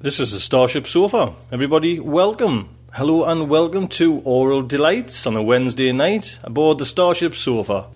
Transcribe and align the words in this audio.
This 0.00 0.18
is 0.20 0.32
the 0.32 0.40
Starship 0.40 0.86
Sofa. 0.86 1.32
Everybody, 1.50 1.98
welcome. 1.98 2.68
Hello 2.92 3.24
and 3.24 3.48
welcome 3.48 3.88
to 3.88 4.20
Aural 4.20 4.68
Delights 4.68 5.26
on 5.26 5.36
a 5.36 5.42
Wednesday 5.42 5.92
night 5.92 6.38
aboard 6.42 6.76
the 6.76 6.84
Starship 6.84 7.34
Sofa. 7.34 7.86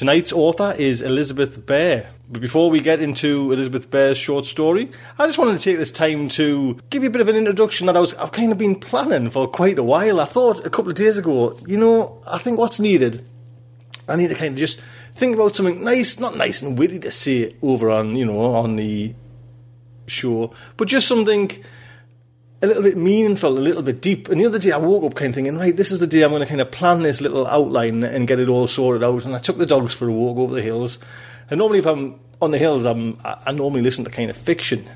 Tonight's 0.00 0.32
author 0.32 0.74
is 0.78 1.02
Elizabeth 1.02 1.66
Bear. 1.66 2.08
But 2.30 2.40
before 2.40 2.70
we 2.70 2.80
get 2.80 3.02
into 3.02 3.52
Elizabeth 3.52 3.90
Bear's 3.90 4.16
short 4.16 4.46
story, 4.46 4.90
I 5.18 5.26
just 5.26 5.36
wanted 5.36 5.58
to 5.58 5.62
take 5.62 5.76
this 5.76 5.92
time 5.92 6.30
to 6.30 6.80
give 6.88 7.02
you 7.02 7.10
a 7.10 7.12
bit 7.12 7.20
of 7.20 7.28
an 7.28 7.36
introduction 7.36 7.86
that 7.86 7.98
I 7.98 8.00
was, 8.00 8.14
I've 8.14 8.32
kind 8.32 8.50
of 8.50 8.56
been 8.56 8.76
planning 8.76 9.28
for 9.28 9.46
quite 9.46 9.78
a 9.78 9.82
while. 9.82 10.18
I 10.18 10.24
thought 10.24 10.64
a 10.64 10.70
couple 10.70 10.88
of 10.88 10.96
days 10.96 11.18
ago, 11.18 11.54
you 11.66 11.76
know, 11.76 12.18
I 12.26 12.38
think 12.38 12.58
what's 12.58 12.80
needed, 12.80 13.28
I 14.08 14.16
need 14.16 14.28
to 14.28 14.34
kind 14.34 14.54
of 14.54 14.58
just 14.58 14.80
think 15.16 15.34
about 15.34 15.54
something 15.54 15.84
nice, 15.84 16.18
not 16.18 16.34
nice 16.34 16.62
and 16.62 16.78
witty 16.78 16.98
to 17.00 17.10
say 17.10 17.54
over 17.60 17.90
on, 17.90 18.16
you 18.16 18.24
know, 18.24 18.40
on 18.54 18.76
the 18.76 19.14
show, 20.06 20.54
but 20.78 20.88
just 20.88 21.08
something 21.08 21.50
a 22.62 22.66
little 22.66 22.82
bit 22.82 22.96
meaningful, 22.96 23.56
a 23.56 23.58
little 23.58 23.82
bit 23.82 24.02
deep. 24.02 24.28
And 24.28 24.40
the 24.40 24.46
other 24.46 24.58
day 24.58 24.72
I 24.72 24.76
woke 24.76 25.04
up 25.04 25.14
kind 25.14 25.30
of 25.30 25.34
thinking, 25.34 25.56
right, 25.56 25.74
this 25.74 25.90
is 25.90 26.00
the 26.00 26.06
day 26.06 26.22
I'm 26.22 26.30
going 26.30 26.42
to 26.42 26.48
kind 26.48 26.60
of 26.60 26.70
plan 26.70 27.02
this 27.02 27.20
little 27.20 27.46
outline 27.46 28.04
and 28.04 28.28
get 28.28 28.38
it 28.38 28.48
all 28.48 28.66
sorted 28.66 29.02
out. 29.02 29.24
And 29.24 29.34
I 29.34 29.38
took 29.38 29.56
the 29.56 29.66
dogs 29.66 29.94
for 29.94 30.08
a 30.08 30.12
walk 30.12 30.38
over 30.38 30.54
the 30.54 30.62
hills. 30.62 30.98
And 31.48 31.58
normally 31.58 31.78
if 31.78 31.86
I'm 31.86 32.20
on 32.42 32.50
the 32.50 32.58
hills, 32.58 32.84
I'm, 32.84 33.18
I 33.24 33.52
normally 33.52 33.80
listen 33.80 34.04
to 34.04 34.10
kind 34.10 34.30
of 34.30 34.36
fiction 34.36 34.88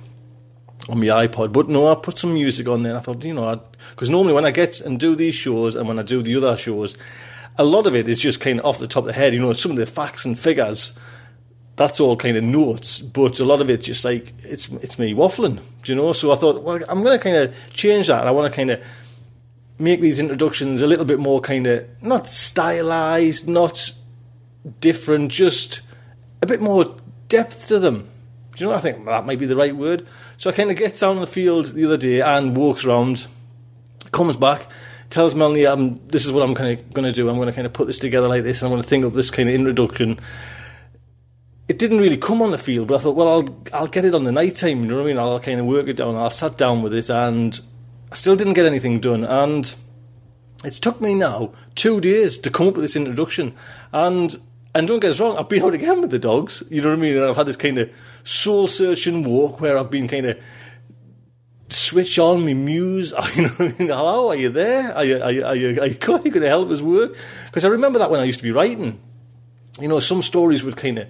on 0.90 1.00
my 1.00 1.06
iPod. 1.06 1.52
But 1.52 1.68
no, 1.68 1.88
I 1.88 1.94
put 1.94 2.18
some 2.18 2.34
music 2.34 2.68
on 2.68 2.82
there. 2.82 2.92
And 2.92 2.98
I 2.98 3.02
thought, 3.02 3.24
you 3.24 3.32
know, 3.32 3.62
because 3.90 4.10
normally 4.10 4.34
when 4.34 4.44
I 4.44 4.50
get 4.50 4.80
and 4.82 5.00
do 5.00 5.14
these 5.14 5.34
shows 5.34 5.74
and 5.74 5.88
when 5.88 5.98
I 5.98 6.02
do 6.02 6.22
the 6.22 6.36
other 6.36 6.56
shows, 6.58 6.96
a 7.56 7.64
lot 7.64 7.86
of 7.86 7.96
it 7.96 8.08
is 8.08 8.18
just 8.18 8.40
kind 8.40 8.58
of 8.58 8.66
off 8.66 8.78
the 8.78 8.88
top 8.88 9.04
of 9.04 9.06
the 9.06 9.12
head. 9.14 9.32
You 9.32 9.40
know, 9.40 9.52
some 9.54 9.70
of 9.70 9.78
the 9.78 9.86
facts 9.86 10.26
and 10.26 10.38
figures 10.38 10.92
that's 11.76 12.00
all 12.00 12.16
kind 12.16 12.36
of 12.36 12.44
notes, 12.44 13.00
but 13.00 13.40
a 13.40 13.44
lot 13.44 13.60
of 13.60 13.68
it's 13.68 13.86
just 13.86 14.04
like 14.04 14.32
it's 14.42 14.68
it's 14.68 14.98
me 14.98 15.12
waffling, 15.14 15.60
do 15.82 15.92
you 15.92 15.96
know? 15.96 16.12
So 16.12 16.30
I 16.30 16.36
thought, 16.36 16.62
well, 16.62 16.78
I'm 16.88 17.02
going 17.02 17.18
to 17.18 17.22
kind 17.22 17.36
of 17.36 17.54
change 17.72 18.06
that. 18.06 18.26
I 18.26 18.30
want 18.30 18.52
to 18.52 18.56
kind 18.56 18.70
of 18.70 18.82
make 19.78 20.00
these 20.00 20.20
introductions 20.20 20.80
a 20.80 20.86
little 20.86 21.04
bit 21.04 21.18
more 21.18 21.40
kind 21.40 21.66
of 21.66 21.86
not 22.00 22.28
stylized, 22.28 23.48
not 23.48 23.92
different, 24.80 25.32
just 25.32 25.82
a 26.42 26.46
bit 26.46 26.60
more 26.60 26.96
depth 27.28 27.66
to 27.68 27.80
them. 27.80 28.08
Do 28.54 28.64
you 28.64 28.70
know? 28.70 28.76
I 28.76 28.78
think 28.78 29.04
that 29.06 29.26
might 29.26 29.40
be 29.40 29.46
the 29.46 29.56
right 29.56 29.74
word. 29.74 30.06
So 30.36 30.50
I 30.50 30.52
kind 30.52 30.70
of 30.70 30.76
gets 30.76 31.02
out 31.02 31.16
on 31.16 31.20
the 31.20 31.26
field 31.26 31.66
the 31.66 31.84
other 31.86 31.96
day 31.96 32.20
and 32.20 32.56
walks 32.56 32.84
around, 32.84 33.26
comes 34.12 34.36
back, 34.36 34.68
tells 35.10 35.34
Melanie, 35.34 35.66
um, 35.66 36.00
"This 36.06 36.24
is 36.24 36.30
what 36.30 36.48
I'm 36.48 36.54
kind 36.54 36.78
of 36.78 36.92
going 36.92 37.04
to 37.04 37.12
do. 37.12 37.28
I'm 37.28 37.34
going 37.34 37.48
to 37.48 37.52
kind 37.52 37.66
of 37.66 37.72
put 37.72 37.88
this 37.88 37.98
together 37.98 38.28
like 38.28 38.44
this. 38.44 38.62
And 38.62 38.66
I'm 38.68 38.72
going 38.72 38.82
to 38.82 38.88
think 38.88 39.04
up 39.04 39.12
this 39.14 39.32
kind 39.32 39.48
of 39.48 39.56
introduction." 39.56 40.20
It 41.66 41.78
didn't 41.78 41.98
really 41.98 42.16
come 42.16 42.42
on 42.42 42.50
the 42.50 42.58
field, 42.58 42.88
but 42.88 42.96
I 42.96 42.98
thought, 42.98 43.16
well, 43.16 43.28
I'll 43.28 43.58
I'll 43.72 43.86
get 43.86 44.04
it 44.04 44.14
on 44.14 44.24
the 44.24 44.32
night 44.32 44.54
time. 44.54 44.80
You 44.80 44.86
know 44.86 44.96
what 44.96 45.04
I 45.04 45.06
mean? 45.06 45.18
I'll 45.18 45.40
kind 45.40 45.60
of 45.60 45.66
work 45.66 45.88
it 45.88 45.96
down. 45.96 46.14
I 46.14 46.28
sat 46.28 46.58
down 46.58 46.82
with 46.82 46.94
it, 46.94 47.08
and 47.08 47.58
I 48.12 48.14
still 48.16 48.36
didn't 48.36 48.52
get 48.52 48.66
anything 48.66 49.00
done. 49.00 49.24
And 49.24 49.74
it's 50.62 50.78
took 50.78 51.00
me 51.00 51.14
now 51.14 51.52
two 51.74 52.00
days 52.00 52.38
to 52.38 52.50
come 52.50 52.68
up 52.68 52.74
with 52.74 52.84
this 52.84 52.96
introduction. 52.96 53.54
And 53.92 54.36
and 54.74 54.88
don't 54.88 55.00
get 55.00 55.12
us 55.12 55.20
wrong, 55.20 55.38
I've 55.38 55.48
been 55.48 55.62
out 55.64 55.72
again 55.74 56.00
with 56.00 56.10
the 56.10 56.18
dogs. 56.18 56.62
You 56.68 56.82
know 56.82 56.88
what 56.88 56.98
I 56.98 57.00
mean? 57.00 57.16
And 57.16 57.26
I've 57.26 57.36
had 57.36 57.46
this 57.46 57.56
kind 57.56 57.78
of 57.78 57.90
soul 58.24 58.66
searching 58.66 59.24
walk 59.24 59.60
where 59.60 59.78
I've 59.78 59.90
been 59.90 60.08
kind 60.08 60.26
of 60.26 60.38
switch 61.70 62.18
on 62.18 62.44
my 62.44 62.54
muse. 62.54 63.14
You 63.36 63.42
know, 63.42 63.50
I 63.58 63.62
mean? 63.62 63.88
hello, 63.88 64.28
are 64.28 64.36
you 64.36 64.50
there? 64.50 64.92
Are 64.94 65.04
you, 65.04 65.22
are 65.22 65.32
you, 65.32 65.44
are 65.44 65.56
you, 65.56 65.80
are 65.80 65.86
you 65.86 65.94
going 65.96 66.22
to 66.22 66.48
help 66.48 66.70
us 66.70 66.82
work? 66.82 67.16
Because 67.46 67.64
I 67.64 67.68
remember 67.68 68.00
that 68.00 68.10
when 68.10 68.20
I 68.20 68.24
used 68.24 68.40
to 68.40 68.44
be 68.44 68.52
writing. 68.52 69.00
You 69.80 69.88
know, 69.88 69.98
some 69.98 70.22
stories 70.22 70.62
would 70.62 70.76
kind 70.76 70.98
of 70.98 71.08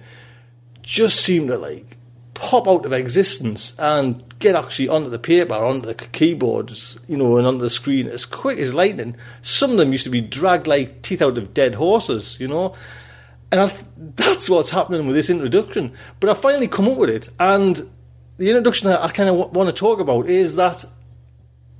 just 0.85 1.21
seem 1.21 1.47
to 1.47 1.57
like 1.57 1.97
pop 2.35 2.67
out 2.67 2.85
of 2.85 2.93
existence 2.93 3.73
and 3.79 4.23
get 4.39 4.55
actually 4.55 4.87
onto 4.87 5.09
the 5.09 5.17
paper, 5.17 5.55
onto 5.55 5.87
the 5.87 5.95
keyboards, 5.95 6.99
you 7.07 7.17
know, 7.17 7.37
and 7.37 7.47
onto 7.47 7.59
the 7.59 7.69
screen 7.69 8.07
as 8.07 8.25
quick 8.25 8.59
as 8.59 8.73
lightning. 8.73 9.15
Some 9.41 9.71
of 9.71 9.77
them 9.77 9.91
used 9.91 10.03
to 10.03 10.09
be 10.09 10.21
dragged 10.21 10.67
like 10.67 11.01
teeth 11.01 11.21
out 11.21 11.37
of 11.37 11.53
dead 11.53 11.75
horses, 11.75 12.39
you 12.39 12.47
know. 12.47 12.73
And 13.51 13.61
I, 13.61 13.73
that's 13.97 14.49
what's 14.49 14.69
happening 14.69 15.07
with 15.07 15.15
this 15.15 15.29
introduction. 15.29 15.93
But 16.19 16.29
I 16.29 16.33
finally 16.33 16.67
come 16.67 16.87
up 16.87 16.97
with 16.97 17.09
it, 17.09 17.29
and 17.39 17.89
the 18.37 18.49
introduction 18.49 18.89
I, 18.89 19.05
I 19.05 19.09
kind 19.09 19.29
of 19.29 19.37
w- 19.37 19.57
want 19.57 19.69
to 19.69 19.73
talk 19.73 19.99
about 19.99 20.27
is 20.27 20.55
that 20.55 20.85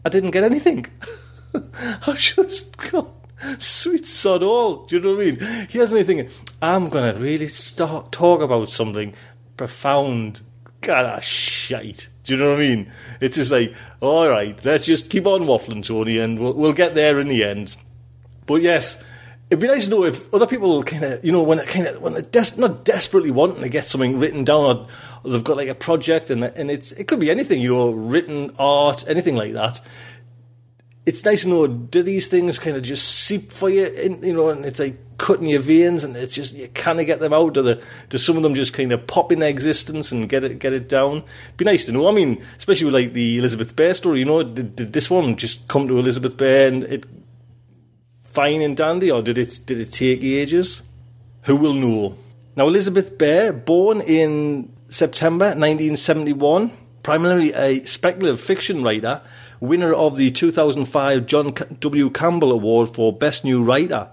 I 0.03 0.09
didn't 0.09 0.31
get 0.31 0.43
anything. 0.43 0.85
I 1.53 2.13
just 2.13 2.75
got 2.91 3.14
Sweet 3.59 4.05
sod 4.05 4.43
all. 4.43 4.85
Do 4.85 4.95
you 4.95 5.01
know 5.01 5.15
what 5.15 5.21
I 5.21 5.31
mean? 5.31 5.67
He 5.69 5.79
has 5.79 5.93
me 5.93 6.03
thinking, 6.03 6.29
I'm 6.61 6.89
going 6.89 7.13
to 7.13 7.19
really 7.19 7.47
start 7.47 8.11
talk 8.11 8.41
about 8.41 8.69
something 8.69 9.13
profound. 9.57 10.41
God, 10.81 11.05
of 11.05 11.23
shite. 11.23 12.09
Do 12.23 12.33
you 12.33 12.39
know 12.39 12.51
what 12.51 12.57
I 12.57 12.59
mean? 12.59 12.91
It's 13.19 13.35
just 13.35 13.51
like, 13.51 13.73
all 14.01 14.29
right, 14.29 14.63
let's 14.63 14.85
just 14.85 15.09
keep 15.09 15.25
on 15.25 15.41
waffling, 15.41 15.85
Tony, 15.85 16.19
and 16.19 16.37
we'll, 16.39 16.53
we'll 16.53 16.73
get 16.73 16.93
there 16.95 17.19
in 17.19 17.27
the 17.27 17.43
end. 17.43 17.75
But 18.45 18.61
yes, 18.61 19.03
it'd 19.49 19.59
be 19.59 19.67
nice 19.67 19.85
to 19.85 19.91
know 19.91 20.03
if 20.03 20.31
other 20.33 20.45
people 20.45 20.83
kind 20.83 21.03
of, 21.03 21.25
you 21.25 21.31
know, 21.31 21.41
when 21.41 21.59
kind 21.65 21.87
of 21.87 22.01
when 22.01 22.13
they're 22.13 22.21
des- 22.21 22.59
not 22.59 22.85
desperately 22.85 23.31
wanting 23.31 23.61
to 23.61 23.69
get 23.69 23.85
something 23.85 24.19
written 24.19 24.43
down, 24.43 24.63
or, 24.63 24.87
or 25.23 25.31
they've 25.31 25.43
got 25.43 25.57
like 25.57 25.69
a 25.69 25.75
project, 25.75 26.29
and 26.29 26.43
and 26.43 26.69
it's 26.69 26.91
it 26.91 27.07
could 27.07 27.19
be 27.19 27.31
anything, 27.31 27.61
you 27.61 27.73
know, 27.73 27.91
written 27.91 28.51
art, 28.59 29.03
anything 29.07 29.35
like 29.35 29.53
that 29.53 29.81
it's 31.05 31.23
nice 31.23 31.43
to 31.43 31.49
know 31.49 31.67
do 31.67 32.01
these 32.01 32.27
things 32.27 32.57
kind 32.57 32.75
of 32.75 32.83
just 32.83 33.07
seep 33.25 33.51
for 33.51 33.69
you 33.69 33.85
in, 33.85 34.23
you 34.23 34.33
know 34.33 34.49
and 34.49 34.65
it's 34.65 34.79
like 34.79 34.97
cutting 35.17 35.45
your 35.45 35.61
veins 35.61 36.03
and 36.03 36.15
it's 36.17 36.33
just 36.33 36.55
you 36.55 36.67
kind 36.69 36.99
of 36.99 37.05
get 37.05 37.19
them 37.19 37.33
out. 37.33 37.57
Or 37.57 37.61
the, 37.61 37.83
do 38.09 38.17
some 38.17 38.37
of 38.37 38.43
them 38.43 38.53
just 38.53 38.73
kind 38.73 38.91
of 38.91 39.05
pop 39.07 39.31
in 39.31 39.41
existence 39.41 40.11
and 40.11 40.27
get 40.27 40.43
it 40.43 40.59
get 40.59 40.73
it 40.73 40.89
down? 40.89 41.23
Be 41.57 41.65
nice 41.65 41.85
to 41.85 41.91
know. 41.91 42.07
I 42.07 42.11
mean 42.11 42.43
especially 42.57 42.85
with 42.85 42.95
like 42.95 43.13
the 43.13 43.37
elizabeth 43.37 43.75
bear 43.75 43.93
story 43.93 44.19
you 44.19 44.25
know 44.25 44.43
did, 44.43 44.75
did 44.75 44.93
this 44.93 45.09
one 45.09 45.35
just 45.35 45.67
come 45.67 45.87
to 45.87 45.99
elizabeth 45.99 46.37
bear 46.37 46.67
and 46.67 46.83
it 46.83 47.05
fine 48.21 48.61
and 48.61 48.75
dandy 48.75 49.11
or 49.11 49.21
did 49.21 49.37
it 49.37 49.59
did 49.65 49.79
it 49.79 49.91
take 49.91 50.23
ages? 50.23 50.83
Who 51.43 51.55
will 51.57 51.73
know? 51.73 52.17
Now 52.55 52.67
elizabeth 52.67 53.17
bear 53.17 53.53
born 53.53 54.01
in 54.01 54.73
september 54.87 55.45
1971 55.45 56.71
primarily 57.03 57.53
a 57.53 57.83
speculative 57.83 58.39
fiction 58.39 58.83
writer 58.83 59.21
winner 59.59 59.93
of 59.93 60.15
the 60.15 60.31
2005 60.31 61.25
John 61.25 61.53
W. 61.79 62.09
Campbell 62.09 62.51
Award 62.51 62.93
for 62.93 63.13
Best 63.13 63.43
New 63.43 63.63
Writer. 63.63 64.09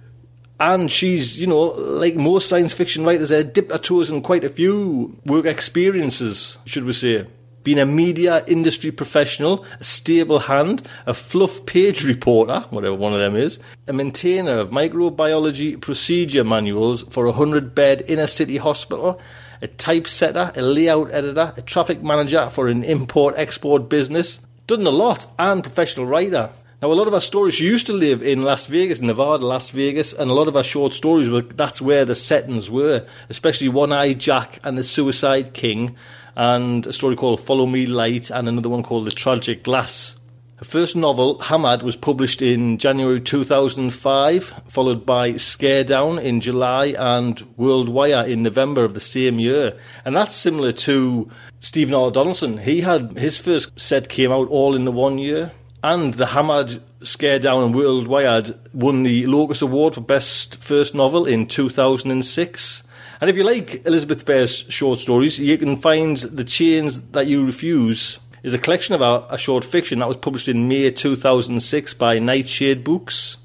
And 0.61 0.91
she's, 0.91 1.39
you 1.41 1.47
know, 1.47 1.63
like 1.63 2.15
most 2.15 2.49
science 2.49 2.73
fiction 2.73 3.05
writers, 3.05 3.31
they 3.31 3.43
dipped 3.43 3.73
her 3.73 3.79
toes 3.79 4.11
in 4.11 4.23
quite 4.23 4.45
a 4.45 4.49
few 4.49 5.19
work 5.27 5.45
experiences, 5.45 6.59
should 6.65 6.85
we 6.85 6.93
say. 6.93 7.27
Being 7.65 7.79
a 7.79 7.87
media 7.87 8.45
industry 8.47 8.91
professional, 8.91 9.65
a 9.79 9.85
stable 9.85 10.41
hand, 10.41 10.87
a 11.07 11.15
fluff 11.15 11.65
page 11.67 12.05
reporter, 12.05 12.61
whatever 12.71 12.95
one 12.95 13.13
of 13.13 13.21
them 13.21 13.37
is, 13.37 13.61
a 13.87 13.93
maintainer 13.93 14.59
of 14.59 14.71
microbiology 14.71 15.81
procedure 15.81 16.45
manuals 16.45 17.03
for 17.05 17.25
a 17.25 17.31
100 17.31 17.75
bed 17.75 18.03
inner 18.09 18.27
city 18.27 18.57
hospital, 18.57 19.21
a 19.63 19.69
typesetter, 19.69 20.53
a 20.57 20.63
layout 20.63 21.13
editor, 21.13 21.53
a 21.57 21.63
traffic 21.63 22.03
manager 22.03 22.51
for 22.51 22.67
an 22.69 22.83
import 22.83 23.35
export 23.37 23.89
business, 23.89 24.41
done 24.67 24.87
a 24.87 24.91
lot 24.91 25.27
and 25.39 25.63
professional 25.63 26.07
writer. 26.07 26.51
Now, 26.81 26.91
a 26.91 26.95
lot 26.95 27.07
of 27.07 27.15
our 27.15 27.21
stories, 27.21 27.61
used 27.61 27.87
to 27.87 27.93
live 27.93 28.23
in 28.23 28.43
Las 28.43 28.67
Vegas, 28.67 29.01
Nevada, 29.01 29.47
Las 29.47 29.71
Vegas, 29.71 30.13
and 30.13 30.31
a 30.31 30.35
lot 30.35 30.49
of 30.49 30.57
our 30.57 30.65
short 30.65 30.93
stories 30.93 31.31
were 31.31 31.43
that's 31.43 31.81
where 31.81 32.05
the 32.05 32.17
settings 32.17 32.69
were, 32.69 33.07
especially 33.29 33.69
One 33.69 33.93
Eye 33.93 34.15
Jack 34.15 34.59
and 34.65 34.77
the 34.77 34.83
Suicide 34.83 35.55
King, 35.55 35.95
and 36.35 36.85
a 36.87 36.93
story 36.93 37.15
called 37.15 37.41
Follow 37.41 37.67
Me 37.67 37.87
Light, 37.87 38.31
and 38.31 38.49
another 38.49 38.69
one 38.69 38.83
called 38.83 39.07
The 39.07 39.13
Tragic 39.13 39.63
Glass. 39.63 40.17
Her 40.63 40.67
first 40.67 40.95
novel, 40.95 41.41
Hammered, 41.41 41.83
was 41.83 41.97
published 41.97 42.41
in 42.41 42.79
January 42.79 43.21
2005, 43.21 44.63
followed 44.69 45.05
by 45.05 45.33
Scardown 45.33 46.23
in 46.23 46.41
July 46.41 46.95
and 46.97 47.39
Worldwired 47.59 48.29
in 48.29 48.45
November 48.45 48.85
of 48.85 48.95
the 48.95 49.01
same 49.01 49.41
year. 49.41 49.77
And 50.05 50.15
that's 50.15 50.37
similar 50.37 50.71
to 50.71 51.29
Stephen 51.59 51.95
R. 51.95 52.13
Donaldson. 52.13 52.59
He 52.59 52.81
had 52.81 53.19
his 53.19 53.39
first 53.39 53.77
set 53.77 54.09
came 54.09 54.31
out 54.31 54.47
all 54.51 54.77
in 54.77 54.85
the 54.85 54.93
one 54.93 55.19
year. 55.19 55.51
And 55.83 56.15
the 56.15 56.27
Hammered 56.27 56.81
Scare 57.03 57.41
Down 57.41 57.65
and 57.65 57.75
Worldwired 57.75 58.57
won 58.73 59.03
the 59.03 59.27
Locus 59.27 59.63
Award 59.63 59.97
for 59.97 60.01
Best 60.01 60.63
First 60.63 60.95
Novel 60.95 61.27
in 61.27 61.47
2006. 61.49 62.85
And 63.21 63.29
if 63.29 63.35
you 63.35 63.43
like 63.43 63.85
Elizabeth 63.85 64.25
Bear's 64.25 64.59
short 64.69 65.01
stories, 65.01 65.41
you 65.41 65.59
can 65.59 65.77
find 65.77 66.19
The 66.19 66.45
Chains 66.45 67.03
That 67.11 67.27
You 67.27 67.45
Refuse 67.45 68.21
is 68.43 68.55
a 68.55 68.59
collection 68.59 68.95
of 68.95 69.01
a, 69.01 69.39
short 69.39 69.65
fiction 69.65 70.01
that 70.01 70.09
was 70.09 70.17
published 70.17 70.49
in 70.49 70.69
May 70.69 70.91
2006 70.91 71.95
by 71.95 72.19
Nightshade 72.19 72.83
Books. 72.83 73.37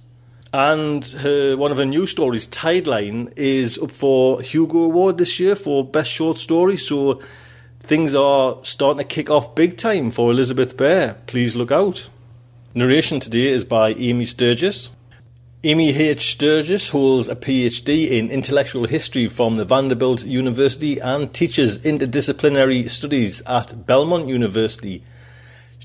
And 0.54 1.06
her, 1.06 1.56
one 1.56 1.72
of 1.72 1.78
her 1.78 1.86
new 1.86 2.08
stories, 2.08 2.48
Tideline, 2.48 3.32
is 3.36 3.78
up 3.78 3.92
for 3.92 4.42
Hugo 4.42 4.84
Award 4.84 5.18
this 5.18 5.40
year 5.40 5.56
for 5.56 5.86
Best 5.86 6.10
Short 6.10 6.38
Story. 6.38 6.78
So 6.78 7.22
things 7.82 8.16
are 8.16 8.58
starting 8.64 9.00
to 9.00 9.04
kick 9.04 9.30
off 9.30 9.54
big 9.54 9.78
time 9.78 10.10
for 10.10 10.32
Elizabeth 10.32 10.76
Bear. 10.78 11.18
Please 11.28 11.56
look 11.56 11.72
out. 11.72 12.10
Narration 12.74 13.20
today 13.20 13.50
is 13.50 13.66
by 13.66 13.90
Amy 13.94 14.26
Sturgis. 14.26 14.90
Amy 15.68 15.90
H. 15.90 16.32
Sturgis 16.32 16.88
holds 16.88 17.28
a 17.28 17.36
PhD 17.36 18.10
in 18.10 18.32
intellectual 18.32 18.86
history 18.86 19.28
from 19.28 19.58
the 19.58 19.66
Vanderbilt 19.66 20.24
University 20.24 20.98
and 20.98 21.34
teaches 21.34 21.80
interdisciplinary 21.80 22.90
studies 22.90 23.42
at 23.46 23.86
Belmont 23.86 24.30
University. 24.30 25.04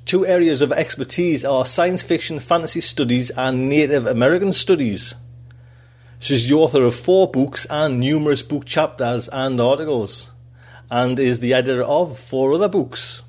Two 0.05 0.25
areas 0.25 0.61
of 0.61 0.71
expertise 0.71 1.45
are 1.45 1.67
science 1.67 2.01
fiction, 2.01 2.39
fantasy 2.39 2.81
studies, 2.81 3.31
and 3.31 3.69
Native 3.69 4.07
American 4.07 4.53
studies. 4.53 5.17
She's 6.21 6.49
the 6.49 6.55
author 6.55 6.85
of 6.85 6.95
four 6.95 7.29
books 7.29 7.67
and 7.69 7.99
numerous 7.99 8.43
book 8.43 8.65
chapters 8.65 9.29
and 9.31 9.61
articles, 9.61 10.31
and 10.93 11.19
is 11.19 11.41
the 11.41 11.55
editor 11.55 11.83
of 11.83 12.17
four 12.17 12.53
other 12.53 12.69
books 12.69 13.23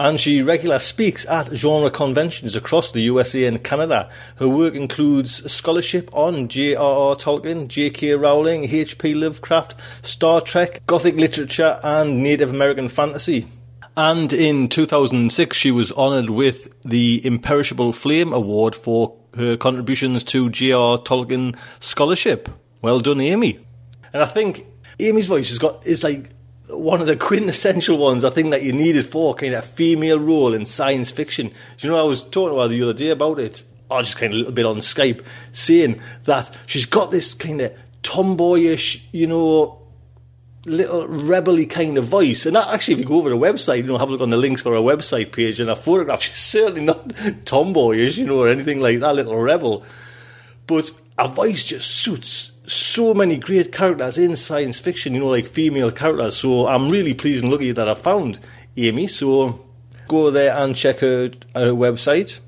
and 0.00 0.18
she 0.18 0.40
regularly 0.40 0.80
speaks 0.80 1.26
at 1.26 1.54
genre 1.54 1.90
conventions 1.90 2.56
across 2.56 2.90
the 2.90 3.02
USA 3.02 3.44
and 3.44 3.62
Canada. 3.62 4.08
Her 4.36 4.48
work 4.48 4.74
includes 4.74 5.52
scholarship 5.52 6.08
on 6.14 6.48
J.R.R. 6.48 7.16
Tolkien, 7.16 7.68
J.K. 7.68 8.12
Rowling, 8.12 8.64
H.P. 8.64 9.12
Lovecraft, 9.12 9.78
Star 10.04 10.40
Trek, 10.40 10.80
Gothic 10.86 11.16
literature, 11.16 11.78
and 11.82 12.22
Native 12.22 12.48
American 12.48 12.88
fantasy. 12.88 13.46
And 13.94 14.32
in 14.32 14.70
2006, 14.70 15.54
she 15.54 15.70
was 15.70 15.92
honoured 15.92 16.30
with 16.30 16.72
the 16.82 17.20
Imperishable 17.22 17.92
Flame 17.92 18.32
Award 18.32 18.74
for 18.74 19.14
her 19.36 19.58
contributions 19.58 20.24
to 20.24 20.48
J.R. 20.48 20.96
Tolkien 20.96 21.58
scholarship. 21.78 22.48
Well 22.80 23.00
done, 23.00 23.20
Amy. 23.20 23.58
And 24.14 24.22
I 24.22 24.26
think 24.26 24.64
Amy's 24.98 25.28
voice 25.28 25.50
has 25.50 25.58
got 25.58 25.86
is 25.86 26.02
like 26.02 26.30
one 26.72 27.00
of 27.00 27.06
the 27.06 27.16
quintessential 27.16 27.98
ones 27.98 28.24
I 28.24 28.30
think 28.30 28.50
that 28.50 28.62
you 28.62 28.72
needed 28.72 29.06
for 29.06 29.34
kind 29.34 29.54
of 29.54 29.60
a 29.60 29.66
female 29.66 30.18
role 30.18 30.54
in 30.54 30.64
science 30.64 31.10
fiction. 31.10 31.52
You 31.78 31.90
know, 31.90 31.98
I 31.98 32.02
was 32.02 32.24
talking 32.24 32.58
her 32.58 32.68
the 32.68 32.82
other 32.82 32.94
day 32.94 33.10
about 33.10 33.38
it, 33.38 33.64
or 33.90 34.02
just 34.02 34.16
kind 34.16 34.32
of 34.32 34.36
a 34.36 34.38
little 34.38 34.52
bit 34.52 34.66
on 34.66 34.76
Skype, 34.76 35.24
saying 35.52 36.00
that 36.24 36.56
she's 36.66 36.86
got 36.86 37.10
this 37.10 37.34
kind 37.34 37.60
of 37.60 37.72
tomboyish, 38.02 39.04
you 39.12 39.26
know, 39.26 39.80
little 40.66 41.06
rebelly 41.08 41.66
kind 41.66 41.96
of 41.98 42.04
voice. 42.04 42.46
And 42.46 42.56
actually, 42.56 42.94
if 42.94 43.00
you 43.00 43.06
go 43.06 43.16
over 43.16 43.30
the 43.30 43.36
website, 43.36 43.78
you 43.78 43.82
know, 43.84 43.98
have 43.98 44.08
a 44.08 44.12
look 44.12 44.20
on 44.20 44.30
the 44.30 44.36
links 44.36 44.62
for 44.62 44.74
her 44.74 44.80
website 44.80 45.32
page 45.32 45.60
and 45.60 45.70
a 45.70 45.76
photograph, 45.76 46.22
she's 46.22 46.36
certainly 46.36 46.82
not 46.82 47.08
tomboyish, 47.44 48.16
you 48.16 48.26
know, 48.26 48.40
or 48.40 48.48
anything 48.48 48.80
like 48.80 49.00
that, 49.00 49.14
little 49.14 49.38
rebel. 49.38 49.84
But 50.66 50.92
her 51.18 51.28
voice 51.28 51.64
just 51.64 51.90
suits 51.90 52.52
so 52.70 53.12
many 53.12 53.36
great 53.36 53.72
characters 53.72 54.16
in 54.16 54.36
science 54.36 54.78
fiction, 54.78 55.14
you 55.14 55.20
know, 55.20 55.28
like 55.28 55.46
female 55.46 55.90
characters. 55.90 56.36
So 56.36 56.68
I'm 56.68 56.88
really 56.88 57.14
pleased 57.14 57.42
and 57.42 57.52
lucky 57.52 57.72
that 57.72 57.88
I 57.88 57.94
found 57.94 58.38
Amy. 58.76 59.08
So 59.08 59.66
go 60.06 60.30
there 60.30 60.56
and 60.56 60.76
check 60.76 61.00
her, 61.00 61.30
her 61.54 61.72
website. 61.72 62.40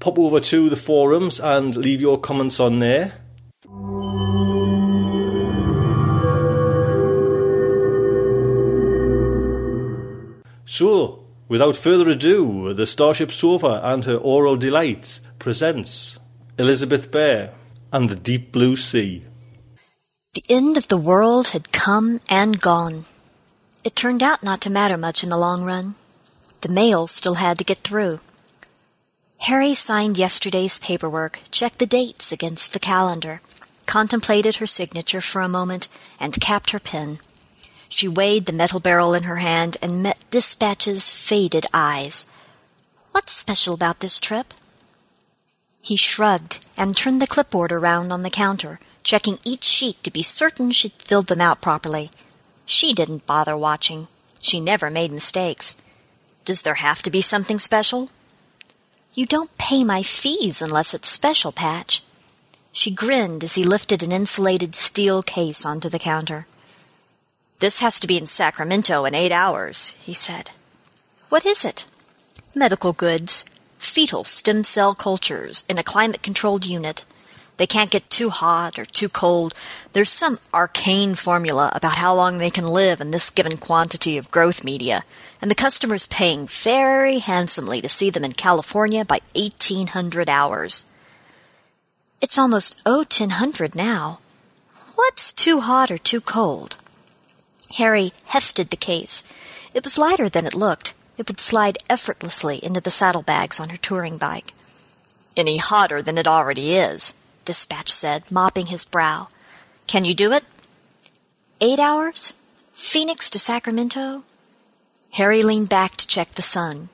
Pop 0.00 0.18
over 0.18 0.40
to 0.40 0.68
the 0.68 0.76
forums 0.76 1.40
and 1.40 1.76
leave 1.76 2.00
your 2.00 2.18
comments 2.18 2.60
on 2.60 2.78
there. 2.80 3.14
So, 10.64 11.24
without 11.48 11.74
further 11.76 12.10
ado, 12.10 12.74
the 12.74 12.86
Starship 12.86 13.32
Sofa 13.32 13.80
and 13.82 14.04
her 14.04 14.18
Aural 14.18 14.58
Delights 14.58 15.22
presents 15.38 16.18
Elizabeth 16.58 17.10
Bear 17.10 17.54
and 17.92 18.10
the 18.10 18.16
Deep 18.16 18.52
Blue 18.52 18.76
Sea. 18.76 19.24
The 20.34 20.44
end 20.48 20.76
of 20.76 20.88
the 20.88 20.96
world 20.96 21.48
had 21.48 21.72
come 21.72 22.20
and 22.28 22.60
gone. 22.60 23.06
It 23.82 23.96
turned 23.96 24.22
out 24.22 24.42
not 24.42 24.60
to 24.62 24.70
matter 24.70 24.96
much 24.96 25.22
in 25.22 25.30
the 25.30 25.38
long 25.38 25.64
run. 25.64 25.94
The 26.60 26.68
mail 26.68 27.06
still 27.06 27.34
had 27.34 27.58
to 27.58 27.64
get 27.64 27.78
through. 27.78 28.20
Harry 29.42 29.72
signed 29.74 30.18
yesterday's 30.18 30.80
paperwork, 30.80 31.40
checked 31.50 31.78
the 31.78 31.86
dates 31.86 32.32
against 32.32 32.72
the 32.72 32.80
calendar, 32.80 33.40
contemplated 33.86 34.56
her 34.56 34.66
signature 34.66 35.20
for 35.20 35.40
a 35.40 35.48
moment, 35.48 35.88
and 36.20 36.40
capped 36.40 36.72
her 36.72 36.80
pen. 36.80 37.20
She 37.88 38.06
weighed 38.06 38.46
the 38.46 38.52
metal 38.52 38.80
barrel 38.80 39.14
in 39.14 39.22
her 39.22 39.36
hand 39.36 39.78
and 39.80 40.02
met 40.02 40.18
Dispatch's 40.30 41.10
faded 41.10 41.66
eyes. 41.72 42.26
What's 43.12 43.32
special 43.32 43.72
about 43.72 44.00
this 44.00 44.20
trip? 44.20 44.52
He 45.80 45.96
shrugged 45.96 46.58
and 46.76 46.94
turned 46.96 47.22
the 47.22 47.26
clipboard 47.26 47.72
around 47.72 48.12
on 48.12 48.24
the 48.24 48.30
counter, 48.30 48.78
checking 49.08 49.38
each 49.42 49.64
sheet 49.64 49.96
to 50.02 50.10
be 50.10 50.22
certain 50.22 50.70
she'd 50.70 50.92
filled 50.98 51.28
them 51.28 51.40
out 51.40 51.62
properly. 51.62 52.10
She 52.66 52.92
didn't 52.92 53.24
bother 53.24 53.56
watching. 53.56 54.06
She 54.42 54.60
never 54.60 54.90
made 54.90 55.10
mistakes. 55.10 55.80
Does 56.44 56.60
there 56.60 56.74
have 56.74 57.00
to 57.04 57.10
be 57.10 57.22
something 57.22 57.58
special? 57.58 58.10
You 59.14 59.24
don't 59.24 59.56
pay 59.56 59.82
my 59.82 60.02
fees 60.02 60.60
unless 60.60 60.92
it's 60.92 61.08
special, 61.08 61.52
Patch. 61.52 62.02
She 62.70 62.90
grinned 62.90 63.42
as 63.42 63.54
he 63.54 63.64
lifted 63.64 64.02
an 64.02 64.12
insulated 64.12 64.74
steel 64.74 65.22
case 65.22 65.64
onto 65.64 65.88
the 65.88 65.98
counter. 65.98 66.46
This 67.60 67.80
has 67.80 67.98
to 68.00 68.06
be 68.06 68.18
in 68.18 68.26
Sacramento 68.26 69.06
in 69.06 69.14
eight 69.14 69.32
hours, 69.32 69.96
he 70.02 70.12
said. 70.12 70.50
What 71.30 71.46
is 71.46 71.64
it? 71.64 71.86
Medical 72.54 72.92
goods. 72.92 73.46
Fetal 73.78 74.24
stem 74.24 74.64
cell 74.64 74.94
cultures 74.94 75.64
in 75.66 75.78
a 75.78 75.82
climate 75.82 76.22
controlled 76.22 76.66
unit. 76.66 77.06
They 77.58 77.66
can't 77.66 77.90
get 77.90 78.08
too 78.08 78.30
hot 78.30 78.78
or 78.78 78.84
too 78.84 79.08
cold. 79.08 79.52
There's 79.92 80.10
some 80.10 80.38
arcane 80.54 81.16
formula 81.16 81.70
about 81.74 81.96
how 81.96 82.14
long 82.14 82.38
they 82.38 82.50
can 82.50 82.66
live 82.68 83.00
in 83.00 83.10
this 83.10 83.30
given 83.30 83.56
quantity 83.56 84.16
of 84.16 84.30
growth 84.30 84.62
media, 84.62 85.04
and 85.42 85.50
the 85.50 85.56
customer's 85.56 86.06
paying 86.06 86.46
very 86.46 87.18
handsomely 87.18 87.80
to 87.80 87.88
see 87.88 88.10
them 88.10 88.24
in 88.24 88.32
California 88.32 89.04
by 89.04 89.18
1800 89.34 90.30
hours. 90.30 90.86
It's 92.20 92.38
almost 92.38 92.80
0100 92.86 93.74
now. 93.74 94.20
What's 94.94 95.32
too 95.32 95.60
hot 95.60 95.90
or 95.90 95.98
too 95.98 96.20
cold? 96.20 96.76
Harry 97.76 98.12
hefted 98.26 98.70
the 98.70 98.76
case. 98.76 99.24
It 99.74 99.82
was 99.84 99.98
lighter 99.98 100.28
than 100.28 100.46
it 100.46 100.54
looked. 100.54 100.94
It 101.16 101.28
would 101.28 101.40
slide 101.40 101.78
effortlessly 101.90 102.58
into 102.64 102.80
the 102.80 102.92
saddlebags 102.92 103.58
on 103.58 103.70
her 103.70 103.76
touring 103.76 104.16
bike. 104.16 104.54
Any 105.36 105.58
hotter 105.58 106.02
than 106.02 106.18
it 106.18 106.28
already 106.28 106.74
is, 106.74 107.14
Dispatch 107.48 107.90
said, 107.90 108.30
mopping 108.30 108.66
his 108.66 108.84
brow. 108.84 109.26
Can 109.86 110.04
you 110.04 110.12
do 110.12 110.34
it? 110.34 110.44
Eight 111.62 111.78
hours? 111.78 112.34
Phoenix 112.72 113.30
to 113.30 113.38
Sacramento? 113.38 114.24
Harry 115.12 115.42
leaned 115.42 115.70
back 115.70 115.96
to 115.96 116.06
check 116.06 116.34
the 116.34 116.42
sun. 116.42 116.90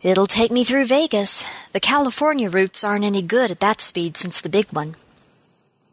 It'll 0.00 0.28
take 0.28 0.52
me 0.52 0.62
through 0.62 0.86
Vegas. 0.86 1.44
The 1.72 1.80
California 1.80 2.48
routes 2.48 2.84
aren't 2.84 3.04
any 3.04 3.20
good 3.20 3.50
at 3.50 3.58
that 3.58 3.80
speed 3.80 4.16
since 4.16 4.40
the 4.40 4.48
big 4.48 4.66
one. 4.70 4.94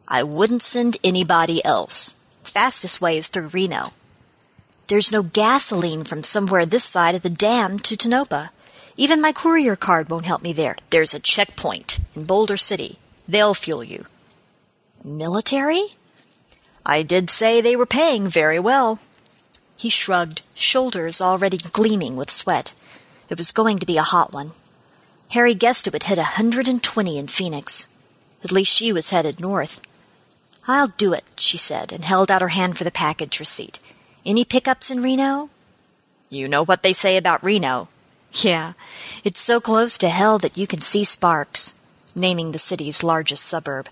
I 0.06 0.22
wouldn't 0.22 0.62
send 0.62 0.98
anybody 1.02 1.64
else. 1.64 2.14
Fastest 2.44 3.00
way 3.00 3.18
is 3.18 3.26
through 3.26 3.48
Reno. 3.48 3.86
There's 4.86 5.10
no 5.10 5.24
gasoline 5.24 6.04
from 6.04 6.22
somewhere 6.22 6.64
this 6.64 6.84
side 6.84 7.16
of 7.16 7.22
the 7.22 7.30
dam 7.30 7.80
to 7.80 7.96
Tonopah. 7.96 8.50
Even 8.96 9.20
my 9.20 9.32
courier 9.32 9.74
card 9.74 10.08
won't 10.08 10.26
help 10.26 10.40
me 10.40 10.52
there. 10.52 10.76
There's 10.90 11.14
a 11.14 11.18
checkpoint 11.18 11.98
in 12.14 12.26
Boulder 12.26 12.56
City. 12.56 12.99
They'll 13.30 13.54
fuel 13.54 13.84
you. 13.84 14.06
Military? 15.04 15.84
I 16.84 17.04
did 17.04 17.30
say 17.30 17.60
they 17.60 17.76
were 17.76 17.86
paying 17.86 18.26
very 18.26 18.58
well. 18.58 18.98
He 19.76 19.88
shrugged, 19.88 20.42
shoulders 20.52 21.20
already 21.20 21.58
gleaming 21.58 22.16
with 22.16 22.28
sweat. 22.28 22.74
It 23.28 23.38
was 23.38 23.52
going 23.52 23.78
to 23.78 23.86
be 23.86 23.96
a 23.96 24.02
hot 24.02 24.32
one. 24.32 24.50
Harry 25.30 25.54
guessed 25.54 25.86
it 25.86 25.92
would 25.92 26.02
hit 26.10 26.18
a 26.18 26.34
hundred 26.38 26.66
and 26.66 26.82
twenty 26.82 27.18
in 27.18 27.28
Phoenix. 27.28 27.86
At 28.42 28.50
least 28.50 28.76
she 28.76 28.92
was 28.92 29.10
headed 29.10 29.38
north. 29.38 29.80
I'll 30.66 30.88
do 30.88 31.12
it, 31.12 31.24
she 31.36 31.56
said, 31.56 31.92
and 31.92 32.04
held 32.04 32.32
out 32.32 32.42
her 32.42 32.48
hand 32.48 32.76
for 32.76 32.82
the 32.82 32.90
package 32.90 33.38
receipt. 33.38 33.78
Any 34.26 34.44
pickups 34.44 34.90
in 34.90 35.04
Reno? 35.04 35.50
You 36.30 36.48
know 36.48 36.64
what 36.64 36.82
they 36.82 36.92
say 36.92 37.16
about 37.16 37.44
Reno. 37.44 37.88
Yeah, 38.32 38.72
it's 39.22 39.40
so 39.40 39.60
close 39.60 39.96
to 39.98 40.08
hell 40.08 40.38
that 40.38 40.58
you 40.58 40.66
can 40.66 40.80
see 40.80 41.04
sparks, 41.04 41.76
naming 42.14 42.52
the 42.52 42.58
city's 42.58 43.02
largest 43.02 43.44
suburb. 43.44 43.88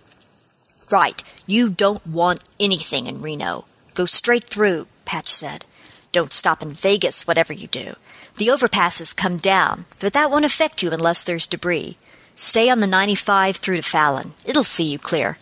Right, 0.91 1.23
you 1.47 1.69
don't 1.69 2.07
want 2.07 2.45
anything 2.59 3.07
in 3.07 3.21
Reno. 3.21 3.65
Go 3.95 4.07
straight 4.07 4.45
through, 4.45 4.87
Patch 5.05 5.29
said. 5.29 5.65
Don't 6.13 6.33
stop 6.33 6.63
in 6.63 6.73
Vegas, 6.73 7.27
whatever 7.27 7.53
you 7.53 7.67
do. 7.67 7.97
The 8.37 8.49
overpasses 8.49 9.17
come 9.17 9.37
down, 9.37 9.85
but 10.01 10.13
that 10.13 10.31
won't 10.31 10.45
affect 10.45 10.83
you 10.83 10.91
unless 10.91 11.23
there's 11.23 11.47
debris. 11.47 11.97
Stay 12.35 12.71
on 12.71 12.81
the 12.81 12.87
95 12.87 13.57
through 13.57 13.77
to 13.77 13.83
Fallon. 13.83 14.33
It'll 14.47 14.65
see 14.65 14.85
you 14.85 14.99
clear. 14.99 15.37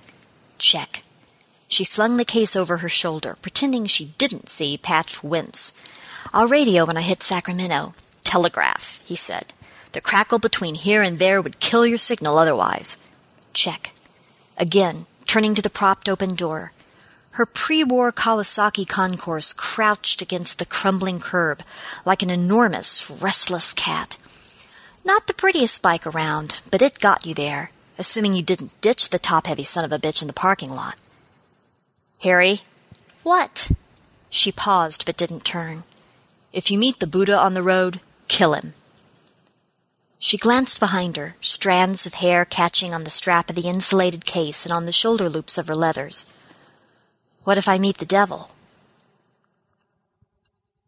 Check. 0.58 1.02
She 1.68 1.84
slung 1.84 2.16
the 2.16 2.24
case 2.24 2.56
over 2.56 2.78
her 2.78 2.88
shoulder, 2.88 3.36
pretending 3.42 3.86
she 3.86 4.12
didn't 4.18 4.48
see 4.48 4.78
Patch 4.78 5.22
wince. 5.22 5.74
I'll 6.32 6.48
radio 6.48 6.86
when 6.86 6.96
I 6.96 7.02
hit 7.02 7.22
Sacramento. 7.22 7.94
Telegraph, 8.24 9.00
he 9.04 9.14
said. 9.14 9.52
The 9.96 10.02
crackle 10.02 10.38
between 10.38 10.74
here 10.74 11.00
and 11.00 11.18
there 11.18 11.40
would 11.40 11.58
kill 11.58 11.86
your 11.86 11.96
signal 11.96 12.36
otherwise. 12.36 12.98
Check. 13.54 13.92
Again, 14.58 15.06
turning 15.24 15.54
to 15.54 15.62
the 15.62 15.70
propped 15.70 16.06
open 16.06 16.34
door. 16.34 16.72
Her 17.30 17.46
pre 17.46 17.82
war 17.82 18.12
Kawasaki 18.12 18.86
Concours 18.86 19.54
crouched 19.54 20.20
against 20.20 20.58
the 20.58 20.66
crumbling 20.66 21.18
curb 21.18 21.62
like 22.04 22.22
an 22.22 22.28
enormous, 22.28 23.10
restless 23.10 23.72
cat. 23.72 24.18
Not 25.02 25.28
the 25.28 25.32
prettiest 25.32 25.80
bike 25.80 26.06
around, 26.06 26.60
but 26.70 26.82
it 26.82 27.00
got 27.00 27.24
you 27.24 27.32
there, 27.32 27.70
assuming 27.98 28.34
you 28.34 28.42
didn't 28.42 28.78
ditch 28.82 29.08
the 29.08 29.18
top 29.18 29.46
heavy 29.46 29.64
son 29.64 29.86
of 29.86 29.92
a 29.92 29.98
bitch 29.98 30.20
in 30.20 30.28
the 30.28 30.34
parking 30.34 30.72
lot. 30.72 30.96
Harry? 32.20 32.60
What? 33.22 33.70
She 34.28 34.52
paused 34.52 35.06
but 35.06 35.16
didn't 35.16 35.46
turn. 35.46 35.84
If 36.52 36.70
you 36.70 36.76
meet 36.76 37.00
the 37.00 37.06
Buddha 37.06 37.38
on 37.38 37.54
the 37.54 37.62
road, 37.62 38.00
kill 38.28 38.52
him. 38.52 38.74
She 40.18 40.38
glanced 40.38 40.80
behind 40.80 41.16
her, 41.16 41.36
strands 41.40 42.06
of 42.06 42.14
hair 42.14 42.44
catching 42.44 42.94
on 42.94 43.04
the 43.04 43.10
strap 43.10 43.50
of 43.50 43.56
the 43.56 43.68
insulated 43.68 44.24
case 44.24 44.64
and 44.64 44.72
on 44.72 44.86
the 44.86 44.92
shoulder 44.92 45.28
loops 45.28 45.58
of 45.58 45.68
her 45.68 45.74
leathers. 45.74 46.26
What 47.44 47.58
if 47.58 47.68
I 47.68 47.78
meet 47.78 47.98
the 47.98 48.06
devil? 48.06 48.50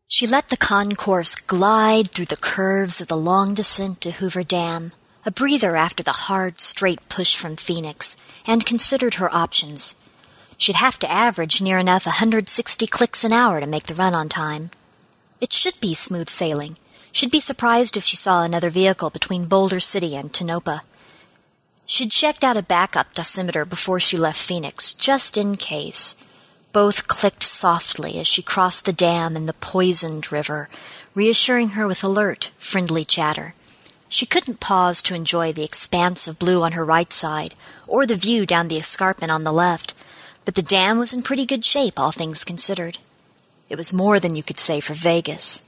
She 0.06 0.26
let 0.26 0.48
the 0.48 0.56
Concours 0.56 1.34
glide 1.34 2.10
through 2.10 2.26
the 2.26 2.36
curves 2.36 3.00
of 3.00 3.08
the 3.08 3.16
long 3.16 3.52
descent 3.52 4.00
to 4.00 4.12
Hoover 4.12 4.42
Dam, 4.42 4.92
a 5.26 5.30
breather 5.30 5.76
after 5.76 6.02
the 6.02 6.12
hard, 6.26 6.60
straight 6.60 7.06
push 7.10 7.36
from 7.36 7.56
Phoenix, 7.56 8.16
and 8.46 8.64
considered 8.64 9.14
her 9.14 9.32
options. 9.34 9.94
She'd 10.56 10.76
have 10.76 10.98
to 11.00 11.10
average 11.10 11.60
near 11.60 11.78
enough 11.78 12.06
a 12.06 12.16
160 12.16 12.86
clicks 12.86 13.22
an 13.22 13.32
hour 13.32 13.60
to 13.60 13.66
make 13.66 13.86
the 13.86 13.94
run 13.94 14.14
on 14.14 14.30
time. 14.30 14.70
It 15.40 15.52
should 15.52 15.78
be 15.80 15.92
smooth 15.92 16.30
sailing, 16.30 16.78
She'd 17.18 17.32
be 17.32 17.40
surprised 17.40 17.96
if 17.96 18.04
she 18.04 18.14
saw 18.14 18.44
another 18.44 18.70
vehicle 18.70 19.10
between 19.10 19.46
Boulder 19.46 19.80
City 19.80 20.14
and 20.14 20.32
Tonopah. 20.32 20.82
She'd 21.84 22.12
checked 22.12 22.44
out 22.44 22.56
a 22.56 22.62
backup 22.62 23.12
dosimeter 23.12 23.68
before 23.68 23.98
she 23.98 24.16
left 24.16 24.38
Phoenix, 24.40 24.92
just 24.94 25.36
in 25.36 25.56
case. 25.56 26.14
Both 26.72 27.08
clicked 27.08 27.42
softly 27.42 28.20
as 28.20 28.28
she 28.28 28.40
crossed 28.40 28.84
the 28.84 28.92
dam 28.92 29.34
and 29.34 29.48
the 29.48 29.54
poisoned 29.54 30.30
river, 30.30 30.68
reassuring 31.12 31.70
her 31.70 31.88
with 31.88 32.04
alert, 32.04 32.52
friendly 32.56 33.04
chatter. 33.04 33.54
She 34.08 34.24
couldn't 34.24 34.60
pause 34.60 35.02
to 35.02 35.16
enjoy 35.16 35.52
the 35.52 35.64
expanse 35.64 36.28
of 36.28 36.38
blue 36.38 36.62
on 36.62 36.70
her 36.70 36.84
right 36.84 37.12
side, 37.12 37.56
or 37.88 38.06
the 38.06 38.14
view 38.14 38.46
down 38.46 38.68
the 38.68 38.78
escarpment 38.78 39.32
on 39.32 39.42
the 39.42 39.50
left, 39.50 39.92
but 40.44 40.54
the 40.54 40.62
dam 40.62 41.00
was 41.00 41.12
in 41.12 41.22
pretty 41.22 41.46
good 41.46 41.64
shape, 41.64 41.98
all 41.98 42.12
things 42.12 42.44
considered. 42.44 42.98
It 43.68 43.74
was 43.74 43.92
more 43.92 44.20
than 44.20 44.36
you 44.36 44.44
could 44.44 44.60
say 44.60 44.78
for 44.78 44.94
Vegas. 44.94 45.64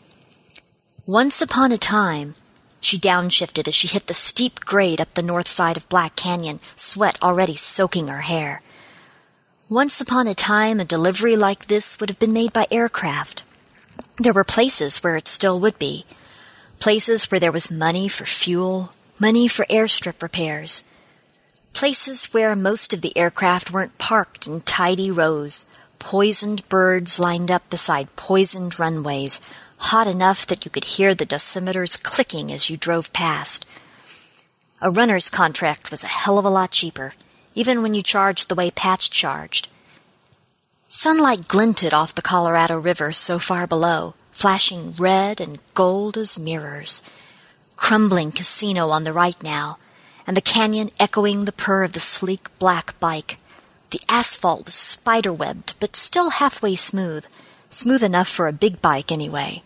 Once 1.11 1.43
upon 1.43 1.73
a 1.73 1.77
time, 1.77 2.37
she 2.81 2.97
downshifted 2.97 3.67
as 3.67 3.75
she 3.75 3.89
hit 3.89 4.07
the 4.07 4.15
steep 4.15 4.61
grade 4.61 5.01
up 5.01 5.13
the 5.15 5.23
north 5.23 5.49
side 5.49 5.77
of 5.77 5.89
Black 5.89 6.15
Canyon, 6.15 6.61
sweat 6.77 7.19
already 7.21 7.57
soaking 7.57 8.07
her 8.07 8.21
hair. 8.21 8.63
Once 9.69 10.01
upon 10.01 10.29
a 10.29 10.37
time, 10.37 10.79
a 10.79 10.85
delivery 10.85 11.35
like 11.35 11.67
this 11.67 11.99
would 11.99 12.11
have 12.11 12.21
been 12.21 12.33
made 12.33 12.53
by 12.53 12.65
aircraft. 12.71 13.43
There 14.19 14.33
were 14.33 14.45
places 14.45 15.03
where 15.03 15.17
it 15.17 15.27
still 15.27 15.59
would 15.59 15.81
be. 15.81 16.05
Places 16.79 17.29
where 17.29 17.41
there 17.41 17.51
was 17.51 17.73
money 17.73 18.07
for 18.07 18.25
fuel, 18.25 18.93
money 19.19 19.49
for 19.49 19.67
airstrip 19.69 20.23
repairs. 20.23 20.85
Places 21.73 22.33
where 22.33 22.55
most 22.55 22.95
of 22.95 23.01
the 23.01 23.19
aircraft 23.19 23.73
weren't 23.73 23.99
parked 23.99 24.47
in 24.47 24.61
tidy 24.61 25.11
rows, 25.11 25.67
poisoned 25.99 26.69
birds 26.69 27.19
lined 27.19 27.51
up 27.51 27.69
beside 27.69 28.15
poisoned 28.15 28.79
runways, 28.79 29.41
hot 29.81 30.07
enough 30.07 30.47
that 30.47 30.65
you 30.65 30.71
could 30.71 30.85
hear 30.85 31.15
the 31.15 31.27
dosimeters 31.27 32.01
clicking 32.01 32.53
as 32.53 32.69
you 32.69 32.77
drove 32.77 33.13
past. 33.15 33.65
A 34.81 34.91
runner's 34.91 35.31
contract 35.31 35.91
was 35.91 36.05
a 36.05 36.09
hell 36.09 36.39
of 36.39 36.45
a 36.45 36.51
lot 36.51 36.71
cheaper, 36.71 37.15
even 37.55 37.83
when 37.83 37.95
you 37.95 38.03
charged 38.03 38.49
the 38.49 38.55
way 38.55 38.71
Patch 38.71 39.11
charged. 39.11 39.69
Sunlight 40.87 41.49
glinted 41.49 41.95
off 41.95 42.15
the 42.15 42.23
Colorado 42.23 42.79
River 42.79 43.11
so 43.11 43.39
far 43.39 43.67
below, 43.67 44.15
flashing 44.31 44.93
red 44.99 45.41
and 45.41 45.59
gold 45.75 46.17
as 46.17 46.39
mirrors. 46.39 47.03
Crumbling 47.77 48.33
casino 48.33 48.91
on 48.91 49.05
the 49.05 49.15
right 49.15 49.43
now, 49.43 49.79
and 50.27 50.37
the 50.37 50.43
canyon 50.43 50.91
echoing 51.01 51.47
the 51.47 51.53
purr 51.53 51.85
of 51.85 51.95
the 51.95 52.01
sleek 52.01 52.49
black 52.59 52.99
bike. 53.01 53.39
The 53.91 54.03
asphalt 54.09 54.67
was 54.67 54.75
spiderwebbed, 54.75 55.75
but 55.81 55.97
still 55.97 56.31
halfway 56.31 56.77
smooth, 56.77 57.25
smooth 57.71 58.03
enough 58.03 58.29
for 58.29 58.47
a 58.47 58.53
big 58.53 58.83
bike 58.83 59.11
anyway 59.11 59.63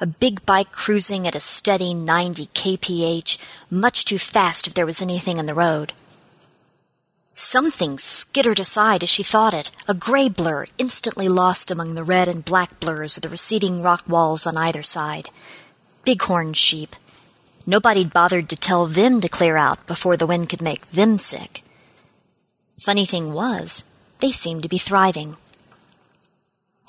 a 0.00 0.06
big 0.06 0.44
bike 0.46 0.72
cruising 0.72 1.26
at 1.26 1.34
a 1.34 1.40
steady 1.40 1.92
90 1.92 2.46
kph, 2.46 3.38
much 3.70 4.04
too 4.04 4.18
fast 4.18 4.66
if 4.66 4.74
there 4.74 4.86
was 4.86 5.02
anything 5.02 5.38
in 5.38 5.46
the 5.46 5.54
road. 5.54 5.92
Something 7.34 7.98
skittered 7.98 8.58
aside 8.58 9.02
as 9.02 9.10
she 9.10 9.22
thought 9.22 9.54
it, 9.54 9.70
a 9.86 9.94
gray 9.94 10.28
blur 10.28 10.66
instantly 10.78 11.28
lost 11.28 11.70
among 11.70 11.94
the 11.94 12.04
red 12.04 12.28
and 12.28 12.44
black 12.44 12.80
blurs 12.80 13.16
of 13.16 13.22
the 13.22 13.28
receding 13.28 13.82
rock 13.82 14.02
walls 14.08 14.46
on 14.46 14.56
either 14.56 14.82
side. 14.82 15.30
Bighorn 16.04 16.54
sheep. 16.54 16.96
Nobody'd 17.66 18.12
bothered 18.12 18.48
to 18.48 18.56
tell 18.56 18.86
them 18.86 19.20
to 19.20 19.28
clear 19.28 19.56
out 19.56 19.86
before 19.86 20.16
the 20.16 20.26
wind 20.26 20.48
could 20.48 20.62
make 20.62 20.90
them 20.90 21.18
sick. 21.18 21.62
Funny 22.78 23.04
thing 23.04 23.32
was, 23.32 23.84
they 24.20 24.32
seemed 24.32 24.62
to 24.62 24.68
be 24.68 24.78
thriving. 24.78 25.36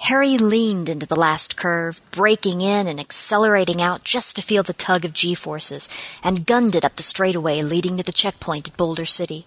Harry 0.05 0.35
leaned 0.35 0.89
into 0.89 1.05
the 1.05 1.19
last 1.19 1.55
curve, 1.55 2.01
braking 2.09 2.59
in 2.59 2.87
and 2.87 2.99
accelerating 2.99 3.79
out 3.79 4.03
just 4.03 4.35
to 4.35 4.41
feel 4.41 4.63
the 4.63 4.73
tug 4.73 5.05
of 5.05 5.13
G 5.13 5.35
forces, 5.35 5.87
and 6.23 6.47
gunned 6.47 6.73
it 6.73 6.83
up 6.83 6.95
the 6.95 7.03
straightaway 7.03 7.61
leading 7.61 7.97
to 7.97 8.03
the 8.03 8.11
checkpoint 8.11 8.69
at 8.69 8.77
Boulder 8.77 9.05
City. 9.05 9.45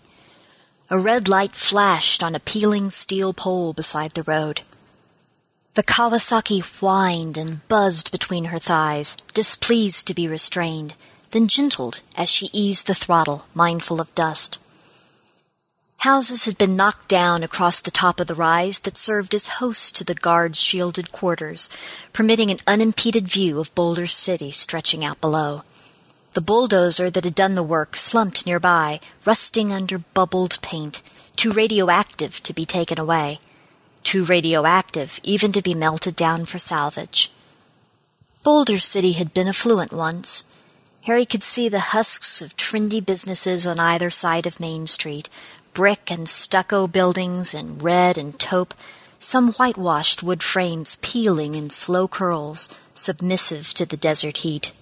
A 0.91 0.97
red 0.97 1.29
light 1.29 1.57
flashed 1.57 2.23
on 2.23 2.37
a 2.37 2.41
peeling 2.41 2.89
steel 2.91 3.35
pole 3.35 3.73
beside 3.73 4.13
the 4.13 4.23
road. 4.23 4.61
The 5.75 5.83
Kawasaki 5.83 6.61
whined 6.61 7.37
and 7.37 7.67
buzzed 7.67 8.13
between 8.13 8.47
her 8.47 8.61
thighs, 8.61 9.17
displeased 9.33 10.07
to 10.07 10.15
be 10.15 10.29
restrained, 10.29 10.95
then 11.33 11.49
gentled 11.49 12.01
as 12.17 12.31
she 12.31 12.49
eased 12.53 12.87
the 12.87 12.95
throttle, 12.95 13.47
mindful 13.55 14.01
of 14.01 14.15
dust. 14.15 14.61
Houses 15.99 16.45
had 16.45 16.59
been 16.59 16.77
knocked 16.77 17.09
down 17.09 17.43
across 17.43 17.81
the 17.81 17.91
top 17.91 18.21
of 18.21 18.27
the 18.27 18.35
rise 18.35 18.81
that 18.81 18.99
served 18.99 19.35
as 19.35 19.59
hosts 19.59 19.91
to 19.93 20.05
the 20.05 20.15
guards' 20.15 20.61
shielded 20.61 21.13
quarters, 21.13 21.71
permitting 22.13 22.51
an 22.51 22.59
unimpeded 22.67 23.27
view 23.27 23.59
of 23.59 23.75
Boulder 23.75 24.07
City 24.07 24.51
stretching 24.51 25.05
out 25.05 25.21
below. 25.21 25.63
The 26.35 26.41
bulldozer 26.41 27.11
that 27.11 27.25
had 27.25 27.35
done 27.35 27.55
the 27.55 27.63
work 27.63 27.97
slumped 27.97 28.45
nearby, 28.45 29.01
rusting 29.25 29.73
under 29.73 29.99
bubbled 29.99 30.61
paint, 30.63 31.03
too 31.37 31.53
radioactive 31.53 32.43
to 32.43 32.53
be 32.53 32.67
taken 32.67 32.99
away, 32.99 33.39
too 34.03 34.25
radioactive 34.25 35.21
even 35.23 35.53
to 35.53 35.63
be 35.63 35.75
melted 35.75 36.17
down 36.17 36.45
for 36.45 36.59
salvage. 36.59 37.33
Boulder 38.43 38.79
City 38.79 39.13
had 39.13 39.33
been 39.33 39.49
affluent 39.49 39.93
once. 39.93 40.45
Harry 41.05 41.25
could 41.25 41.43
see 41.43 41.69
the 41.69 41.95
husks 41.95 42.43
of 42.43 42.57
trendy 42.57 43.05
businesses 43.05 43.67
on 43.67 43.79
either 43.79 44.11
side 44.11 44.47
of 44.47 44.59
Main 44.59 44.87
Street, 44.87 45.29
brick 45.75 46.11
and 46.11 46.29
stucco 46.29 46.87
buildings 46.87 47.53
in 47.53 47.79
red 47.79 48.17
and 48.17 48.39
taupe, 48.39 48.73
some 49.19 49.53
whitewashed 49.55 50.23
wood 50.23 50.43
frames 50.43 50.97
peeling 51.03 51.55
in 51.55 51.69
slow 51.69 52.09
curls, 52.09 52.69
submissive 52.95 53.75
to 53.75 53.85
the 53.85 53.97
desert 53.97 54.39
heat. 54.39 54.73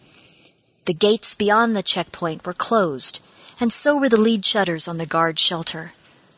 The 0.84 0.94
gates 0.94 1.34
beyond 1.34 1.74
the 1.74 1.82
checkpoint 1.82 2.46
were 2.46 2.52
closed, 2.52 3.20
and 3.58 3.72
so 3.72 3.96
were 3.96 4.08
the 4.08 4.20
lead 4.20 4.44
shutters 4.44 4.86
on 4.86 4.98
the 4.98 5.06
guard 5.06 5.38
shelter. 5.38 5.92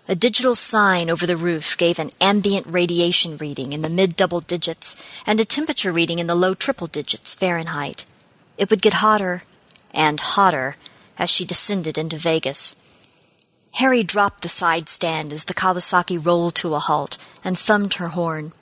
A 0.06 0.14
digital 0.14 0.54
sign 0.54 1.08
over 1.08 1.26
the 1.26 1.36
roof 1.36 1.76
gave 1.76 1.98
an 1.98 2.10
ambient 2.20 2.66
radiation 2.66 3.38
reading 3.38 3.72
in 3.72 3.80
the 3.80 3.88
mid 3.88 4.16
double 4.16 4.40
digits 4.42 5.02
and 5.26 5.40
a 5.40 5.44
temperature 5.44 5.92
reading 5.92 6.18
in 6.18 6.26
the 6.26 6.34
low 6.34 6.54
triple 6.54 6.86
digits 6.86 7.34
Fahrenheit. 7.34 8.04
It 8.58 8.68
would 8.68 8.82
get 8.82 8.94
hotter 8.94 9.42
and 9.92 10.20
hotter 10.20 10.76
as 11.18 11.30
she 11.30 11.44
descended 11.44 11.96
into 11.96 12.18
Vegas. 12.18 12.76
Harry 13.78 14.04
dropped 14.04 14.42
the 14.42 14.48
side 14.48 14.88
stand 14.88 15.32
as 15.32 15.46
the 15.46 15.54
Kawasaki 15.54 16.16
rolled 16.16 16.54
to 16.54 16.74
a 16.74 16.78
halt 16.78 17.18
and 17.42 17.58
thumbed 17.58 17.94
her 17.94 18.08
horn. 18.08 18.52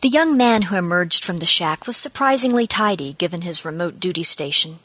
The 0.00 0.08
young 0.08 0.36
man 0.36 0.62
who 0.62 0.76
emerged 0.76 1.24
from 1.24 1.38
the 1.38 1.46
shack 1.46 1.84
was 1.84 1.96
surprisingly 1.96 2.68
tidy 2.68 3.14
given 3.14 3.40
his 3.40 3.64
remote 3.64 3.98
duty 3.98 4.22
station. 4.22 4.78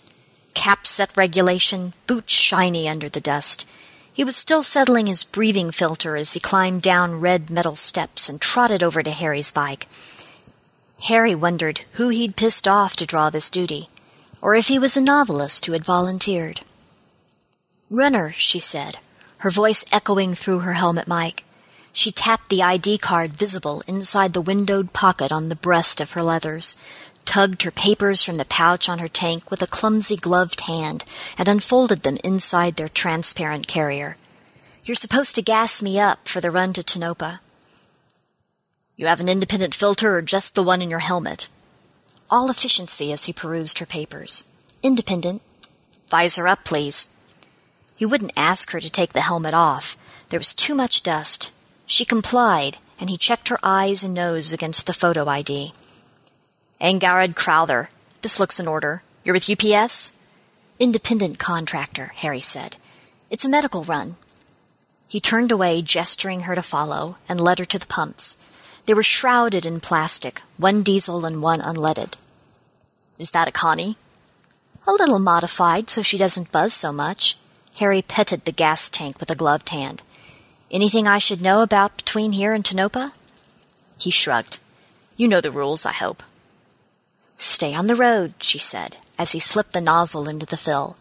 Cap 0.55 0.88
set 0.88 1.15
regulation, 1.15 1.93
boots 2.08 2.34
shiny 2.34 2.89
under 2.89 3.10
the 3.10 3.22
dust. 3.22 3.67
He 4.12 4.24
was 4.24 4.36
still 4.36 4.63
settling 4.63 5.05
his 5.05 5.24
breathing 5.24 5.69
filter 5.69 6.15
as 6.15 6.34
he 6.34 6.39
climbed 6.39 6.81
down 6.81 7.19
red 7.19 7.51
metal 7.51 7.75
steps 7.75 8.27
and 8.27 8.41
trotted 8.41 8.81
over 8.81 9.03
to 9.03 9.12
Harry's 9.12 9.51
bike. 9.51 9.88
Harry 11.03 11.36
wondered 11.36 11.81
who 11.93 12.10
he'd 12.10 12.36
pissed 12.36 12.67
off 12.67 12.96
to 12.96 13.05
draw 13.05 13.29
this 13.29 13.51
duty, 13.51 13.89
or 14.41 14.55
if 14.55 14.67
he 14.67 14.79
was 14.79 14.98
a 14.98 15.01
novelist 15.01 15.67
who 15.67 15.74
had 15.74 15.86
volunteered. 15.86 16.62
Runner, 17.89 18.31
she 18.31 18.60
said, 18.60 19.00
her 19.39 19.50
voice 19.50 19.84
echoing 19.91 20.36
through 20.36 20.60
her 20.60 20.74
helmet 20.74 21.08
mic. 21.08 21.43
She 21.91 22.12
tapped 22.12 22.50
the 22.50 22.62
ID 22.62 23.00
card 23.00 23.34
visible 23.34 23.81
inside 23.88 24.34
the 24.34 24.41
windowed 24.41 24.93
pocket 24.93 25.31
on 25.31 25.50
the 25.50 25.55
breast 25.55 26.00
of 26.00 26.12
her 26.12 26.22
leathers, 26.22 26.75
tugged 27.25 27.63
her 27.63 27.72
papers 27.72 28.24
from 28.24 28.36
the 28.36 28.46
pouch 28.46 28.88
on 28.88 29.00
her 29.00 29.08
tank 29.08 29.50
with 29.50 29.62
a 29.62 29.67
clumsy 29.67 30.15
gloved 30.15 30.62
hand, 30.62 31.03
and 31.38 31.48
unfolded 31.48 32.03
them 32.03 32.17
inside 32.24 32.75
their 32.75 32.89
transparent 32.89 33.67
carrier. 33.67 34.17
You're 34.84 34.96
supposed 34.96 35.36
to 35.36 35.41
gas 35.41 35.81
me 35.81 36.00
up 36.00 36.27
for 36.27 36.41
the 36.41 36.51
run 36.51 36.74
to 36.74 36.84
Tonopah. 36.84 37.38
You 38.96 39.08
have 39.08 39.19
an 39.19 39.29
independent 39.29 39.74
filter 39.74 40.15
or 40.15 40.22
just 40.22 40.53
the 40.53 40.63
one 40.63 40.81
in 40.81 40.89
your 40.89 41.00
helmet? 41.00 41.48
All 42.29 42.51
efficiency 42.51 43.12
as 43.12 43.25
he 43.25 43.34
perused 43.34 43.79
her 43.79 43.86
papers. 43.86 44.46
Independent. 44.84 45.41
Visor 46.10 46.48
up, 46.48 46.65
please. 46.65 47.10
He 47.99 48.05
wouldn't 48.05 48.31
ask 48.37 48.71
her 48.71 48.79
to 48.79 48.89
take 48.89 49.11
the 49.11 49.27
helmet 49.27 49.53
off. 49.53 49.97
There 50.29 50.39
was 50.39 50.55
too 50.55 50.73
much 50.73 51.03
dust. 51.03 51.51
She 51.85 52.05
complied, 52.05 52.77
and 52.97 53.09
he 53.09 53.17
checked 53.17 53.49
her 53.49 53.59
eyes 53.61 54.05
and 54.05 54.13
nose 54.13 54.53
against 54.53 54.87
the 54.87 54.93
photo 54.93 55.27
ID. 55.27 55.73
Angharad 56.79 57.35
Crowther. 57.35 57.89
This 58.21 58.39
looks 58.39 58.57
in 58.57 58.69
order. 58.69 59.03
You're 59.25 59.33
with 59.33 59.49
UPS? 59.49 60.15
Independent 60.79 61.39
contractor, 61.39 62.13
Harry 62.15 62.39
said. 62.39 62.77
It's 63.29 63.43
a 63.43 63.49
medical 63.49 63.83
run. 63.83 64.15
He 65.09 65.19
turned 65.19 65.51
away, 65.51 65.81
gesturing 65.81 66.43
her 66.43 66.55
to 66.55 66.61
follow, 66.61 67.17
and 67.27 67.41
led 67.41 67.59
her 67.59 67.65
to 67.65 67.79
the 67.79 67.85
pumps. 67.85 68.41
They 68.85 68.93
were 68.93 69.03
shrouded 69.03 69.65
in 69.65 69.81
plastic, 69.81 70.41
one 70.55 70.83
diesel 70.83 71.25
and 71.25 71.41
one 71.41 71.59
unleaded. 71.59 72.13
Is 73.17 73.31
that 73.31 73.49
a 73.49 73.51
Connie? 73.51 73.97
A 74.87 74.91
little 74.93 75.19
modified 75.19 75.89
so 75.89 76.01
she 76.01 76.17
doesn't 76.17 76.53
buzz 76.53 76.73
so 76.73 76.93
much. 76.93 77.35
Harry 77.77 78.01
petted 78.01 78.45
the 78.45 78.51
gas 78.51 78.89
tank 78.89 79.19
with 79.19 79.31
a 79.31 79.35
gloved 79.35 79.69
hand. 79.69 80.01
Anything 80.71 81.07
I 81.07 81.17
should 81.17 81.41
know 81.41 81.61
about 81.61 81.97
between 81.97 82.33
here 82.33 82.53
and 82.53 82.65
Tonopah? 82.65 83.09
He 83.97 84.11
shrugged. 84.11 84.59
You 85.17 85.27
know 85.27 85.41
the 85.41 85.51
rules, 85.51 85.85
I 85.85 85.93
hope. 85.93 86.23
Stay 87.35 87.73
on 87.73 87.88
the 87.88 87.95
road, 87.95 88.33
she 88.39 88.59
said, 88.59 88.97
as 89.17 89.31
he 89.31 89.39
slipped 89.39 89.73
the 89.73 89.81
nozzle 89.81 90.29
into 90.29 90.45
the 90.45 90.57
fill. 90.57 90.97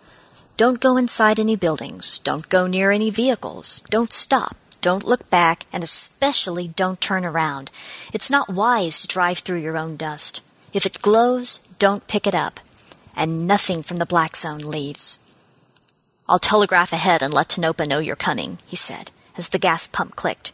Don't 0.57 0.81
go 0.81 0.97
inside 0.97 1.39
any 1.39 1.55
buildings. 1.57 2.19
Don't 2.19 2.49
go 2.49 2.67
near 2.67 2.91
any 2.91 3.11
vehicles. 3.11 3.81
Don't 3.91 4.13
stop. 4.13 4.57
Don't 4.81 5.05
look 5.05 5.29
back, 5.31 5.67
and 5.73 5.85
especially 5.85 6.69
don't 6.69 7.01
turn 7.01 7.25
around. 7.25 7.71
It's 8.13 8.31
not 8.31 8.49
wise 8.49 9.01
to 9.01 9.09
drive 9.09 9.39
through 9.39 9.59
your 9.59 9.77
own 9.77 9.97
dust. 9.97 10.41
If 10.73 10.87
it 10.87 11.03
glows, 11.03 11.59
don't 11.79 12.07
pick 12.07 12.27
it 12.27 12.35
up. 12.35 12.61
And 13.17 13.47
nothing 13.47 13.83
from 13.83 13.99
the 13.99 14.07
black 14.07 14.37
zone 14.37 14.61
leaves. 14.61 15.19
I'll 16.29 16.39
telegraph 16.39 16.93
ahead 16.93 17.23
and 17.23 17.33
let 17.33 17.49
Tonopah 17.49 17.87
know 17.87 18.01
you're 18.01 18.17
coming, 18.17 18.59
he 18.67 18.77
said 18.77 19.11
as 19.39 19.49
the 19.49 19.59
gas 19.59 19.87
pump 19.87 20.17
clicked. 20.17 20.53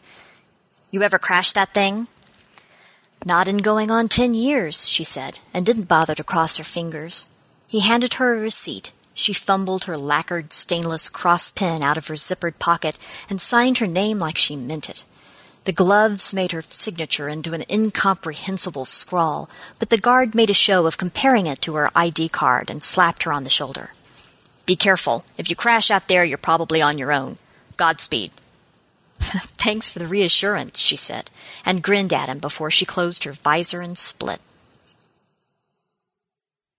You 0.91 1.01
ever 1.01 1.17
crash 1.19 1.51
that 1.51 1.73
thing? 1.73 2.07
Not 3.25 3.47
in 3.47 3.57
going 3.57 3.89
on 3.89 4.07
ten 4.07 4.35
years, 4.35 4.87
she 4.87 5.03
said, 5.03 5.39
and 5.53 5.65
didn't 5.65 5.89
bother 5.89 6.13
to 6.15 6.23
cross 6.23 6.57
her 6.57 6.63
fingers. 6.63 7.29
He 7.67 7.79
handed 7.79 8.15
her 8.15 8.35
a 8.35 8.39
receipt. 8.39 8.91
She 9.15 9.33
fumbled 9.33 9.85
her 9.85 9.97
lacquered 9.97 10.53
stainless 10.53 11.09
cross 11.09 11.51
pin 11.51 11.81
out 11.81 11.97
of 11.97 12.07
her 12.07 12.15
zippered 12.15 12.59
pocket 12.59 12.97
and 13.29 13.41
signed 13.41 13.79
her 13.79 13.87
name 13.87 14.19
like 14.19 14.37
she 14.37 14.55
meant 14.55 14.89
it. 14.89 15.03
The 15.63 15.71
gloves 15.71 16.31
made 16.31 16.51
her 16.51 16.61
signature 16.61 17.27
into 17.27 17.53
an 17.53 17.63
incomprehensible 17.67 18.85
scrawl, 18.85 19.49
but 19.79 19.89
the 19.89 19.97
guard 19.97 20.35
made 20.35 20.51
a 20.51 20.53
show 20.53 20.85
of 20.85 20.99
comparing 20.99 21.47
it 21.47 21.61
to 21.61 21.73
her 21.73 21.89
ID 21.95 22.29
card 22.29 22.69
and 22.69 22.83
slapped 22.83 23.23
her 23.23 23.33
on 23.33 23.45
the 23.45 23.49
shoulder. 23.49 23.91
Be 24.65 24.75
careful. 24.75 25.25
If 25.37 25.49
you 25.49 25.55
crash 25.55 25.91
out 25.91 26.07
there, 26.07 26.23
you're 26.23 26.37
probably 26.37 26.81
on 26.81 26.97
your 26.97 27.11
own. 27.11 27.37
Godspeed. 27.77 28.31
Thanks 29.19 29.89
for 29.89 29.99
the 29.99 30.07
reassurance, 30.07 30.79
she 30.79 30.95
said, 30.95 31.29
and 31.65 31.83
grinned 31.83 32.13
at 32.13 32.29
him 32.29 32.39
before 32.39 32.71
she 32.71 32.85
closed 32.85 33.23
her 33.23 33.31
visor 33.31 33.81
and 33.81 33.97
split. 33.97 34.39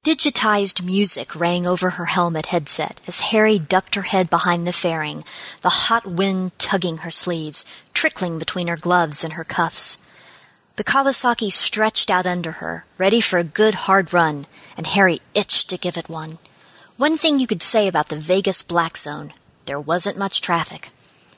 Digitized 0.05 0.85
music 0.85 1.35
rang 1.35 1.67
over 1.67 1.91
her 1.91 2.05
helmet 2.05 2.47
headset 2.47 3.01
as 3.09 3.33
Harry 3.33 3.59
ducked 3.59 3.97
her 3.97 4.03
head 4.03 4.31
behind 4.31 4.65
the 4.65 4.73
fairing, 4.73 5.25
the 5.63 5.87
hot 5.89 6.07
wind 6.07 6.57
tugging 6.61 6.99
her 6.99 7.11
sleeves, 7.11 7.67
trickling 7.93 8.39
between 8.39 8.69
her 8.69 8.77
gloves 8.77 9.25
and 9.25 9.33
her 9.33 9.43
cuffs. 9.43 9.99
The 10.77 10.85
Kawasaki 10.85 11.53
stretched 11.53 12.09
out 12.09 12.25
under 12.25 12.53
her, 12.53 12.85
ready 12.99 13.21
for 13.21 13.41
a 13.41 13.45
good 13.45 13.75
hard 13.75 14.13
run, 14.13 14.47
and 14.77 14.87
Harry 14.87 15.21
itched 15.35 15.71
to 15.71 15.79
give 15.79 15.97
it 15.97 16.09
one. 16.09 16.39
One 16.97 17.19
thing 17.19 17.39
you 17.39 17.47
could 17.47 17.61
say 17.61 17.89
about 17.89 18.09
the 18.09 18.17
Vegas 18.17 18.63
Black 18.63 18.97
Zone 18.97 19.35
there 19.67 19.79
wasn't 19.79 20.17
much 20.17 20.41
traffic. 20.41 20.89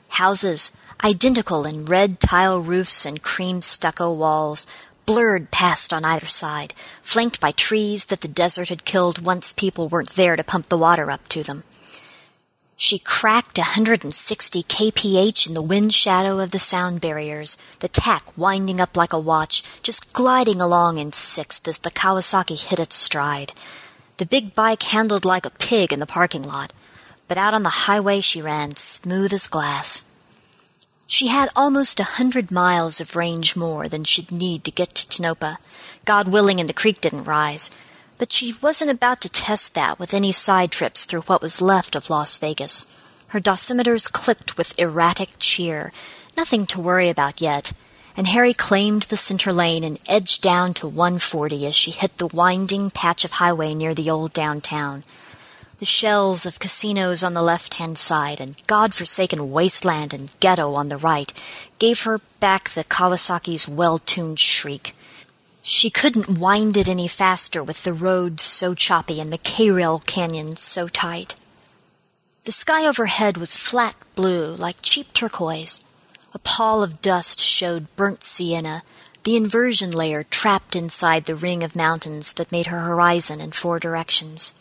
Houses, 0.07 0.71
identical 1.03 1.65
in 1.65 1.83
red 1.83 2.21
tile 2.21 2.61
roofs 2.61 3.05
and 3.05 3.21
cream 3.21 3.61
stucco 3.61 4.09
walls, 4.13 4.65
blurred 5.05 5.51
past 5.51 5.91
on 5.91 6.05
either 6.05 6.27
side, 6.27 6.73
flanked 7.01 7.41
by 7.41 7.51
trees 7.51 8.05
that 8.05 8.21
the 8.21 8.29
desert 8.29 8.69
had 8.69 8.85
killed 8.85 9.25
once 9.25 9.51
people 9.51 9.89
weren't 9.89 10.11
there 10.11 10.37
to 10.37 10.45
pump 10.45 10.69
the 10.69 10.77
water 10.77 11.11
up 11.11 11.27
to 11.27 11.43
them. 11.43 11.65
She 12.77 12.97
cracked 12.97 13.57
a 13.57 13.75
160 13.75 14.63
kph 14.63 15.45
in 15.45 15.55
the 15.55 15.61
wind 15.61 15.93
shadow 15.93 16.39
of 16.39 16.51
the 16.51 16.59
sound 16.59 17.01
barriers, 17.01 17.57
the 17.79 17.89
tach 17.89 18.23
winding 18.37 18.79
up 18.79 18.95
like 18.95 19.11
a 19.11 19.19
watch, 19.19 19.61
just 19.83 20.13
gliding 20.13 20.61
along 20.61 20.99
in 20.99 21.11
sixth 21.11 21.67
as 21.67 21.79
the 21.79 21.91
Kawasaki 21.91 22.69
hit 22.69 22.79
its 22.79 22.95
stride. 22.95 23.51
The 24.19 24.25
big 24.25 24.53
bike 24.53 24.83
handled 24.83 25.23
like 25.23 25.45
a 25.45 25.49
pig 25.49 25.93
in 25.93 26.01
the 26.01 26.05
parking 26.05 26.43
lot, 26.43 26.73
but 27.29 27.37
out 27.37 27.53
on 27.53 27.63
the 27.63 27.87
highway 27.87 28.19
she 28.19 28.41
ran 28.41 28.75
smooth 28.75 29.31
as 29.31 29.47
glass. 29.47 30.03
She 31.07 31.27
had 31.27 31.47
almost 31.55 32.01
a 32.01 32.15
hundred 32.19 32.51
miles 32.51 32.99
of 32.99 33.15
range 33.15 33.55
more 33.55 33.87
than 33.87 34.03
she'd 34.03 34.29
need 34.29 34.65
to 34.65 34.71
get 34.71 34.93
to 34.95 35.07
Tonopah, 35.07 35.55
God 36.03 36.27
willing 36.27 36.59
and 36.59 36.67
the 36.67 36.73
creek 36.73 36.99
didn't 36.99 37.23
rise. 37.23 37.71
But 38.17 38.33
she 38.33 38.55
wasn't 38.61 38.91
about 38.91 39.21
to 39.21 39.29
test 39.29 39.73
that 39.75 39.97
with 39.99 40.13
any 40.13 40.33
side 40.33 40.73
trips 40.73 41.05
through 41.05 41.21
what 41.21 41.41
was 41.41 41.61
left 41.61 41.95
of 41.95 42.09
Las 42.09 42.37
Vegas. 42.37 42.91
Her 43.27 43.39
dosimeters 43.39 44.11
clicked 44.11 44.57
with 44.57 44.77
erratic 44.77 45.29
cheer. 45.39 45.93
Nothing 46.35 46.65
to 46.65 46.81
worry 46.81 47.07
about 47.07 47.39
yet. 47.39 47.71
And 48.17 48.27
Harry 48.27 48.53
claimed 48.53 49.03
the 49.03 49.17
center 49.17 49.53
lane 49.53 49.83
and 49.83 49.99
edged 50.07 50.41
down 50.41 50.73
to 50.75 50.87
140 50.87 51.65
as 51.65 51.75
she 51.75 51.91
hit 51.91 52.17
the 52.17 52.27
winding 52.27 52.89
patch 52.91 53.23
of 53.23 53.31
highway 53.31 53.73
near 53.73 53.93
the 53.93 54.09
old 54.09 54.33
downtown 54.33 55.03
the 55.79 55.85
shells 55.85 56.45
of 56.45 56.59
casinos 56.59 57.23
on 57.23 57.33
the 57.33 57.41
left 57.41 57.75
hand 57.75 57.97
side 57.97 58.41
and 58.41 58.61
god-forsaken 58.67 59.49
wasteland 59.49 60.13
and 60.13 60.35
ghetto 60.41 60.73
on 60.73 60.89
the 60.89 60.97
right 60.97 61.31
gave 61.79 62.01
her 62.01 62.19
back 62.41 62.69
the 62.69 62.83
Kawasaki's 62.83 63.67
well-tuned 63.67 64.39
shriek. 64.39 64.93
She 65.61 65.89
couldn't 65.89 66.37
wind 66.37 66.75
it 66.75 66.89
any 66.89 67.07
faster 67.07 67.63
with 67.63 67.83
the 67.83 67.93
roads 67.93 68.43
so 68.43 68.73
choppy 68.73 69.21
and 69.21 69.31
the 69.31 69.37
K-rail 69.37 69.99
canyons 70.05 70.59
so 70.59 70.89
tight. 70.89 71.35
The 72.43 72.51
sky 72.51 72.85
overhead 72.85 73.37
was 73.37 73.55
flat 73.55 73.95
blue, 74.15 74.53
like 74.53 74.77
cheap 74.81 75.13
turquoise. 75.13 75.85
A 76.31 76.39
pall 76.39 76.83
of 76.83 77.01
dust 77.01 77.39
showed 77.39 77.93
burnt 77.95 78.23
sienna, 78.23 78.83
the 79.23 79.35
inversion 79.35 79.89
layer 79.91 80.23
trapped 80.23 80.75
inside 80.75 81.25
the 81.25 81.35
ring 81.35 81.63
of 81.63 81.75
mountains 81.75 82.33
that 82.33 82.51
made 82.51 82.67
her 82.67 82.81
horizon 82.81 83.41
in 83.41 83.51
four 83.51 83.79
directions. 83.79 84.53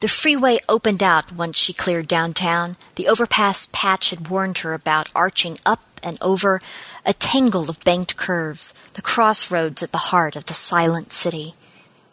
The 0.00 0.08
freeway 0.08 0.58
opened 0.68 1.02
out 1.02 1.32
once 1.32 1.58
she 1.58 1.72
cleared 1.74 2.08
downtown. 2.08 2.76
The 2.94 3.08
overpass 3.08 3.68
Patch 3.72 4.10
had 4.10 4.28
warned 4.28 4.58
her 4.58 4.72
about 4.72 5.10
arching 5.14 5.58
up 5.66 5.82
and 6.02 6.16
over 6.22 6.62
a 7.04 7.12
tangle 7.12 7.68
of 7.68 7.84
banked 7.84 8.16
curves, 8.16 8.72
the 8.94 9.02
crossroads 9.02 9.82
at 9.82 9.92
the 9.92 10.08
heart 10.12 10.34
of 10.34 10.46
the 10.46 10.54
silent 10.54 11.12
city. 11.12 11.54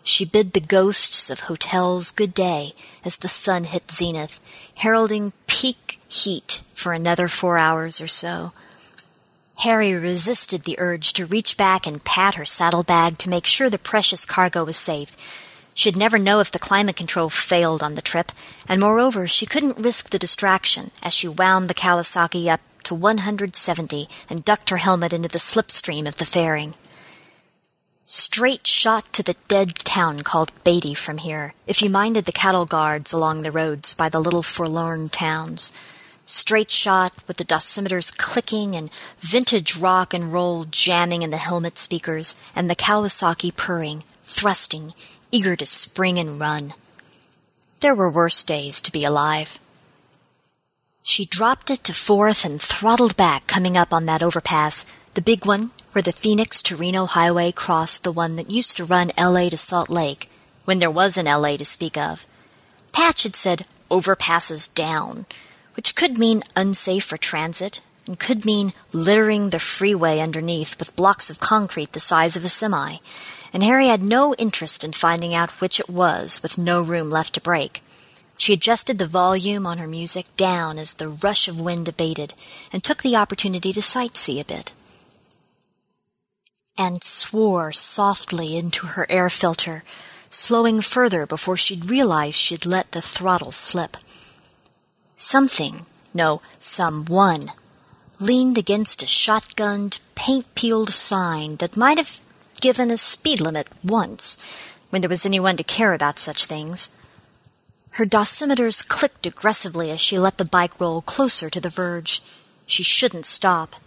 She 0.04 0.26
bid 0.26 0.54
the 0.54 0.60
ghosts 0.60 1.30
of 1.30 1.42
hotels 1.42 2.12
good 2.12 2.34
day 2.34 2.74
as 3.06 3.18
the 3.18 3.30
sun 3.30 3.64
hit 3.66 3.92
zenith, 3.92 4.40
heralding 4.80 5.32
peak 5.48 6.00
heat 6.08 6.62
for 6.76 6.94
another 6.94 7.28
four 7.28 7.58
hours 7.58 8.00
or 8.00 8.08
so. 8.08 8.54
Harry 9.60 9.94
resisted 9.94 10.64
the 10.64 10.78
urge 10.78 11.14
to 11.14 11.26
reach 11.26 11.58
back 11.58 11.88
and 11.88 12.04
pat 12.04 12.36
her 12.36 12.46
saddlebag 12.46 13.18
to 13.18 13.30
make 13.30 13.48
sure 13.48 13.70
the 13.70 13.80
precious 13.80 14.26
cargo 14.26 14.64
was 14.64 14.78
safe. 14.78 15.16
She'd 15.74 15.98
never 15.98 16.20
know 16.20 16.40
if 16.40 16.52
the 16.52 16.60
climate 16.60 16.96
control 16.96 17.30
failed 17.30 17.82
on 17.82 17.96
the 17.96 18.02
trip, 18.02 18.32
and 18.68 18.80
moreover, 18.80 19.28
she 19.28 19.46
couldn't 19.46 19.78
risk 19.78 20.10
the 20.10 20.20
distraction 20.20 20.92
as 21.02 21.14
she 21.14 21.28
wound 21.28 21.70
the 21.70 21.74
Kawasaki 21.74 22.48
up 22.48 22.62
to 22.84 22.94
170 22.94 24.08
and 24.30 24.46
ducked 24.46 24.70
her 24.70 24.78
helmet 24.78 25.12
into 25.14 25.30
the 25.30 25.40
slipstream 25.40 26.08
of 26.08 26.16
the 26.16 26.26
fairing. 26.26 26.76
Straight 28.08 28.68
shot 28.68 29.12
to 29.14 29.24
the 29.24 29.36
dead 29.48 29.76
town 29.80 30.22
called 30.22 30.52
Beatty 30.64 30.94
from 30.94 31.18
here, 31.18 31.56
if 31.66 31.82
you 31.82 31.90
minded 31.90 32.26
the 32.26 32.32
cattle 32.32 32.66
guards 32.66 33.12
along 33.12 33.42
the 33.42 33.52
roads 33.52 33.96
by 33.96 34.10
the 34.10 34.20
little 34.20 34.44
forlorn 34.44 35.10
towns. 35.10 35.72
Straight 36.26 36.72
shot 36.72 37.14
with 37.28 37.38
the 37.38 37.44
dosimeters 37.44 38.18
clicking 38.18 38.76
and 38.76 38.92
vintage 39.20 39.78
rock 39.78 40.12
and 40.12 40.34
roll 40.34 40.64
jamming 40.64 41.22
in 41.22 41.30
the 41.30 41.38
helmet 41.38 41.78
speakers 41.78 42.36
and 42.56 42.68
the 42.68 42.76
Kawasaki 42.76 43.56
purring, 43.56 44.04
thrusting, 44.24 44.94
eager 45.32 45.56
to 45.56 45.66
spring 45.68 46.18
and 46.18 46.40
run. 46.40 46.74
There 47.80 47.94
were 47.94 48.10
worse 48.10 48.44
days 48.44 48.82
to 48.82 48.92
be 48.92 49.04
alive. 49.04 49.60
She 51.04 51.26
dropped 51.26 51.70
it 51.70 51.84
to 51.84 51.94
fourth 51.94 52.44
and 52.44 52.60
throttled 52.60 53.16
back 53.16 53.46
coming 53.46 53.78
up 53.78 53.94
on 53.94 54.08
that 54.08 54.24
overpass, 54.24 54.88
the 55.14 55.22
big 55.22 55.46
one 55.46 55.70
where 55.92 56.02
the 56.02 56.12
Phoenix 56.12 56.64
to 56.64 56.76
Reno 56.76 57.06
highway 57.06 57.52
crossed 57.52 58.04
the 58.04 58.12
one 58.12 58.36
that 58.38 58.50
used 58.50 58.76
to 58.78 58.86
run 58.86 59.12
LA 59.20 59.50
to 59.50 59.58
Salt 59.58 59.90
Lake, 59.90 60.30
when 60.66 60.80
there 60.80 60.90
was 60.90 61.18
an 61.18 61.28
LA 61.28 61.58
to 61.58 61.66
speak 61.66 61.96
of. 61.96 62.26
Patch 62.92 63.22
had 63.22 63.36
said 63.36 63.68
overpasses 63.92 64.74
down, 64.74 65.28
which 65.76 65.96
could 65.96 66.18
mean 66.18 66.44
unsafe 66.56 67.04
for 67.04 67.18
transit 67.18 67.82
and 68.08 68.20
could 68.20 68.46
mean 68.46 68.74
littering 68.94 69.50
the 69.50 69.60
freeway 69.60 70.20
underneath 70.20 70.78
with 70.78 70.96
blocks 70.96 71.30
of 71.30 71.40
concrete 71.40 71.94
the 71.94 72.00
size 72.00 72.36
of 72.36 72.46
a 72.46 72.50
semi, 72.50 72.98
and 73.54 73.64
Harry 73.64 73.88
had 73.88 74.02
no 74.02 74.36
interest 74.36 74.84
in 74.84 74.92
finding 74.92 75.34
out 75.34 75.62
which 75.62 75.80
it 75.80 75.90
was 75.90 76.42
with 76.44 76.58
no 76.58 76.82
room 76.82 77.10
left 77.10 77.34
to 77.34 77.42
break. 77.42 77.84
She 78.38 78.54
adjusted 78.54 78.98
the 78.98 79.08
volume 79.08 79.66
on 79.66 79.78
her 79.78 79.88
music 79.88 80.26
down 80.36 80.78
as 80.78 80.94
the 80.94 81.08
rush 81.10 81.48
of 81.48 81.60
wind 81.60 81.88
abated 81.88 82.34
and 82.72 82.84
took 82.84 83.02
the 83.02 83.16
opportunity 83.16 83.72
to 83.74 83.80
sightsee 83.80 84.42
a 84.42 84.46
bit 84.46 84.74
and 86.78 87.04
swore 87.04 87.72
softly 87.72 88.56
into 88.56 88.88
her 88.88 89.10
air 89.10 89.30
filter, 89.30 89.84
slowing 90.30 90.82
further 90.82 91.26
before 91.26 91.58
she'd 91.58 91.90
realized 91.90 92.36
she'd 92.36 92.66
let 92.66 92.92
the 92.92 93.02
throttle 93.02 93.52
slip. 93.52 93.98
Something, 95.16 95.86
no, 96.14 96.42
someone, 96.60 97.52
leaned 98.20 98.58
against 98.58 99.02
a 99.02 99.06
shotgunned, 99.06 100.00
paint 100.14 100.46
peeled 100.56 100.90
sign 100.90 101.56
that 101.58 101.78
might 101.78 101.98
have 101.98 102.20
given 102.60 102.92
a 102.92 102.98
speed 102.98 103.40
limit 103.40 103.68
once, 103.84 104.38
when 104.90 105.02
there 105.02 105.10
was 105.10 105.26
anyone 105.26 105.58
to 105.58 105.64
care 105.64 105.94
about 105.94 106.20
such 106.20 106.46
things. 106.46 106.90
Her 107.92 108.06
dosimeters 108.06 108.86
clicked 108.86 109.26
aggressively 109.26 109.90
as 109.90 110.02
she 110.02 110.20
let 110.20 110.38
the 110.38 110.44
bike 110.44 110.80
roll 110.82 111.02
closer 111.02 111.50
to 111.50 111.62
the 111.62 111.70
verge. 111.70 112.22
She 112.66 112.84
shouldn't 112.84 113.26
stop. 113.26 113.78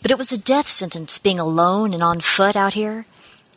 But 0.00 0.12
it 0.12 0.18
was 0.18 0.30
a 0.30 0.38
death 0.38 0.68
sentence 0.68 1.18
being 1.18 1.40
alone 1.40 1.92
and 1.92 2.04
on 2.04 2.20
foot 2.20 2.54
out 2.54 2.74
here. 2.74 3.04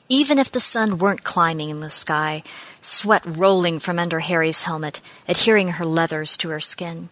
Even 0.10 0.40
if 0.40 0.52
the 0.52 0.60
sun 0.60 0.98
weren't 0.98 1.24
climbing 1.24 1.70
in 1.70 1.82
the 1.82 1.90
sky, 1.90 2.42
sweat 2.86 3.24
rolling 3.26 3.80
from 3.80 4.00
under 4.00 4.20
Harry's 4.20 4.64
helmet, 4.64 5.02
adhering 5.28 5.70
her 5.70 5.86
leathers 5.86 6.38
to 6.38 6.50
her 6.50 6.60
skin. 6.60 7.10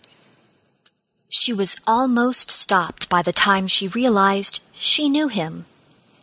She 1.30 1.52
was 1.52 1.78
almost 1.88 2.52
stopped 2.52 3.10
by 3.10 3.22
the 3.22 3.34
time 3.34 3.68
she 3.68 3.88
realized 3.88 4.62
she 4.72 5.10
knew 5.10 5.28
him. 5.28 5.66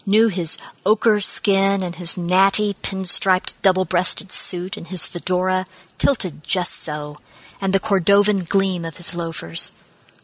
Knew 0.06 0.28
his 0.28 0.56
ochre 0.86 1.20
skin 1.20 1.82
and 1.82 1.96
his 1.96 2.16
natty 2.16 2.74
pinstriped 2.74 3.60
double 3.60 3.84
breasted 3.84 4.32
suit 4.32 4.76
and 4.76 4.86
his 4.86 5.06
fedora 5.06 5.66
tilted 5.98 6.44
just 6.44 6.74
so, 6.74 7.16
and 7.60 7.72
the 7.72 7.80
Cordovan 7.80 8.48
gleam 8.48 8.84
of 8.84 8.96
his 8.96 9.14
loafers. 9.14 9.72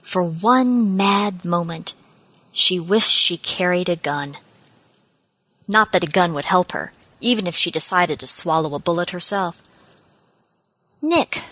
For 0.03 0.23
one 0.23 0.97
mad 0.97 1.45
moment, 1.45 1.95
she 2.53 2.79
wished 2.79 3.11
she 3.11 3.37
carried 3.37 3.89
a 3.89 3.97
gun. 3.97 4.37
Not 5.67 5.93
that 5.93 6.05
a 6.05 6.11
gun 6.11 6.33
would 6.33 6.45
help 6.45 6.73
her, 6.73 6.93
even 7.21 7.47
if 7.47 7.55
she 7.55 7.71
decided 7.71 8.21
to 8.21 8.27
swallow 8.27 8.75
a 8.75 8.79
bullet 8.79 9.11
herself. 9.11 9.63
Nick, 11.03 11.43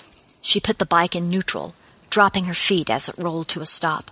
she 0.40 0.61
put 0.61 0.79
the 0.79 0.87
bike 0.87 1.16
in 1.16 1.29
neutral, 1.29 1.74
dropping 2.11 2.44
her 2.44 2.55
feet 2.55 2.90
as 2.90 3.09
it 3.09 3.18
rolled 3.18 3.48
to 3.48 3.61
a 3.61 3.66
stop. 3.66 4.11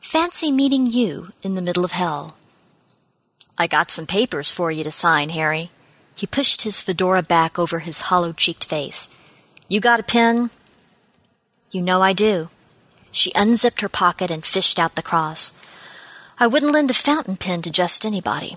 Fancy 0.00 0.52
meeting 0.52 0.86
you 0.86 1.32
in 1.42 1.54
the 1.54 1.62
middle 1.62 1.84
of 1.84 1.92
hell. 1.92 2.36
I 3.58 3.66
got 3.66 3.90
some 3.90 4.06
papers 4.06 4.50
for 4.50 4.70
you 4.70 4.84
to 4.84 4.90
sign, 4.90 5.30
Harry. 5.30 5.70
He 6.14 6.26
pushed 6.26 6.62
his 6.62 6.80
fedora 6.80 7.22
back 7.22 7.58
over 7.58 7.80
his 7.80 8.02
hollow 8.02 8.32
cheeked 8.32 8.64
face. 8.64 9.08
You 9.68 9.80
got 9.80 10.00
a 10.00 10.04
pen? 10.04 10.50
You 11.70 11.82
know 11.82 12.02
I 12.02 12.12
do. 12.12 12.48
She 13.10 13.32
unzipped 13.34 13.80
her 13.80 13.88
pocket 13.88 14.30
and 14.30 14.44
fished 14.44 14.78
out 14.78 14.94
the 14.94 15.02
cross. 15.02 15.52
I 16.38 16.46
wouldn't 16.46 16.72
lend 16.72 16.90
a 16.90 16.94
fountain 16.94 17.36
pen 17.36 17.62
to 17.62 17.70
just 17.70 18.04
anybody. 18.04 18.56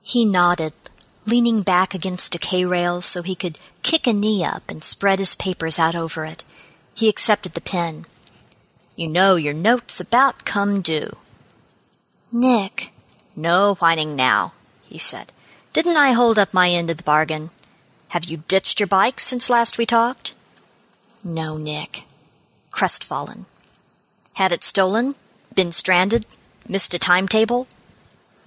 He 0.00 0.24
nodded, 0.24 0.72
leaning 1.26 1.62
back 1.62 1.94
against 1.94 2.34
a 2.34 2.38
K 2.38 2.64
rail 2.64 3.00
so 3.00 3.22
he 3.22 3.34
could 3.34 3.58
kick 3.82 4.06
a 4.06 4.12
knee 4.12 4.44
up 4.44 4.64
and 4.68 4.84
spread 4.84 5.18
his 5.18 5.36
papers 5.36 5.78
out 5.78 5.94
over 5.94 6.24
it. 6.24 6.42
He 6.94 7.08
accepted 7.08 7.54
the 7.54 7.60
pen. 7.60 8.06
You 8.96 9.08
know 9.08 9.36
your 9.36 9.54
note's 9.54 10.00
about 10.00 10.44
come 10.44 10.80
due. 10.80 11.16
Nick. 12.30 12.92
No 13.36 13.74
whining 13.74 14.14
now, 14.14 14.52
he 14.88 14.98
said. 14.98 15.32
Didn't 15.72 15.96
I 15.96 16.12
hold 16.12 16.38
up 16.38 16.54
my 16.54 16.70
end 16.70 16.90
of 16.90 16.98
the 16.98 17.02
bargain? 17.02 17.50
Have 18.08 18.24
you 18.24 18.44
ditched 18.46 18.78
your 18.78 18.86
bike 18.86 19.18
since 19.18 19.50
last 19.50 19.76
we 19.76 19.86
talked? 19.86 20.34
No, 21.24 21.56
Nick. 21.56 22.04
Crestfallen. 22.70 23.46
Had 24.34 24.52
it 24.52 24.62
stolen? 24.62 25.16
Been 25.54 25.72
stranded? 25.72 26.26
Missed 26.68 26.94
a 26.94 26.98
timetable? 26.98 27.66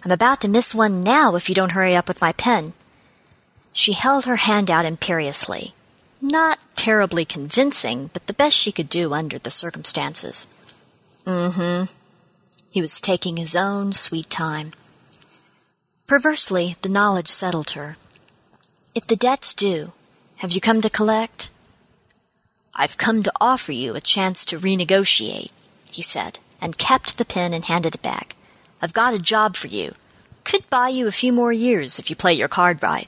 I'm 0.04 0.12
about 0.12 0.42
to 0.42 0.48
miss 0.48 0.76
one 0.76 1.02
now 1.02 1.36
if 1.36 1.50
you 1.50 1.56
don't 1.56 1.72
hurry 1.72 1.96
up 1.96 2.08
with 2.08 2.22
my 2.22 2.34
pen. 2.34 2.74
She 3.74 3.94
held 3.94 4.26
her 4.26 4.38
hand 4.38 4.72
out 4.72 4.86
imperiously. 4.86 5.74
Not 6.22 6.60
terribly 6.76 7.26
convincing, 7.26 8.10
but 8.14 8.28
the 8.28 8.34
best 8.34 8.58
she 8.58 8.72
could 8.72 8.90
do 8.90 9.14
under 9.14 9.38
the 9.38 9.52
circumstances. 9.52 10.48
Mm-hmm. 11.26 11.94
He 12.72 12.82
was 12.82 13.02
taking 13.02 13.38
his 13.38 13.56
own 13.56 13.94
sweet 13.94 14.30
time. 14.30 14.72
Perversely, 16.08 16.76
the 16.82 16.90
knowledge 16.90 17.28
settled 17.28 17.72
her. 17.72 17.98
If 18.96 19.06
the 19.06 19.16
debt's 19.16 19.54
due, 19.54 19.94
have 20.38 20.52
you 20.52 20.62
come 20.62 20.82
to 20.82 20.90
collect? 20.90 21.50
I've 22.74 22.98
come 22.98 23.24
to 23.24 23.32
offer 23.42 23.72
you 23.72 23.96
a 23.96 24.02
chance 24.02 24.46
to 24.46 24.60
renegotiate, 24.60 25.52
he 25.92 26.02
said 26.02 26.40
and 26.62 26.78
kept 26.78 27.18
the 27.18 27.26
pen 27.26 27.54
and 27.54 27.66
handed 27.66 27.96
it 27.96 28.02
back. 28.02 28.36
I've 28.82 28.94
got 28.94 29.14
a 29.14 29.20
job 29.20 29.56
for 29.56 29.68
you. 29.68 29.94
Could 30.44 30.70
buy 30.70 30.90
you 30.90 31.08
a 31.08 31.12
few 31.12 31.34
more 31.34 31.52
years 31.52 32.00
if 32.00 32.10
you 32.10 32.16
play 32.16 32.34
your 32.34 32.48
card 32.48 32.82
right. 32.82 33.08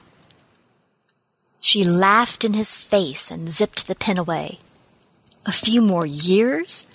She 1.59 1.83
laughed 1.83 2.43
in 2.43 2.53
his 2.53 2.75
face 2.75 3.29
and 3.29 3.49
zipped 3.49 3.87
the 3.87 3.95
pin 3.95 4.17
away. 4.17 4.59
A 5.45 5.51
few 5.51 5.81
more 5.81 6.05
years? 6.05 6.87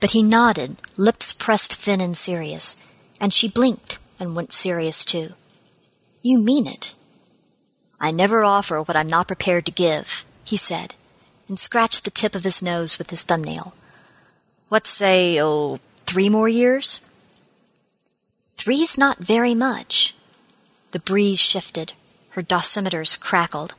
But 0.00 0.10
he 0.10 0.22
nodded, 0.22 0.76
lips 0.96 1.32
pressed 1.32 1.74
thin 1.74 2.00
and 2.00 2.16
serious, 2.16 2.76
and 3.20 3.32
she 3.32 3.48
blinked 3.48 3.98
and 4.18 4.36
went 4.36 4.52
serious 4.52 5.04
too. 5.04 5.34
You 6.22 6.40
mean 6.40 6.66
it? 6.66 6.94
I 8.00 8.10
never 8.10 8.44
offer 8.44 8.82
what 8.82 8.96
I'm 8.96 9.06
not 9.06 9.28
prepared 9.28 9.64
to 9.66 9.72
give, 9.72 10.24
he 10.44 10.56
said, 10.56 10.94
and 11.48 11.58
scratched 11.58 12.04
the 12.04 12.10
tip 12.10 12.34
of 12.34 12.44
his 12.44 12.62
nose 12.62 12.98
with 12.98 13.10
his 13.10 13.22
thumbnail. 13.22 13.74
Let's 14.68 14.90
say, 14.90 15.40
oh, 15.40 15.80
three 16.04 16.28
more 16.28 16.48
years? 16.48 17.05
Three's 18.56 18.96
not 18.98 19.18
very 19.18 19.54
much. 19.54 20.14
The 20.90 20.98
breeze 20.98 21.38
shifted. 21.38 21.92
Her 22.30 22.42
dosimeters 22.42 23.18
crackled. 23.18 23.74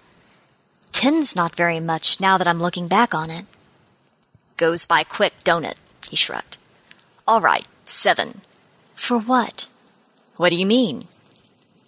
Ten's 0.91 1.35
not 1.35 1.55
very 1.55 1.79
much 1.79 2.19
now 2.19 2.37
that 2.37 2.47
I'm 2.47 2.59
looking 2.59 2.87
back 2.87 3.13
on 3.13 3.29
it. 3.29 3.45
Goes 4.55 4.85
by 4.85 5.03
quick, 5.03 5.33
don't 5.43 5.65
it? 5.65 5.77
He 6.09 6.15
shrugged. 6.15 6.57
All 7.27 7.41
right, 7.41 7.67
seven. 7.85 8.41
For 8.93 9.19
what? 9.19 9.69
What 10.37 10.49
do 10.49 10.55
you 10.55 10.65
mean? 10.65 11.07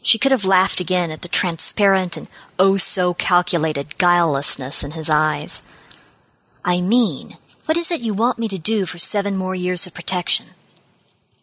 She 0.01 0.17
could 0.17 0.31
have 0.31 0.45
laughed 0.45 0.79
again 0.79 1.11
at 1.11 1.21
the 1.21 1.27
transparent 1.27 2.17
and 2.17 2.27
oh 2.57 2.77
so 2.77 3.13
calculated 3.13 3.97
guilelessness 3.97 4.83
in 4.83 4.91
his 4.91 5.09
eyes. 5.09 5.61
I 6.65 6.81
mean, 6.81 7.37
what 7.65 7.77
is 7.77 7.91
it 7.91 8.01
you 8.01 8.13
want 8.13 8.39
me 8.39 8.47
to 8.47 8.57
do 8.57 8.85
for 8.85 8.97
seven 8.97 9.35
more 9.37 9.55
years 9.55 9.85
of 9.87 9.93
protection? 9.93 10.47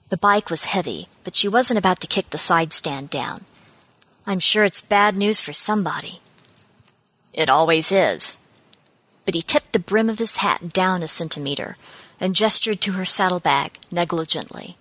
The 0.08 0.16
bike 0.16 0.50
was 0.50 0.66
heavy, 0.66 1.08
but 1.24 1.34
she 1.34 1.48
wasn't 1.48 1.78
about 1.78 2.00
to 2.00 2.06
kick 2.06 2.30
the 2.30 2.38
side 2.38 2.72
stand 2.72 3.10
down. 3.10 3.44
I'm 4.26 4.38
sure 4.38 4.64
it's 4.64 4.80
bad 4.80 5.16
news 5.16 5.40
for 5.40 5.52
somebody. 5.52 6.20
It 7.32 7.50
always 7.50 7.90
is. 7.90 8.38
But 9.24 9.34
he 9.34 9.42
tipped 9.42 9.72
the 9.72 9.78
brim 9.78 10.08
of 10.08 10.18
his 10.18 10.38
hat 10.38 10.72
down 10.72 11.02
a 11.02 11.08
centimeter 11.08 11.76
and 12.20 12.34
gestured 12.34 12.80
to 12.82 12.92
her 12.92 13.04
saddlebag 13.04 13.78
negligently. 13.90 14.76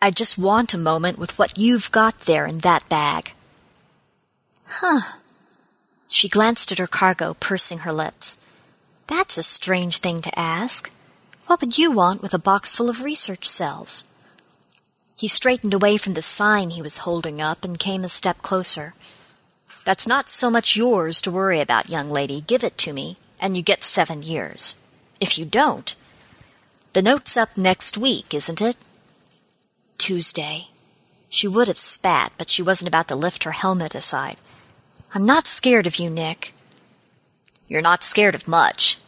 I 0.00 0.10
just 0.10 0.38
want 0.38 0.74
a 0.74 0.78
moment 0.78 1.18
with 1.18 1.38
what 1.38 1.58
you've 1.58 1.90
got 1.92 2.20
there 2.20 2.46
in 2.46 2.58
that 2.58 2.88
bag. 2.88 3.34
Huh. 4.66 5.18
She 6.08 6.28
glanced 6.28 6.72
at 6.72 6.78
her 6.78 6.86
cargo, 6.86 7.34
pursing 7.34 7.80
her 7.80 7.92
lips. 7.92 8.38
That's 9.08 9.36
a 9.36 9.42
strange 9.42 9.98
thing 9.98 10.22
to 10.22 10.38
ask. 10.38 10.90
What 11.48 11.62
would 11.62 11.78
you 11.78 11.90
want 11.90 12.20
with 12.20 12.34
a 12.34 12.38
box 12.38 12.74
full 12.74 12.90
of 12.90 13.02
research 13.02 13.48
cells? 13.48 14.04
He 15.16 15.28
straightened 15.28 15.72
away 15.72 15.96
from 15.96 16.12
the 16.12 16.20
sign 16.20 16.68
he 16.68 16.82
was 16.82 16.98
holding 16.98 17.40
up 17.40 17.64
and 17.64 17.78
came 17.78 18.04
a 18.04 18.10
step 18.10 18.42
closer. 18.42 18.92
That's 19.86 20.06
not 20.06 20.28
so 20.28 20.50
much 20.50 20.76
yours 20.76 21.22
to 21.22 21.30
worry 21.30 21.62
about, 21.62 21.88
young 21.88 22.10
lady. 22.10 22.42
Give 22.42 22.62
it 22.62 22.76
to 22.78 22.92
me, 22.92 23.16
and 23.40 23.56
you 23.56 23.62
get 23.62 23.82
seven 23.82 24.22
years. 24.22 24.76
If 25.22 25.38
you 25.38 25.46
don't, 25.46 25.96
the 26.92 27.00
note's 27.00 27.34
up 27.34 27.56
next 27.56 27.96
week, 27.96 28.34
isn't 28.34 28.60
it? 28.60 28.76
Tuesday. 29.96 30.66
She 31.30 31.48
would 31.48 31.68
have 31.68 31.78
spat, 31.78 32.32
but 32.36 32.50
she 32.50 32.60
wasn't 32.60 32.88
about 32.88 33.08
to 33.08 33.16
lift 33.16 33.44
her 33.44 33.52
helmet 33.52 33.94
aside. 33.94 34.36
I'm 35.14 35.24
not 35.24 35.46
scared 35.46 35.86
of 35.86 35.96
you, 35.96 36.10
Nick. 36.10 36.52
You're 37.68 37.80
not 37.80 38.02
scared 38.02 38.34
of 38.34 38.46
much. 38.46 38.98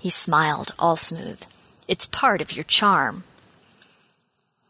He 0.00 0.08
smiled, 0.08 0.72
all 0.78 0.96
smooth. 0.96 1.44
It's 1.92 2.06
part 2.06 2.40
of 2.40 2.56
your 2.56 2.64
charm. 2.64 3.24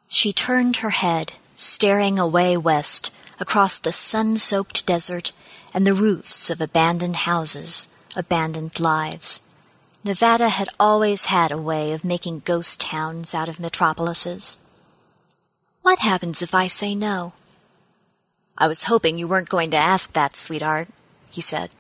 She 0.09 0.33
turned 0.33 0.79
her 0.79 0.91
head, 0.91 1.35
staring 1.55 2.19
away 2.19 2.57
west, 2.57 3.15
across 3.39 3.79
the 3.79 3.93
sun 3.93 4.39
soaked 4.39 4.85
desert 4.87 5.31
and 5.73 5.87
the 5.87 5.95
roofs 5.95 6.51
of 6.51 6.61
abandoned 6.61 7.15
houses, 7.31 7.95
abandoned 8.17 8.81
lives. 8.81 9.43
Nevada 10.03 10.49
had 10.49 10.69
always 10.81 11.27
had 11.27 11.53
a 11.53 11.63
way 11.71 11.93
of 11.93 12.05
making 12.05 12.41
ghost 12.41 12.81
towns 12.81 13.37
out 13.37 13.49
of 13.49 13.61
metropolises. 13.61 14.59
What 15.83 16.01
happens 16.01 16.43
if 16.43 16.57
I 16.57 16.67
say 16.67 16.93
no? 16.97 17.35
I 18.59 18.67
was 18.67 18.91
hoping 18.91 19.17
you 19.17 19.29
weren't 19.29 19.49
going 19.49 19.71
to 19.71 19.77
ask 19.77 20.13
that, 20.15 20.35
sweetheart, 20.35 20.89
he 21.31 21.41
said. 21.41 21.71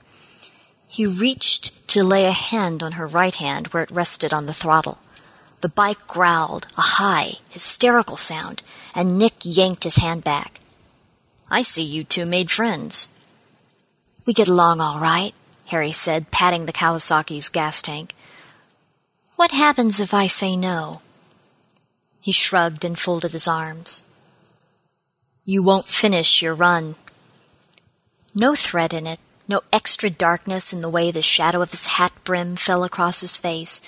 He 0.86 1.04
reached 1.04 1.88
to 1.88 2.04
lay 2.04 2.26
a 2.26 2.30
hand 2.30 2.80
on 2.80 2.92
her 2.92 3.08
right 3.08 3.34
hand 3.34 3.66
where 3.68 3.82
it 3.82 3.90
rested 3.90 4.32
on 4.32 4.46
the 4.46 4.54
throttle. 4.54 5.00
The 5.62 5.68
bike 5.68 6.08
growled, 6.08 6.66
a 6.76 6.82
high, 6.82 7.34
hysterical 7.48 8.16
sound, 8.16 8.62
and 8.96 9.16
Nick 9.16 9.34
yanked 9.42 9.84
his 9.84 9.96
hand 9.96 10.24
back. 10.24 10.58
I 11.48 11.62
see 11.62 11.84
you 11.84 12.02
two 12.02 12.26
made 12.26 12.50
friends. 12.50 13.08
We 14.26 14.32
get 14.32 14.48
along 14.48 14.80
all 14.80 14.98
right, 14.98 15.32
Harry 15.68 15.92
said, 15.92 16.32
patting 16.32 16.66
the 16.66 16.72
Kawasaki's 16.72 17.48
gas 17.48 17.80
tank. 17.80 18.12
What 19.36 19.52
happens 19.52 20.00
if 20.00 20.12
I 20.12 20.26
say 20.26 20.56
no? 20.56 21.00
He 22.20 22.32
shrugged 22.32 22.84
and 22.84 22.98
folded 22.98 23.30
his 23.30 23.46
arms. 23.46 24.04
You 25.44 25.62
won't 25.62 25.86
finish 25.86 26.42
your 26.42 26.54
run. 26.54 26.96
No 28.34 28.56
threat 28.56 28.92
in 28.92 29.06
it, 29.06 29.20
no 29.46 29.60
extra 29.72 30.10
darkness 30.10 30.72
in 30.72 30.80
the 30.82 30.90
way 30.90 31.12
the 31.12 31.22
shadow 31.22 31.62
of 31.62 31.70
his 31.70 31.86
hat 31.86 32.12
brim 32.24 32.56
fell 32.56 32.82
across 32.82 33.20
his 33.20 33.38
face, 33.38 33.80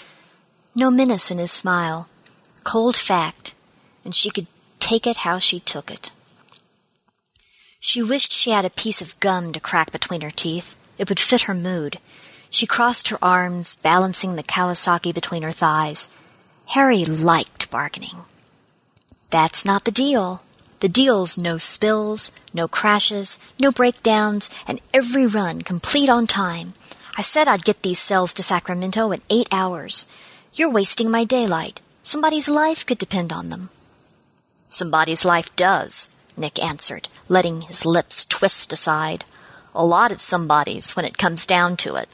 no 0.75 0.91
menace 0.91 1.31
in 1.31 1.39
his 1.39 1.53
smile. 1.53 2.09
Cold 2.65 2.97
fact, 2.97 3.55
and 4.05 4.15
she 4.15 4.31
could 4.31 4.47
take 4.79 5.07
it 5.07 5.19
how 5.19 5.39
she 5.39 5.61
took 5.61 5.91
it. 5.91 6.11
She 7.81 8.03
wished 8.03 8.33
she 8.33 8.51
had 8.51 8.65
a 8.65 8.71
piece 8.71 9.03
of 9.03 9.19
gum 9.21 9.53
to 9.53 9.61
crack 9.61 9.93
between 9.93 10.23
her 10.23 10.31
teeth. 10.31 10.77
It 10.99 11.09
would 11.09 11.21
fit 11.21 11.43
her 11.43 11.55
mood. 11.55 11.99
She 12.49 12.67
crossed 12.67 13.09
her 13.09 13.19
arms, 13.23 13.75
balancing 13.75 14.37
the 14.37 14.43
Kawasaki 14.43 15.13
between 15.13 15.43
her 15.43 15.53
thighs. 15.53 16.09
Harry 16.69 17.05
liked 17.05 17.71
bargaining. 17.71 18.25
That's 19.31 19.65
not 19.65 19.85
the 19.85 19.91
deal. 19.91 20.43
The 20.81 20.89
deal's 20.89 21.37
no 21.37 21.59
spills, 21.59 22.33
no 22.53 22.69
crashes, 22.69 23.39
no 23.59 23.71
breakdowns, 23.71 24.51
and 24.67 24.81
every 24.93 25.27
run 25.27 25.63
complete 25.63 26.09
on 26.09 26.27
time. 26.27 26.75
I 27.17 27.23
said 27.23 27.49
I'd 27.49 27.65
get 27.65 27.83
these 27.83 27.99
cells 27.99 28.35
to 28.35 28.43
Sacramento 28.43 29.13
in 29.13 29.21
eight 29.31 29.49
hours. 29.53 30.07
You're 30.57 30.71
wasting 30.71 31.11
my 31.11 31.25
daylight. 31.25 31.81
Somebody's 32.05 32.49
life 32.49 32.87
could 32.87 32.99
depend 32.99 33.33
on 33.33 33.51
them. 33.51 33.71
Somebody's 34.69 35.25
life 35.25 35.55
does, 35.57 36.15
Nick 36.37 36.63
answered, 36.63 37.09
letting 37.29 37.63
his 37.63 37.85
lips 37.85 38.25
twist 38.25 38.73
aside. 38.73 39.25
A 39.75 39.85
lot 39.85 40.13
of 40.13 40.21
somebodies 40.21 40.95
when 40.95 41.05
it 41.05 41.19
comes 41.19 41.45
down 41.45 41.77
to 41.79 41.97
it. 41.97 42.09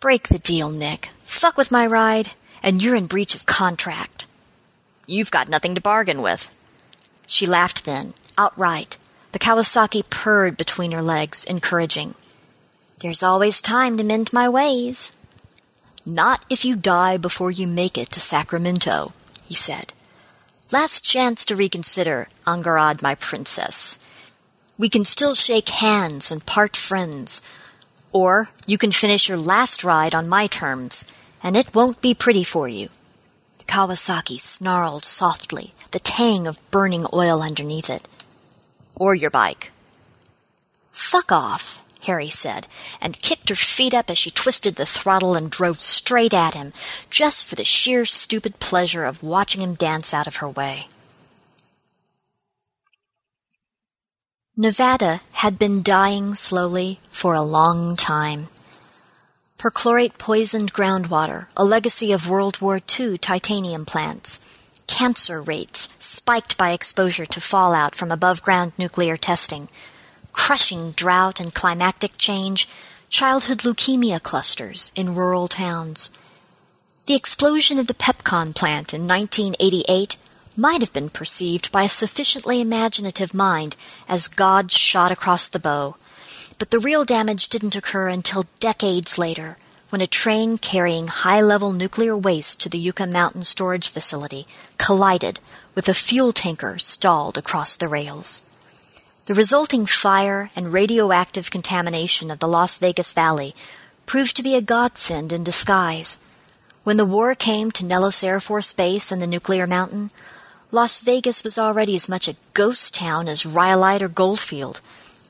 Break 0.00 0.28
the 0.28 0.38
deal, 0.38 0.70
Nick. 0.70 1.10
Fuck 1.22 1.58
with 1.58 1.70
my 1.70 1.86
ride, 1.86 2.30
and 2.62 2.82
you're 2.82 2.94
in 2.94 3.08
breach 3.08 3.34
of 3.34 3.44
contract. 3.44 4.24
You've 5.06 5.30
got 5.30 5.50
nothing 5.50 5.74
to 5.74 5.82
bargain 5.82 6.22
with. 6.22 6.48
She 7.26 7.46
laughed 7.46 7.84
then, 7.84 8.14
outright. 8.38 8.96
The 9.32 9.38
Kawasaki 9.38 10.08
purred 10.08 10.56
between 10.56 10.92
her 10.92 11.02
legs, 11.02 11.44
encouraging. 11.44 12.14
There's 13.00 13.22
always 13.22 13.60
time 13.60 13.98
to 13.98 14.04
mend 14.04 14.32
my 14.32 14.48
ways. 14.48 15.14
Not 16.08 16.42
if 16.48 16.64
you 16.64 16.74
die 16.74 17.18
before 17.18 17.50
you 17.50 17.66
make 17.66 17.98
it 17.98 18.10
to 18.12 18.20
Sacramento, 18.20 19.12
he 19.44 19.54
said. 19.54 19.92
Last 20.72 21.04
chance 21.04 21.44
to 21.44 21.54
reconsider, 21.54 22.28
Angharad, 22.46 23.02
my 23.02 23.14
princess. 23.14 23.98
We 24.78 24.88
can 24.88 25.04
still 25.04 25.34
shake 25.34 25.68
hands 25.68 26.30
and 26.30 26.46
part 26.46 26.78
friends. 26.78 27.42
Or 28.10 28.48
you 28.66 28.78
can 28.78 28.90
finish 28.90 29.28
your 29.28 29.36
last 29.36 29.84
ride 29.84 30.14
on 30.14 30.30
my 30.30 30.46
terms, 30.46 31.04
and 31.42 31.54
it 31.54 31.74
won't 31.74 32.00
be 32.00 32.14
pretty 32.14 32.42
for 32.42 32.68
you. 32.68 32.88
The 33.58 33.66
Kawasaki 33.66 34.40
snarled 34.40 35.04
softly, 35.04 35.74
the 35.90 36.00
tang 36.00 36.46
of 36.46 36.70
burning 36.70 37.04
oil 37.12 37.42
underneath 37.42 37.90
it. 37.90 38.08
Or 38.96 39.14
your 39.14 39.30
bike. 39.30 39.72
Fuck 40.90 41.30
off, 41.30 41.84
Harry 42.08 42.30
said, 42.30 42.66
and 43.02 43.20
kicked 43.20 43.50
her 43.50 43.54
feet 43.54 43.92
up 43.92 44.08
as 44.08 44.16
she 44.16 44.30
twisted 44.30 44.76
the 44.76 44.86
throttle 44.86 45.34
and 45.34 45.50
drove 45.50 45.78
straight 45.78 46.32
at 46.32 46.54
him, 46.54 46.72
just 47.10 47.44
for 47.44 47.54
the 47.54 47.66
sheer 47.66 48.06
stupid 48.06 48.58
pleasure 48.60 49.04
of 49.04 49.22
watching 49.22 49.60
him 49.60 49.74
dance 49.74 50.14
out 50.14 50.26
of 50.26 50.36
her 50.36 50.48
way. 50.48 50.88
Nevada 54.56 55.20
had 55.32 55.58
been 55.58 55.82
dying 55.82 56.34
slowly 56.34 56.98
for 57.10 57.34
a 57.34 57.42
long 57.42 57.94
time. 57.94 58.48
Perchlorate 59.58 60.16
poisoned 60.16 60.72
groundwater, 60.72 61.48
a 61.58 61.64
legacy 61.64 62.10
of 62.10 62.28
World 62.30 62.62
War 62.62 62.80
II 62.98 63.18
titanium 63.18 63.84
plants. 63.84 64.40
Cancer 64.86 65.42
rates 65.42 65.94
spiked 66.00 66.56
by 66.56 66.70
exposure 66.70 67.26
to 67.26 67.40
fallout 67.40 67.94
from 67.94 68.10
above 68.10 68.42
ground 68.42 68.72
nuclear 68.78 69.18
testing 69.18 69.68
crushing 70.38 70.92
drought 70.92 71.40
and 71.40 71.52
climatic 71.52 72.16
change, 72.16 72.68
childhood 73.10 73.58
leukemia 73.58 74.22
clusters 74.22 74.92
in 74.94 75.14
rural 75.14 75.48
towns. 75.48 76.10
The 77.06 77.16
explosion 77.16 77.78
of 77.78 77.86
the 77.88 77.92
Pepcon 77.92 78.54
plant 78.54 78.94
in 78.94 79.06
1988 79.06 80.16
might 80.56 80.80
have 80.80 80.92
been 80.92 81.10
perceived 81.10 81.70
by 81.72 81.82
a 81.82 81.88
sufficiently 81.88 82.60
imaginative 82.60 83.34
mind 83.34 83.76
as 84.08 84.28
God's 84.28 84.74
shot 84.74 85.10
across 85.10 85.48
the 85.48 85.58
bow, 85.58 85.96
but 86.58 86.70
the 86.70 86.78
real 86.80 87.04
damage 87.04 87.48
didn't 87.48 87.76
occur 87.76 88.08
until 88.08 88.46
decades 88.60 89.18
later 89.18 89.58
when 89.90 90.00
a 90.00 90.06
train 90.06 90.56
carrying 90.56 91.08
high 91.08 91.42
level 91.42 91.72
nuclear 91.72 92.16
waste 92.16 92.60
to 92.62 92.68
the 92.70 92.78
Yucca 92.78 93.06
Mountain 93.06 93.42
storage 93.42 93.90
facility 93.90 94.46
collided 94.78 95.40
with 95.74 95.88
a 95.88 95.94
fuel 95.94 96.32
tanker 96.32 96.78
stalled 96.78 97.36
across 97.36 97.74
the 97.76 97.88
rails. 97.88 98.47
The 99.28 99.34
resulting 99.34 99.84
fire 99.84 100.48
and 100.56 100.72
radioactive 100.72 101.50
contamination 101.50 102.30
of 102.30 102.38
the 102.38 102.48
Las 102.48 102.78
Vegas 102.78 103.12
Valley 103.12 103.54
proved 104.06 104.34
to 104.36 104.42
be 104.42 104.54
a 104.54 104.62
godsend 104.62 105.34
in 105.34 105.44
disguise. 105.44 106.18
When 106.82 106.96
the 106.96 107.04
war 107.04 107.34
came 107.34 107.70
to 107.72 107.84
Nellis 107.84 108.24
Air 108.24 108.40
Force 108.40 108.72
Base 108.72 109.12
and 109.12 109.20
the 109.20 109.26
nuclear 109.26 109.66
mountain, 109.66 110.10
Las 110.72 111.00
Vegas 111.00 111.44
was 111.44 111.58
already 111.58 111.94
as 111.94 112.08
much 112.08 112.26
a 112.26 112.36
ghost 112.54 112.94
town 112.94 113.28
as 113.28 113.44
Rhyolite 113.44 114.00
or 114.00 114.08
Goldfield, 114.08 114.80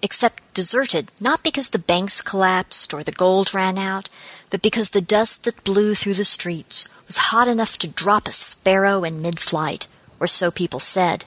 except 0.00 0.54
deserted 0.54 1.10
not 1.20 1.42
because 1.42 1.70
the 1.70 1.80
banks 1.80 2.20
collapsed 2.20 2.94
or 2.94 3.02
the 3.02 3.10
gold 3.10 3.52
ran 3.52 3.78
out, 3.78 4.08
but 4.50 4.62
because 4.62 4.90
the 4.90 5.00
dust 5.00 5.44
that 5.44 5.64
blew 5.64 5.96
through 5.96 6.14
the 6.14 6.24
streets 6.24 6.86
was 7.08 7.32
hot 7.32 7.48
enough 7.48 7.76
to 7.78 7.88
drop 7.88 8.28
a 8.28 8.32
sparrow 8.32 9.02
in 9.02 9.20
mid 9.20 9.40
flight, 9.40 9.88
or 10.20 10.28
so 10.28 10.52
people 10.52 10.78
said. 10.78 11.24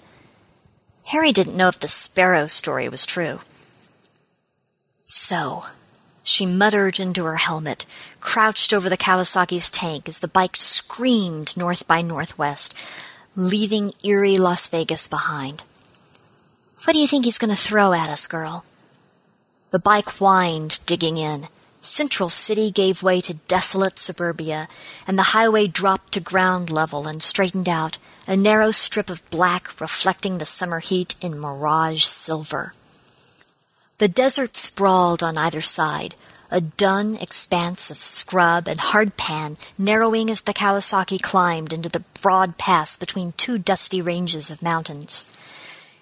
Harry 1.06 1.32
didn't 1.32 1.58
know 1.58 1.68
if 1.68 1.80
the 1.80 1.88
sparrow 1.88 2.48
story 2.48 2.88
was 2.88 3.06
true. 3.06 3.40
So, 5.04 5.66
she 6.24 6.46
muttered 6.46 7.00
into 7.00 7.24
her 7.26 7.38
helmet, 7.38 7.86
crouched 8.20 8.74
over 8.74 8.90
the 8.90 8.98
Kawasaki's 8.98 9.72
tank 9.72 10.08
as 10.08 10.20
the 10.20 10.28
bike 10.28 10.56
screamed 10.56 11.58
north 11.58 11.88
by 11.88 12.02
northwest, 12.02 12.78
leaving 13.36 13.94
eerie 14.04 14.38
Las 14.38 14.70
Vegas 14.70 15.08
behind. 15.08 15.64
What 16.84 16.94
do 16.94 17.00
you 17.00 17.08
think 17.08 17.26
he's 17.26 17.38
going 17.38 17.54
to 17.54 17.62
throw 17.62 17.94
at 17.94 18.10
us, 18.10 18.28
girl? 18.28 18.66
The 19.72 19.80
bike 19.80 20.10
whined, 20.10 20.80
digging 20.86 21.18
in. 21.18 21.48
Central 21.80 22.30
City 22.30 22.70
gave 22.70 23.02
way 23.02 23.22
to 23.22 23.36
desolate 23.48 23.98
suburbia, 23.98 24.68
and 25.08 25.18
the 25.18 25.34
highway 25.34 25.66
dropped 25.68 26.12
to 26.14 26.20
ground 26.20 26.70
level 26.70 27.08
and 27.08 27.24
straightened 27.24 27.68
out, 27.68 27.98
a 28.28 28.38
narrow 28.38 28.72
strip 28.72 29.10
of 29.10 29.28
black 29.30 29.80
reflecting 29.82 30.38
the 30.38 30.46
summer 30.46 30.80
heat 30.80 31.16
in 31.22 31.40
mirage 31.40 32.04
silver. 32.04 32.74
The 33.98 34.08
desert 34.08 34.58
sprawled 34.58 35.22
on 35.22 35.38
either 35.38 35.62
side, 35.62 36.16
a 36.50 36.60
dun 36.60 37.16
expanse 37.16 37.90
of 37.90 37.98
scrub 37.98 38.68
and 38.68 38.80
hardpan 38.80 39.58
narrowing 39.78 40.30
as 40.30 40.42
the 40.42 40.54
Kawasaki 40.54 41.22
climbed 41.22 41.72
into 41.72 41.88
the 41.90 42.04
broad 42.22 42.58
pass 42.58 42.96
between 42.96 43.34
two 43.34 43.58
dusty 43.58 44.02
ranges 44.02 44.52
of 44.52 44.62
mountains. 44.62 45.26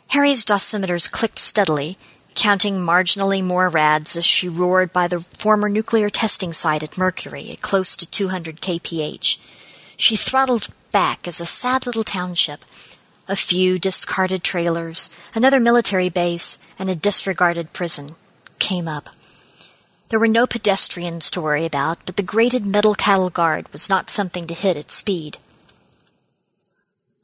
Harry's 0.09 0.43
dosimeters 0.43 1.09
clicked 1.11 1.37
steadily, 1.37 1.97
counting 2.33 2.79
marginally 2.79 3.43
more 3.43 3.69
rads 3.69 4.17
as 4.17 4.25
she 4.25 4.49
roared 4.49 4.91
by 4.91 5.07
the 5.07 5.19
former 5.19 5.69
nuclear 5.69 6.09
testing 6.09 6.51
site 6.51 6.81
at 6.81 6.97
Mercury 6.97 7.51
at 7.51 7.61
close 7.61 7.95
to 7.95 8.09
200 8.09 8.59
kph. 8.59 9.37
She 9.99 10.15
throttled 10.15 10.69
back 10.93 11.27
as 11.27 11.41
a 11.41 11.45
sad 11.45 11.85
little 11.85 12.05
township, 12.05 12.63
a 13.27 13.35
few 13.35 13.77
discarded 13.77 14.43
trailers, 14.45 15.09
another 15.35 15.59
military 15.59 16.07
base, 16.07 16.57
and 16.79 16.89
a 16.89 16.95
disregarded 16.95 17.73
prison 17.73 18.15
came 18.59 18.87
up. 18.87 19.09
There 20.07 20.17
were 20.17 20.29
no 20.29 20.47
pedestrians 20.47 21.29
to 21.31 21.41
worry 21.41 21.65
about, 21.65 21.97
but 22.05 22.15
the 22.15 22.23
grated 22.23 22.65
metal 22.65 22.95
cattle 22.95 23.29
guard 23.29 23.69
was 23.73 23.89
not 23.89 24.09
something 24.09 24.47
to 24.47 24.53
hit 24.53 24.77
at 24.77 24.89
speed. 24.89 25.37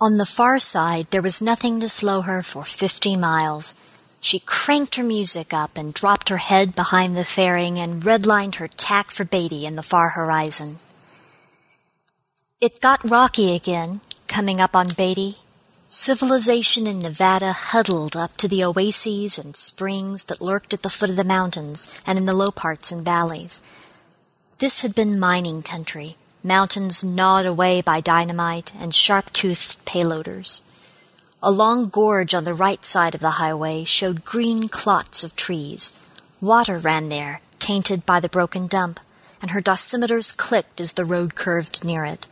On 0.02 0.18
the 0.18 0.26
far 0.26 0.60
side, 0.60 1.08
there 1.12 1.22
was 1.22 1.42
nothing 1.42 1.80
to 1.80 1.88
slow 1.88 2.24
her 2.24 2.44
for 2.44 2.66
fifty 2.66 3.16
miles. 3.16 3.76
She 4.20 4.40
cranked 4.40 4.98
her 4.98 5.04
music 5.04 5.54
up 5.54 5.78
and 5.78 5.94
dropped 5.94 6.28
her 6.28 6.44
head 6.44 6.76
behind 6.76 7.16
the 7.16 7.24
fairing 7.24 7.80
and 7.80 8.04
redlined 8.04 8.56
her 8.56 8.68
tach 8.68 9.12
for 9.12 9.24
Beatty 9.24 9.66
in 9.66 9.78
the 9.78 9.82
far 9.82 10.10
horizon. 10.10 10.80
It 12.62 12.80
got 12.80 13.10
rocky 13.12 13.54
again, 13.54 14.00
coming 14.30 14.62
up 14.62 14.78
on 14.78 14.88
Beatty. 14.96 15.40
Civilization 15.90 16.88
in 16.88 17.00
Nevada 17.00 17.52
huddled 17.52 18.16
up 18.16 18.38
to 18.38 18.48
the 18.48 18.64
oases 18.64 19.38
and 19.38 19.58
springs 19.58 20.24
that 20.26 20.40
lurked 20.40 20.74
at 20.74 20.82
the 20.82 20.90
foot 20.90 21.10
of 21.10 21.18
the 21.18 21.26
mountains 21.26 21.94
and 22.08 22.18
in 22.18 22.24
the 22.24 22.34
low 22.34 22.52
parts 22.52 22.94
and 22.94 23.04
valleys. 23.04 23.62
This 24.60 24.82
had 24.82 24.96
been 24.96 25.20
mining 25.20 25.64
country, 25.64 26.16
mountains 26.46 27.04
gnawed 27.04 27.46
away 27.46 27.82
by 27.82 28.00
dynamite 28.00 28.72
and 28.80 28.96
sharp 28.96 29.34
toothed 29.34 29.86
payloaders. 29.86 30.62
A 31.44 31.52
long 31.52 31.90
gorge 31.90 32.34
on 32.34 32.46
the 32.46 32.54
right 32.54 32.86
side 32.86 33.14
of 33.14 33.22
the 33.22 33.32
highway 33.32 33.84
showed 33.84 34.24
green 34.24 34.70
clots 34.70 35.26
of 35.26 35.36
trees. 35.36 35.92
Water 36.40 36.78
ran 36.78 37.10
there, 37.10 37.42
tainted 37.60 38.06
by 38.06 38.22
the 38.22 38.30
broken 38.30 38.66
dump, 38.66 39.02
and 39.42 39.52
her 39.52 39.62
dosimeters 39.62 40.36
clicked 40.36 40.80
as 40.80 40.94
the 40.94 41.04
road 41.04 41.36
curved 41.36 41.84
near 41.84 42.06
it. 42.06 42.26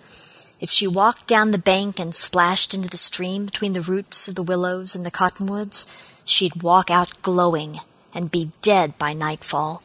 If 0.63 0.69
she 0.69 0.87
walked 0.87 1.27
down 1.27 1.51
the 1.51 1.57
bank 1.57 1.99
and 1.99 2.15
splashed 2.15 2.73
into 2.73 2.87
the 2.87 2.95
stream 2.95 3.43
between 3.43 3.73
the 3.73 3.81
roots 3.81 4.29
of 4.29 4.35
the 4.35 4.41
willows 4.41 4.95
and 4.95 5.05
the 5.05 5.11
cottonwoods, 5.11 5.85
she'd 6.23 6.63
walk 6.63 6.89
out 6.89 7.21
glowing 7.21 7.81
and 8.13 8.31
be 8.31 8.53
dead 8.61 8.97
by 8.97 9.11
nightfall. 9.11 9.83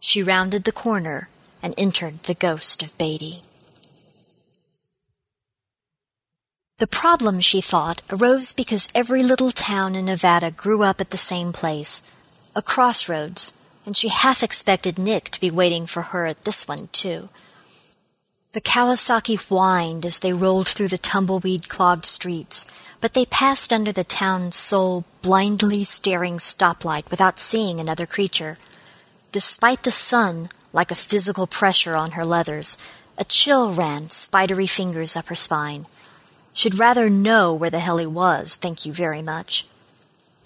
She 0.00 0.24
rounded 0.24 0.64
the 0.64 0.72
corner 0.72 1.28
and 1.62 1.72
entered 1.78 2.24
the 2.24 2.34
ghost 2.34 2.82
of 2.82 2.98
Beatty. 2.98 3.42
The 6.78 6.88
problem, 6.88 7.38
she 7.38 7.60
thought, 7.60 8.02
arose 8.10 8.52
because 8.52 8.90
every 8.92 9.22
little 9.22 9.52
town 9.52 9.94
in 9.94 10.06
Nevada 10.06 10.50
grew 10.50 10.82
up 10.82 11.00
at 11.00 11.10
the 11.10 11.16
same 11.16 11.52
place, 11.52 12.02
a 12.56 12.60
crossroads, 12.60 13.56
and 13.86 13.96
she 13.96 14.08
half 14.08 14.42
expected 14.42 14.98
Nick 14.98 15.30
to 15.30 15.40
be 15.40 15.48
waiting 15.52 15.86
for 15.86 16.02
her 16.10 16.26
at 16.26 16.44
this 16.44 16.66
one, 16.66 16.88
too. 16.88 17.28
The 18.54 18.60
Kawasaki 18.60 19.36
whined 19.36 20.06
as 20.06 20.20
they 20.20 20.32
rolled 20.32 20.68
through 20.68 20.86
the 20.86 20.96
tumbleweed 20.96 21.68
clogged 21.68 22.06
streets, 22.06 22.68
but 23.00 23.12
they 23.12 23.26
passed 23.26 23.72
under 23.72 23.90
the 23.90 24.04
town's 24.04 24.54
sole, 24.54 25.04
blindly 25.22 25.82
staring 25.82 26.36
stoplight 26.36 27.10
without 27.10 27.40
seeing 27.40 27.80
another 27.80 28.06
creature. 28.06 28.56
Despite 29.32 29.82
the 29.82 29.90
sun, 29.90 30.46
like 30.72 30.92
a 30.92 30.94
physical 30.94 31.48
pressure 31.48 31.96
on 31.96 32.12
her 32.12 32.24
leathers, 32.24 32.78
a 33.18 33.24
chill 33.24 33.74
ran 33.74 34.08
spidery 34.10 34.68
fingers 34.68 35.16
up 35.16 35.26
her 35.26 35.34
spine. 35.34 35.86
She'd 36.52 36.78
rather 36.78 37.10
know 37.10 37.52
where 37.52 37.70
the 37.70 37.80
hell 37.80 37.96
he 37.96 38.06
was, 38.06 38.54
thank 38.54 38.86
you 38.86 38.92
very 38.92 39.20
much. 39.20 39.66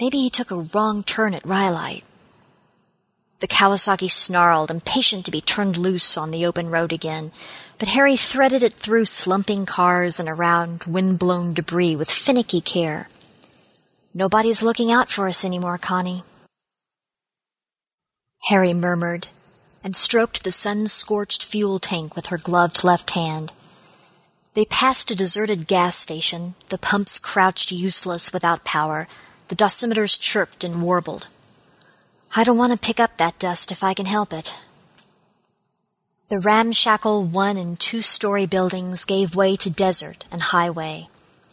Maybe 0.01 0.17
he 0.17 0.31
took 0.31 0.51
a 0.51 0.67
wrong 0.73 1.03
turn 1.03 1.35
at 1.35 1.45
Rhyolite. 1.45 2.05
The 3.41 3.47
Kawasaki 3.47 4.11
snarled, 4.11 4.71
impatient 4.71 5.25
to 5.27 5.31
be 5.31 5.41
turned 5.41 5.77
loose 5.77 6.17
on 6.17 6.33
the 6.33 6.45
open 6.45 6.71
road 6.71 6.93
again, 6.93 7.31
but 7.79 7.89
Harry 7.89 8.17
threaded 8.17 8.63
it 8.63 8.75
through 8.75 9.05
slumping 9.05 9.65
cars 9.65 10.19
and 10.19 10.29
around 10.29 10.85
wind-blown 10.85 11.55
debris 11.55 11.95
with 11.95 12.11
finicky 12.11 12.61
care. 12.61 13.09
Nobody's 14.13 14.63
looking 14.63 14.91
out 14.91 15.11
for 15.11 15.29
us 15.29 15.45
anymore, 15.45 15.79
Connie. 15.79 16.25
Harry 18.49 18.73
murmured, 18.73 19.29
and 19.85 19.95
stroked 19.95 20.43
the 20.43 20.53
sun-scorched 20.53 21.45
fuel 21.45 21.79
tank 21.79 22.17
with 22.17 22.27
her 22.27 22.39
gloved 22.39 22.83
left 22.83 23.11
hand. 23.13 23.53
They 24.55 24.65
passed 24.65 25.11
a 25.11 25.17
deserted 25.17 25.69
gas 25.69 25.97
station, 25.97 26.55
the 26.69 26.79
pumps 26.79 27.19
crouched 27.19 27.71
useless 27.71 28.33
without 28.33 28.65
power, 28.65 29.07
the 29.49 29.57
dosimeters 29.57 30.21
chirped 30.21 30.65
and 30.65 30.83
warbled. 30.83 31.29
I 32.35 32.45
don't 32.45 32.59
want 32.59 32.73
to 32.73 32.87
pick 32.87 32.99
up 32.99 33.17
that 33.17 33.39
dust 33.39 33.71
if 33.71 33.85
I 33.85 33.95
can 33.95 34.07
help 34.07 34.33
it. 34.33 34.59
The 36.29 36.41
ramshackle 36.41 37.25
one 37.25 37.57
and 37.57 37.81
two 37.81 38.03
story 38.03 38.45
buildings 38.45 39.07
gave 39.07 39.35
way 39.35 39.57
to 39.57 39.71
desert 39.71 40.27
and 40.31 40.43
highway. 40.43 41.09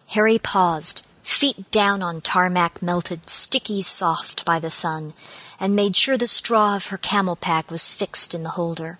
Harry 0.08 0.38
paused, 0.38 1.02
feet 1.24 1.72
down 1.72 2.04
on 2.04 2.20
tarmac 2.20 2.82
melted 2.82 3.30
sticky 3.30 3.84
soft 3.84 4.44
by 4.44 4.60
the 4.60 4.70
sun, 4.70 5.14
and 5.62 5.78
made 5.78 5.96
sure 5.96 6.18
the 6.18 6.28
straw 6.28 6.76
of 6.76 6.88
her 6.88 6.98
camel 6.98 7.38
pack 7.38 7.72
was 7.72 7.90
fixed 7.90 8.34
in 8.34 8.44
the 8.44 8.58
holder. 8.60 9.00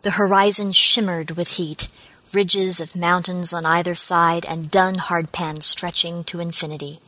The 0.00 0.12
horizon 0.12 0.72
shimmered 0.72 1.32
with 1.32 1.58
heat, 1.58 1.88
ridges 2.32 2.80
of 2.80 2.96
mountains 2.96 3.52
on 3.52 3.66
either 3.66 3.94
side 3.94 4.46
and 4.46 4.70
dun 4.70 4.94
hardpan 4.94 5.62
stretching 5.62 6.24
to 6.24 6.40
infinity. 6.40 6.98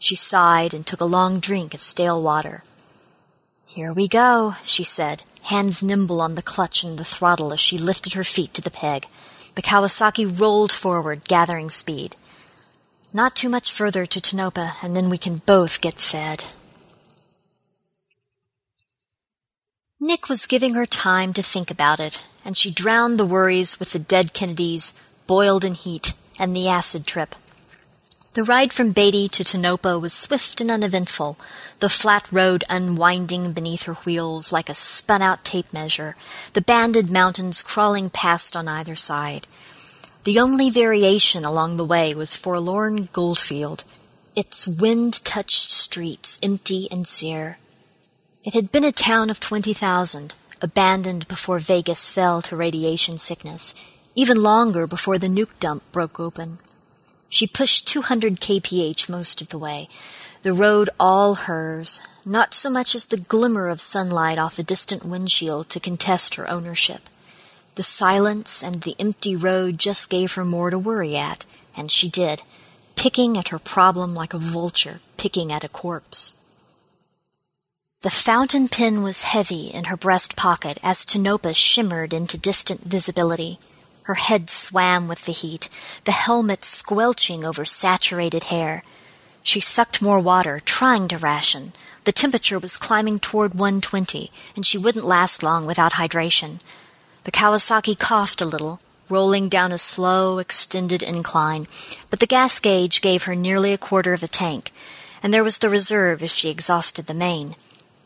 She 0.00 0.16
sighed 0.16 0.74
and 0.74 0.84
took 0.84 1.00
a 1.00 1.04
long 1.04 1.38
drink 1.38 1.72
of 1.72 1.80
stale 1.80 2.20
water. 2.20 2.64
Here 3.66 3.92
we 3.92 4.08
go, 4.08 4.54
she 4.64 4.84
said, 4.84 5.22
hands 5.44 5.82
nimble 5.82 6.20
on 6.20 6.34
the 6.34 6.42
clutch 6.42 6.84
and 6.84 6.98
the 6.98 7.04
throttle 7.04 7.52
as 7.52 7.60
she 7.60 7.78
lifted 7.78 8.12
her 8.12 8.24
feet 8.24 8.54
to 8.54 8.62
the 8.62 8.70
peg. 8.70 9.06
The 9.54 9.62
Kawasaki 9.62 10.26
rolled 10.26 10.72
forward, 10.72 11.24
gathering 11.24 11.70
speed. 11.70 12.16
Not 13.12 13.34
too 13.36 13.48
much 13.48 13.72
further 13.72 14.06
to 14.06 14.20
Tonopah, 14.20 14.72
and 14.82 14.96
then 14.96 15.08
we 15.08 15.18
can 15.18 15.38
both 15.46 15.80
get 15.80 16.00
fed. 16.00 16.44
Nick 20.00 20.28
was 20.28 20.46
giving 20.46 20.74
her 20.74 20.86
time 20.86 21.32
to 21.32 21.42
think 21.42 21.70
about 21.70 22.00
it, 22.00 22.26
and 22.44 22.56
she 22.56 22.70
drowned 22.70 23.18
the 23.18 23.24
worries 23.24 23.78
with 23.78 23.92
the 23.92 23.98
dead 23.98 24.34
Kennedys, 24.34 24.92
boiled 25.26 25.64
in 25.64 25.74
heat, 25.74 26.14
and 26.38 26.54
the 26.54 26.68
acid 26.68 27.06
trip. 27.06 27.34
The 28.34 28.42
ride 28.42 28.72
from 28.72 28.90
Beatty 28.90 29.28
to 29.28 29.44
Tonopah 29.44 29.98
was 29.98 30.12
swift 30.12 30.60
and 30.60 30.68
uneventful, 30.68 31.38
the 31.78 31.88
flat 31.88 32.26
road 32.32 32.64
unwinding 32.68 33.52
beneath 33.52 33.84
her 33.84 33.94
wheels 33.94 34.52
like 34.52 34.68
a 34.68 34.74
spun 34.74 35.22
out 35.22 35.44
tape 35.44 35.72
measure, 35.72 36.16
the 36.52 36.60
banded 36.60 37.12
mountains 37.12 37.62
crawling 37.62 38.10
past 38.10 38.56
on 38.56 38.66
either 38.66 38.96
side. 38.96 39.46
The 40.24 40.40
only 40.40 40.68
variation 40.68 41.44
along 41.44 41.76
the 41.76 41.84
way 41.84 42.12
was 42.12 42.34
forlorn 42.34 43.08
Goldfield, 43.12 43.84
its 44.34 44.66
wind 44.66 45.24
touched 45.24 45.70
streets 45.70 46.40
empty 46.42 46.88
and 46.90 47.06
sere. 47.06 47.58
It 48.42 48.54
had 48.54 48.72
been 48.72 48.82
a 48.82 48.90
town 48.90 49.30
of 49.30 49.38
twenty 49.38 49.72
thousand, 49.72 50.34
abandoned 50.60 51.28
before 51.28 51.60
Vegas 51.60 52.12
fell 52.12 52.42
to 52.42 52.56
radiation 52.56 53.18
sickness, 53.18 53.76
even 54.16 54.42
longer 54.42 54.88
before 54.88 55.18
the 55.18 55.28
nuke 55.28 55.56
dump 55.60 55.84
broke 55.92 56.18
open. 56.18 56.58
She 57.34 57.48
pushed 57.48 57.88
200 57.88 58.36
kph 58.36 59.08
most 59.08 59.42
of 59.42 59.48
the 59.48 59.58
way, 59.58 59.88
the 60.44 60.52
road 60.52 60.88
all 61.00 61.34
hers, 61.34 62.00
not 62.24 62.54
so 62.54 62.70
much 62.70 62.94
as 62.94 63.06
the 63.06 63.16
glimmer 63.16 63.68
of 63.68 63.80
sunlight 63.80 64.38
off 64.38 64.56
a 64.56 64.62
distant 64.62 65.04
windshield 65.04 65.68
to 65.70 65.80
contest 65.80 66.36
her 66.36 66.48
ownership. 66.48 67.08
The 67.74 67.82
silence 67.82 68.62
and 68.62 68.82
the 68.82 68.94
empty 69.00 69.34
road 69.34 69.80
just 69.80 70.10
gave 70.10 70.34
her 70.34 70.44
more 70.44 70.70
to 70.70 70.78
worry 70.78 71.16
at, 71.16 71.44
and 71.76 71.90
she 71.90 72.08
did, 72.08 72.42
picking 72.94 73.36
at 73.36 73.48
her 73.48 73.58
problem 73.58 74.14
like 74.14 74.32
a 74.32 74.38
vulture 74.38 75.00
picking 75.16 75.50
at 75.50 75.64
a 75.64 75.68
corpse. 75.68 76.34
The 78.02 78.10
fountain 78.10 78.68
pen 78.68 79.02
was 79.02 79.22
heavy 79.22 79.72
in 79.74 79.86
her 79.86 79.96
breast 79.96 80.36
pocket 80.36 80.78
as 80.84 81.04
Tonopah 81.04 81.54
shimmered 81.54 82.12
into 82.14 82.38
distant 82.38 82.84
visibility. 82.84 83.58
Her 84.04 84.14
head 84.14 84.50
swam 84.50 85.08
with 85.08 85.24
the 85.24 85.32
heat, 85.32 85.68
the 86.04 86.12
helmet 86.12 86.64
squelching 86.64 87.44
over 87.44 87.64
saturated 87.64 88.44
hair. 88.44 88.82
She 89.42 89.60
sucked 89.60 90.02
more 90.02 90.20
water, 90.20 90.60
trying 90.64 91.08
to 91.08 91.18
ration. 91.18 91.72
The 92.04 92.12
temperature 92.12 92.58
was 92.58 92.76
climbing 92.76 93.18
toward 93.18 93.54
120, 93.54 94.30
and 94.54 94.66
she 94.66 94.76
wouldn't 94.76 95.06
last 95.06 95.42
long 95.42 95.64
without 95.64 95.94
hydration. 95.94 96.60
The 97.24 97.32
Kawasaki 97.32 97.98
coughed 97.98 98.42
a 98.42 98.46
little, 98.46 98.78
rolling 99.08 99.48
down 99.48 99.72
a 99.72 99.78
slow, 99.78 100.38
extended 100.38 101.02
incline, 101.02 101.66
but 102.10 102.20
the 102.20 102.26
gas 102.26 102.60
gauge 102.60 103.00
gave 103.00 103.22
her 103.22 103.34
nearly 103.34 103.72
a 103.72 103.78
quarter 103.78 104.12
of 104.12 104.22
a 104.22 104.28
tank, 104.28 104.70
and 105.22 105.32
there 105.32 105.44
was 105.44 105.58
the 105.58 105.70
reserve 105.70 106.22
if 106.22 106.30
she 106.30 106.50
exhausted 106.50 107.06
the 107.06 107.14
main. 107.14 107.56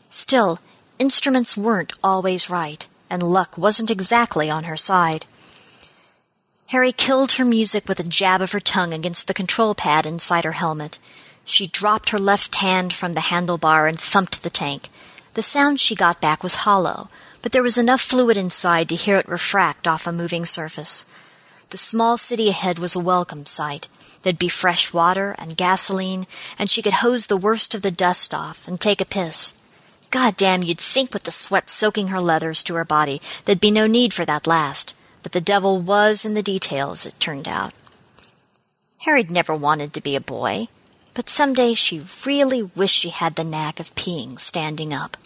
Still, 0.09 0.59
instruments 0.97 1.57
weren't 1.57 1.91
always 2.01 2.49
right, 2.49 2.87
and 3.09 3.21
luck 3.21 3.57
wasn't 3.57 3.91
exactly 3.91 4.49
on 4.49 4.63
her 4.63 4.77
side. 4.77 5.25
Harry 6.69 6.91
killed 6.91 7.31
her 7.31 7.45
music 7.45 7.87
with 7.87 7.99
a 7.99 8.03
jab 8.03 8.41
of 8.41 8.51
her 8.51 8.59
tongue 8.59 8.93
against 8.93 9.25
the 9.25 9.33
control 9.33 9.73
pad 9.73 10.05
inside 10.05 10.45
her 10.45 10.51
helmet. 10.51 10.99
She 11.43 11.65
dropped 11.65 12.11
her 12.11 12.19
left 12.19 12.57
hand 12.57 12.93
from 12.93 13.13
the 13.13 13.21
handlebar 13.31 13.89
and 13.89 13.99
thumped 13.99 14.43
the 14.43 14.51
tank. 14.51 14.89
The 15.33 15.41
sound 15.41 15.79
she 15.79 15.95
got 15.95 16.21
back 16.21 16.43
was 16.43 16.67
hollow, 16.67 17.09
but 17.41 17.53
there 17.53 17.63
was 17.63 17.79
enough 17.79 18.01
fluid 18.01 18.37
inside 18.37 18.87
to 18.89 18.95
hear 18.95 19.17
it 19.17 19.27
refract 19.27 19.87
off 19.87 20.05
a 20.05 20.11
moving 20.11 20.45
surface. 20.45 21.07
The 21.71 21.77
small 21.79 22.19
city 22.19 22.49
ahead 22.49 22.77
was 22.77 22.95
a 22.95 22.99
welcome 22.99 23.47
sight. 23.47 23.87
There'd 24.21 24.37
be 24.37 24.47
fresh 24.47 24.93
water 24.93 25.35
and 25.39 25.57
gasoline, 25.57 26.27
and 26.59 26.69
she 26.69 26.83
could 26.83 27.01
hose 27.01 27.25
the 27.25 27.37
worst 27.37 27.73
of 27.73 27.81
the 27.81 27.89
dust 27.89 28.31
off 28.31 28.67
and 28.67 28.79
take 28.79 29.01
a 29.01 29.05
piss. 29.05 29.55
God 30.11 30.37
damn, 30.37 30.61
you'd 30.61 30.79
think 30.79 31.15
with 31.15 31.23
the 31.23 31.31
sweat 31.31 31.67
soaking 31.67 32.09
her 32.09 32.21
leathers 32.21 32.61
to 32.65 32.75
her 32.75 32.85
body, 32.85 33.23
there'd 33.45 33.59
be 33.59 33.71
no 33.71 33.87
need 33.87 34.13
for 34.13 34.23
that 34.25 34.45
last. 34.45 34.93
But 35.23 35.33
the 35.33 35.41
devil 35.41 35.81
was 35.81 36.25
in 36.25 36.33
the 36.33 36.43
details, 36.43 37.05
it 37.05 37.19
turned 37.19 37.47
out. 37.47 37.73
Harry'd 38.99 39.31
never 39.31 39.55
wanted 39.55 39.93
to 39.93 40.01
be 40.01 40.15
a 40.15 40.21
boy 40.21 40.67
but 41.19 41.27
some 41.27 41.53
day 41.53 41.73
she 41.73 42.01
really 42.25 42.63
wished 42.63 42.95
she 42.95 43.09
had 43.09 43.35
the 43.35 43.43
knack 43.43 43.81
of 43.81 43.93
peeing 43.93 44.39
standing 44.39 44.93
up. 44.93 45.17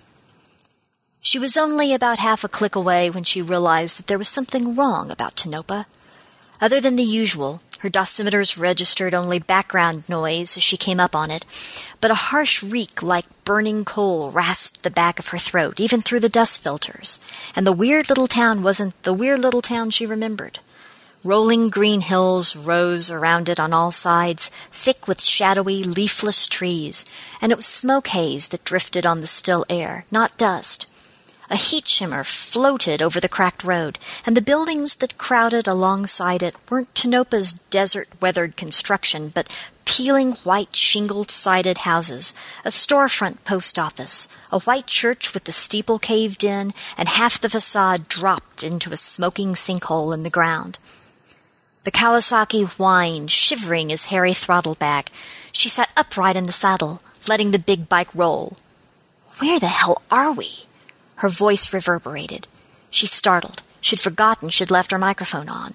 She 1.21 1.37
was 1.37 1.55
only 1.55 1.93
about 1.93 2.17
half 2.17 2.43
a 2.43 2.49
click 2.49 2.75
away 2.75 3.11
when 3.11 3.23
she 3.23 3.43
realized 3.43 3.99
that 3.99 4.07
there 4.07 4.17
was 4.17 4.27
something 4.27 4.75
wrong 4.75 5.11
about 5.11 5.35
Tonopah. 5.35 5.83
Other 6.59 6.81
than 6.81 6.95
the 6.95 7.03
usual, 7.03 7.61
her 7.83 7.89
dosimeters 7.89 8.57
registered 8.57 9.13
only 9.13 9.39
background 9.39 10.07
noise 10.07 10.55
as 10.55 10.63
she 10.63 10.77
came 10.77 11.01
up 11.01 11.13
on 11.13 11.29
it, 11.29 11.45
but 11.99 12.09
a 12.09 12.31
harsh 12.31 12.63
reek 12.63 13.03
like 13.03 13.25
burning 13.43 13.83
coal 13.83 14.31
rasped 14.31 14.83
the 14.83 14.89
back 14.89 15.19
of 15.19 15.27
her 15.27 15.37
throat, 15.37 15.81
even 15.81 16.01
through 16.01 16.21
the 16.21 16.29
dust 16.29 16.63
filters, 16.63 17.19
and 17.57 17.67
the 17.67 17.73
weird 17.73 18.07
little 18.07 18.25
town 18.25 18.63
wasn't 18.63 19.03
the 19.03 19.13
weird 19.13 19.39
little 19.39 19.61
town 19.61 19.89
she 19.89 20.05
remembered. 20.05 20.59
Rolling 21.25 21.69
green 21.69 21.99
hills 21.99 22.55
rose 22.55 23.11
around 23.11 23.49
it 23.49 23.59
on 23.59 23.73
all 23.73 23.91
sides, 23.91 24.47
thick 24.71 25.05
with 25.05 25.21
shadowy, 25.21 25.83
leafless 25.83 26.47
trees, 26.47 27.03
and 27.41 27.51
it 27.51 27.57
was 27.57 27.65
smoke 27.65 28.07
haze 28.07 28.47
that 28.47 28.63
drifted 28.63 29.05
on 29.05 29.19
the 29.19 29.27
still 29.27 29.65
air, 29.69 30.05
not 30.09 30.37
dust. 30.37 30.89
A 31.49 31.55
heat 31.55 31.87
shimmer 31.87 32.23
floated 32.23 33.01
over 33.01 33.19
the 33.19 33.29
cracked 33.29 33.63
road, 33.63 33.99
and 34.25 34.35
the 34.35 34.41
buildings 34.41 34.95
that 34.97 35.17
crowded 35.17 35.67
alongside 35.67 36.41
it 36.41 36.55
weren't 36.69 36.95
Tonopah's 36.95 37.53
desert 37.69 38.07
weathered 38.21 38.55
construction, 38.55 39.29
but 39.29 39.49
peeling 39.85 40.33
white 40.43 40.75
shingled 40.75 41.29
sided 41.29 41.79
houses, 41.79 42.33
a 42.63 42.69
storefront 42.69 43.43
post 43.43 43.77
office, 43.77 44.27
a 44.51 44.59
white 44.61 44.87
church 44.87 45.33
with 45.33 45.43
the 45.43 45.51
steeple 45.51 45.99
caved 45.99 46.43
in, 46.43 46.71
and 46.97 47.09
half 47.09 47.39
the 47.39 47.49
facade 47.49 48.07
dropped 48.07 48.63
into 48.63 48.91
a 48.93 48.97
smoking 48.97 49.53
sinkhole 49.53 50.13
in 50.13 50.23
the 50.23 50.29
ground. 50.29 50.79
The 51.83 51.91
Kawasaki 51.91 52.65
whined, 52.65 53.29
shivering 53.29 53.91
as 53.91 54.05
Harry 54.05 54.33
throttled 54.33 54.79
back. 54.79 55.11
She 55.51 55.67
sat 55.67 55.91
upright 55.97 56.37
in 56.37 56.45
the 56.45 56.53
saddle, 56.53 57.01
letting 57.27 57.51
the 57.51 57.59
big 57.59 57.89
bike 57.89 58.15
roll. 58.15 58.55
Where 59.39 59.59
the 59.59 59.67
hell 59.67 60.01
are 60.09 60.31
we? 60.31 60.65
Her 61.23 61.29
voice 61.29 61.71
reverberated. 61.71 62.49
She 62.89 63.07
startled. 63.07 63.63
She'd 63.79 64.01
forgotten 64.01 64.49
she'd 64.49 64.69
left 64.69 64.91
her 64.91 64.97
microphone 64.97 65.47
on. 65.47 65.73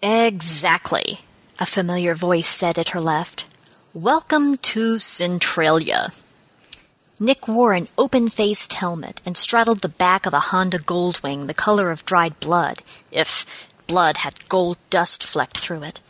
Exactly, 0.00 1.20
a 1.58 1.66
familiar 1.66 2.14
voice 2.14 2.48
said 2.48 2.78
at 2.78 2.88
her 2.96 3.00
left. 3.00 3.46
Welcome 3.92 4.56
to 4.72 4.98
Centralia. 4.98 6.12
Nick 7.20 7.46
wore 7.46 7.74
an 7.74 7.88
open 7.98 8.30
faced 8.30 8.72
helmet 8.72 9.20
and 9.26 9.36
straddled 9.36 9.82
the 9.82 9.90
back 9.90 10.24
of 10.24 10.32
a 10.32 10.48
Honda 10.48 10.78
Goldwing 10.78 11.46
the 11.46 11.52
color 11.52 11.90
of 11.90 12.06
dried 12.06 12.40
blood, 12.40 12.82
if 13.10 13.68
blood 13.86 14.16
had 14.24 14.48
gold 14.48 14.78
dust 14.88 15.22
flecked 15.22 15.58
through 15.58 15.82
it. 15.82 16.00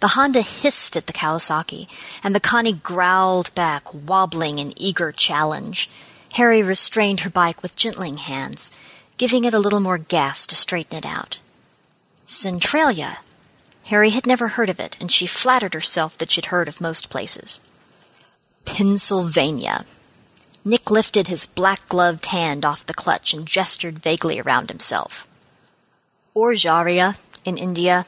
The 0.00 0.08
Honda 0.08 0.42
hissed 0.42 0.98
at 0.98 1.06
the 1.06 1.14
Kawasaki, 1.14 1.88
and 2.22 2.34
the 2.34 2.40
Connie 2.40 2.74
growled 2.74 3.54
back, 3.54 3.84
wobbling 3.94 4.58
in 4.58 4.78
eager 4.78 5.12
challenge. 5.12 5.88
Harry 6.34 6.64
restrained 6.64 7.20
her 7.20 7.30
bike 7.30 7.62
with 7.62 7.76
gentling 7.76 8.16
hands, 8.16 8.72
giving 9.18 9.44
it 9.44 9.54
a 9.54 9.58
little 9.58 9.78
more 9.78 9.98
gas 9.98 10.48
to 10.48 10.56
straighten 10.56 10.98
it 10.98 11.06
out. 11.06 11.38
Centralia. 12.26 13.18
Harry 13.86 14.10
had 14.10 14.26
never 14.26 14.48
heard 14.48 14.68
of 14.68 14.80
it, 14.80 14.96
and 14.98 15.12
she 15.12 15.26
flattered 15.26 15.74
herself 15.74 16.18
that 16.18 16.32
she'd 16.32 16.46
heard 16.46 16.66
of 16.66 16.80
most 16.80 17.08
places. 17.08 17.60
Pennsylvania. 18.64 19.84
Nick 20.64 20.90
lifted 20.90 21.28
his 21.28 21.46
black 21.46 21.88
gloved 21.88 22.26
hand 22.26 22.64
off 22.64 22.86
the 22.86 22.94
clutch 22.94 23.32
and 23.32 23.46
gestured 23.46 24.00
vaguely 24.00 24.40
around 24.40 24.70
himself. 24.70 25.28
Or 26.34 26.54
Jharia, 26.54 27.16
in 27.44 27.56
India, 27.56 28.06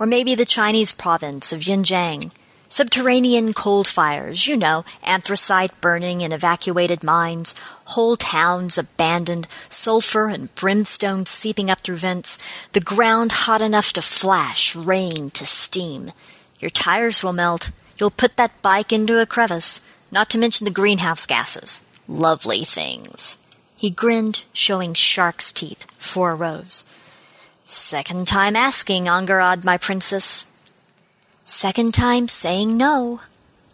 or 0.00 0.06
maybe 0.06 0.34
the 0.34 0.44
Chinese 0.44 0.90
province 0.90 1.52
of 1.52 1.60
Xinjiang. 1.60 2.32
Subterranean 2.70 3.54
cold 3.54 3.88
fires, 3.88 4.46
you 4.46 4.54
know, 4.54 4.84
anthracite 5.02 5.80
burning 5.80 6.20
in 6.20 6.32
evacuated 6.32 7.02
mines, 7.02 7.54
whole 7.86 8.14
towns 8.14 8.76
abandoned, 8.76 9.48
sulfur 9.70 10.28
and 10.28 10.54
brimstone 10.54 11.24
seeping 11.24 11.70
up 11.70 11.80
through 11.80 11.96
vents, 11.96 12.38
the 12.74 12.80
ground 12.80 13.32
hot 13.32 13.62
enough 13.62 13.94
to 13.94 14.02
flash, 14.02 14.76
rain 14.76 15.30
to 15.30 15.46
steam. 15.46 16.08
Your 16.60 16.68
tires 16.68 17.24
will 17.24 17.32
melt. 17.32 17.70
You'll 17.96 18.10
put 18.10 18.36
that 18.36 18.60
bike 18.60 18.92
into 18.92 19.18
a 19.18 19.26
crevice, 19.26 19.80
not 20.12 20.28
to 20.30 20.38
mention 20.38 20.66
the 20.66 20.70
greenhouse 20.70 21.24
gases. 21.24 21.82
Lovely 22.06 22.64
things. 22.64 23.38
He 23.76 23.90
grinned, 23.90 24.44
showing 24.52 24.92
shark's 24.92 25.52
teeth, 25.52 25.86
four 25.96 26.36
rows. 26.36 26.84
Second 27.64 28.26
time 28.26 28.56
asking, 28.56 29.04
Angharad, 29.04 29.64
my 29.64 29.78
princess. 29.78 30.44
Second 31.50 31.94
time 31.94 32.28
saying 32.28 32.76
no. 32.76 33.22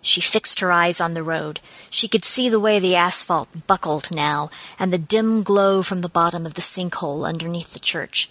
She 0.00 0.20
fixed 0.20 0.60
her 0.60 0.70
eyes 0.70 1.00
on 1.00 1.14
the 1.14 1.24
road. 1.24 1.58
She 1.90 2.06
could 2.06 2.24
see 2.24 2.48
the 2.48 2.60
way 2.60 2.78
the 2.78 2.94
asphalt 2.94 3.48
buckled 3.66 4.14
now, 4.14 4.48
and 4.78 4.92
the 4.92 4.96
dim 4.96 5.42
glow 5.42 5.82
from 5.82 6.00
the 6.00 6.08
bottom 6.08 6.46
of 6.46 6.54
the 6.54 6.60
sinkhole 6.60 7.26
underneath 7.26 7.72
the 7.72 7.80
church. 7.80 8.30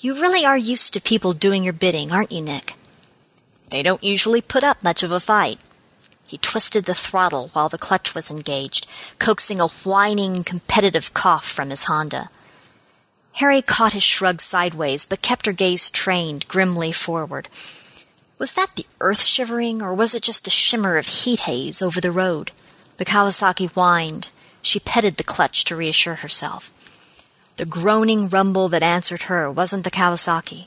You 0.00 0.14
really 0.14 0.44
are 0.44 0.58
used 0.58 0.92
to 0.94 1.00
people 1.00 1.32
doing 1.32 1.62
your 1.62 1.72
bidding, 1.72 2.10
aren't 2.10 2.32
you, 2.32 2.42
Nick? 2.42 2.74
They 3.70 3.84
don't 3.84 4.02
usually 4.02 4.40
put 4.40 4.64
up 4.64 4.82
much 4.82 5.04
of 5.04 5.12
a 5.12 5.20
fight. 5.20 5.60
He 6.26 6.38
twisted 6.38 6.86
the 6.86 6.92
throttle 6.92 7.50
while 7.52 7.68
the 7.68 7.78
clutch 7.78 8.16
was 8.16 8.32
engaged, 8.32 8.88
coaxing 9.20 9.60
a 9.60 9.68
whining, 9.68 10.42
competitive 10.42 11.14
cough 11.14 11.46
from 11.46 11.70
his 11.70 11.84
Honda. 11.84 12.30
Harry 13.34 13.62
caught 13.62 13.92
his 13.92 14.02
shrug 14.02 14.40
sideways, 14.40 15.04
but 15.04 15.22
kept 15.22 15.46
her 15.46 15.52
gaze 15.52 15.88
trained 15.88 16.48
grimly 16.48 16.90
forward. 16.90 17.48
Was 18.42 18.54
that 18.54 18.74
the 18.74 18.86
earth 19.00 19.22
shivering, 19.22 19.80
or 19.80 19.94
was 19.94 20.16
it 20.16 20.24
just 20.24 20.42
the 20.42 20.50
shimmer 20.50 20.96
of 20.96 21.06
heat 21.06 21.42
haze 21.46 21.80
over 21.80 22.00
the 22.00 22.10
road? 22.10 22.50
The 22.96 23.04
Kawasaki 23.04 23.70
whined. 23.70 24.30
She 24.60 24.80
petted 24.80 25.16
the 25.16 25.22
clutch 25.22 25.62
to 25.62 25.76
reassure 25.76 26.16
herself. 26.16 26.72
The 27.56 27.64
groaning 27.64 28.28
rumble 28.28 28.68
that 28.70 28.82
answered 28.82 29.30
her 29.30 29.48
wasn't 29.48 29.84
the 29.84 29.92
Kawasaki. 29.92 30.66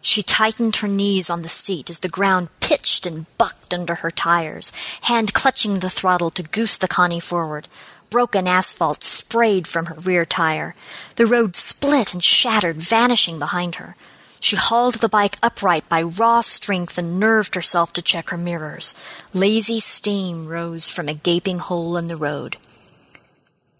She 0.00 0.22
tightened 0.22 0.76
her 0.76 0.88
knees 0.88 1.28
on 1.28 1.42
the 1.42 1.50
seat 1.50 1.90
as 1.90 1.98
the 1.98 2.08
ground 2.08 2.48
pitched 2.60 3.04
and 3.04 3.26
bucked 3.36 3.74
under 3.74 3.96
her 3.96 4.10
tires, 4.10 4.72
hand 5.02 5.34
clutching 5.34 5.80
the 5.80 5.90
throttle 5.90 6.30
to 6.30 6.42
goose 6.42 6.78
the 6.78 6.88
Connie 6.88 7.20
forward, 7.20 7.68
broken 8.08 8.48
asphalt 8.48 9.04
sprayed 9.04 9.66
from 9.66 9.86
her 9.86 9.94
rear 9.96 10.24
tire. 10.24 10.74
The 11.16 11.26
road 11.26 11.54
split 11.54 12.14
and 12.14 12.24
shattered, 12.24 12.76
vanishing 12.76 13.38
behind 13.38 13.74
her. 13.74 13.94
She 14.40 14.56
hauled 14.56 14.94
the 14.96 15.08
bike 15.08 15.36
upright 15.42 15.86
by 15.90 16.02
raw 16.02 16.40
strength 16.40 16.96
and 16.96 17.20
nerved 17.20 17.54
herself 17.54 17.92
to 17.92 18.02
check 18.02 18.30
her 18.30 18.38
mirrors. 18.38 18.94
Lazy 19.34 19.80
steam 19.80 20.48
rose 20.48 20.88
from 20.88 21.08
a 21.08 21.14
gaping 21.14 21.58
hole 21.58 21.98
in 21.98 22.08
the 22.08 22.16
road. 22.16 22.56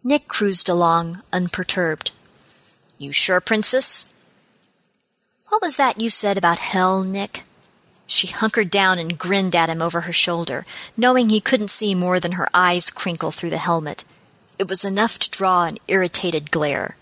Nick 0.05 0.29
cruised 0.29 0.69
along, 0.69 1.23
unperturbed. 1.33 2.11
You 2.99 3.11
sure, 3.11 3.41
Princess? 3.41 4.05
What 5.49 5.63
was 5.63 5.77
that 5.77 6.01
you 6.01 6.11
said 6.11 6.37
about 6.37 6.59
hell, 6.59 7.03
Nick? 7.03 7.45
She 8.07 8.27
hunkered 8.27 8.71
down 8.71 8.99
and 8.99 9.19
grinned 9.19 9.57
at 9.57 9.69
him 9.69 9.81
over 9.81 10.03
her 10.03 10.13
shoulder, 10.13 10.67
knowing 10.97 11.31
he 11.31 11.41
couldn't 11.41 11.69
see 11.69 11.95
more 11.95 12.21
than 12.21 12.33
her 12.33 12.49
eyes 12.53 12.91
crinkle 12.91 13.31
through 13.31 13.51
the 13.51 13.59
helmet. 13.59 14.05
It 14.59 14.69
was 14.69 14.85
enough 14.85 15.19
to 15.21 15.31
draw 15.31 15.65
an 15.65 15.79
irritated 15.89 16.51
glare. 16.51 16.97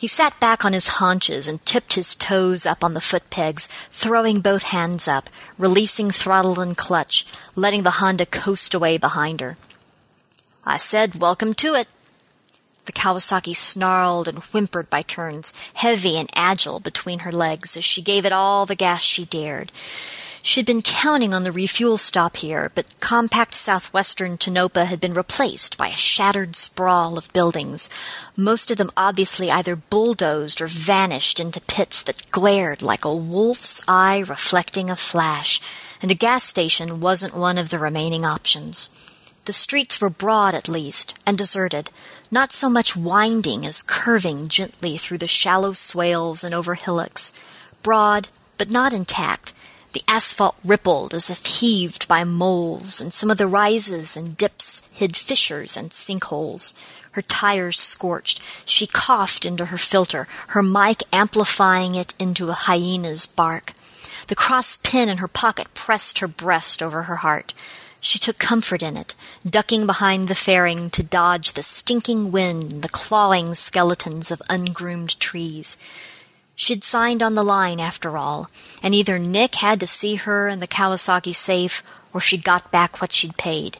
He 0.00 0.06
sat 0.06 0.40
back 0.40 0.64
on 0.64 0.72
his 0.72 0.96
haunches 0.96 1.46
and 1.46 1.62
tipped 1.66 1.92
his 1.92 2.14
toes 2.14 2.64
up 2.64 2.82
on 2.82 2.94
the 2.94 3.02
foot 3.02 3.28
pegs, 3.28 3.66
throwing 3.90 4.40
both 4.40 4.62
hands 4.62 5.06
up, 5.06 5.28
releasing 5.58 6.10
throttle 6.10 6.58
and 6.58 6.74
clutch, 6.74 7.26
letting 7.54 7.82
the 7.82 7.98
Honda 8.00 8.24
coast 8.24 8.72
away 8.72 8.96
behind 8.96 9.42
her. 9.42 9.58
I 10.64 10.78
said, 10.78 11.20
Welcome 11.20 11.52
to 11.52 11.74
it. 11.74 11.86
The 12.86 12.92
Kawasaki 12.92 13.54
snarled 13.54 14.26
and 14.26 14.38
whimpered 14.38 14.88
by 14.88 15.02
turns, 15.02 15.52
heavy 15.74 16.16
and 16.16 16.30
agile 16.34 16.80
between 16.80 17.18
her 17.18 17.30
legs 17.30 17.76
as 17.76 17.84
she 17.84 18.00
gave 18.00 18.24
it 18.24 18.32
all 18.32 18.64
the 18.64 18.74
gas 18.74 19.02
she 19.02 19.26
dared. 19.26 19.70
She'd 20.42 20.64
been 20.64 20.80
counting 20.80 21.34
on 21.34 21.42
the 21.42 21.52
refuel 21.52 21.98
stop 21.98 22.38
here, 22.38 22.72
but 22.74 22.98
compact 22.98 23.54
southwestern 23.54 24.38
Tonopah 24.38 24.86
had 24.86 24.98
been 24.98 25.12
replaced 25.12 25.76
by 25.76 25.88
a 25.88 25.96
shattered 25.96 26.56
sprawl 26.56 27.18
of 27.18 27.32
buildings, 27.34 27.90
most 28.36 28.70
of 28.70 28.78
them 28.78 28.90
obviously 28.96 29.50
either 29.50 29.76
bulldozed 29.76 30.62
or 30.62 30.66
vanished 30.66 31.40
into 31.40 31.60
pits 31.60 32.02
that 32.02 32.30
glared 32.30 32.80
like 32.80 33.04
a 33.04 33.14
wolf's 33.14 33.82
eye 33.86 34.20
reflecting 34.26 34.88
a 34.88 34.96
flash, 34.96 35.60
and 36.00 36.10
a 36.10 36.14
gas 36.14 36.44
station 36.44 37.00
wasn't 37.00 37.36
one 37.36 37.58
of 37.58 37.68
the 37.68 37.78
remaining 37.78 38.24
options. 38.24 38.88
The 39.44 39.52
streets 39.52 40.00
were 40.00 40.10
broad 40.10 40.54
at 40.54 40.68
least, 40.68 41.18
and 41.26 41.36
deserted, 41.36 41.90
not 42.30 42.50
so 42.50 42.70
much 42.70 42.96
winding 42.96 43.66
as 43.66 43.82
curving 43.82 44.48
gently 44.48 44.96
through 44.96 45.18
the 45.18 45.26
shallow 45.26 45.74
swales 45.74 46.42
and 46.42 46.54
over 46.54 46.76
hillocks. 46.76 47.34
Broad, 47.82 48.28
but 48.56 48.70
not 48.70 48.94
intact, 48.94 49.52
the 49.92 50.02
asphalt 50.06 50.56
rippled 50.64 51.14
as 51.14 51.30
if 51.30 51.44
heaved 51.46 52.06
by 52.06 52.24
moles, 52.24 53.00
and 53.00 53.12
some 53.12 53.30
of 53.30 53.38
the 53.38 53.46
rises 53.46 54.16
and 54.16 54.36
dips 54.36 54.88
hid 54.92 55.16
fissures 55.16 55.76
and 55.76 55.90
sinkholes. 55.90 56.74
Her 57.12 57.22
tires 57.22 57.78
scorched. 57.78 58.40
She 58.64 58.86
coughed 58.86 59.44
into 59.44 59.66
her 59.66 59.78
filter, 59.78 60.28
her 60.48 60.62
mic 60.62 61.02
amplifying 61.12 61.96
it 61.96 62.14
into 62.18 62.50
a 62.50 62.52
hyena's 62.52 63.26
bark. 63.26 63.72
The 64.28 64.36
cross 64.36 64.76
pin 64.76 65.08
in 65.08 65.18
her 65.18 65.28
pocket 65.28 65.74
pressed 65.74 66.20
her 66.20 66.28
breast 66.28 66.82
over 66.82 67.04
her 67.04 67.16
heart. 67.16 67.52
She 68.00 68.18
took 68.18 68.38
comfort 68.38 68.82
in 68.82 68.96
it, 68.96 69.14
ducking 69.48 69.86
behind 69.86 70.28
the 70.28 70.34
fairing 70.34 70.88
to 70.90 71.02
dodge 71.02 71.52
the 71.52 71.62
stinking 71.62 72.32
wind 72.32 72.72
and 72.72 72.82
the 72.82 72.88
clawing 72.88 73.54
skeletons 73.54 74.30
of 74.30 74.40
ungroomed 74.48 75.18
trees. 75.20 75.76
She'd 76.60 76.84
signed 76.84 77.22
on 77.22 77.36
the 77.36 77.42
line, 77.42 77.80
after 77.80 78.18
all, 78.18 78.50
and 78.82 78.94
either 78.94 79.18
Nick 79.18 79.54
had 79.54 79.80
to 79.80 79.86
see 79.86 80.16
her 80.16 80.46
and 80.46 80.60
the 80.60 80.68
Kawasaki 80.68 81.34
safe, 81.34 81.82
or 82.12 82.20
she 82.20 82.36
got 82.36 82.70
back 82.70 83.00
what 83.00 83.14
she'd 83.14 83.38
paid. 83.38 83.78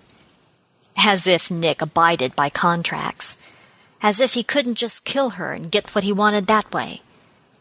As 0.97 1.26
if 1.26 1.51
Nick 1.51 1.83
abided 1.83 2.35
by 2.35 2.49
contracts. 2.49 3.37
As 4.01 4.18
if 4.18 4.33
he 4.33 4.43
couldn't 4.43 4.76
just 4.76 5.05
kill 5.05 5.31
her 5.37 5.53
and 5.53 5.70
get 5.70 5.95
what 5.95 6.05
he 6.05 6.11
wanted 6.11 6.47
that 6.47 6.72
way. 6.72 7.03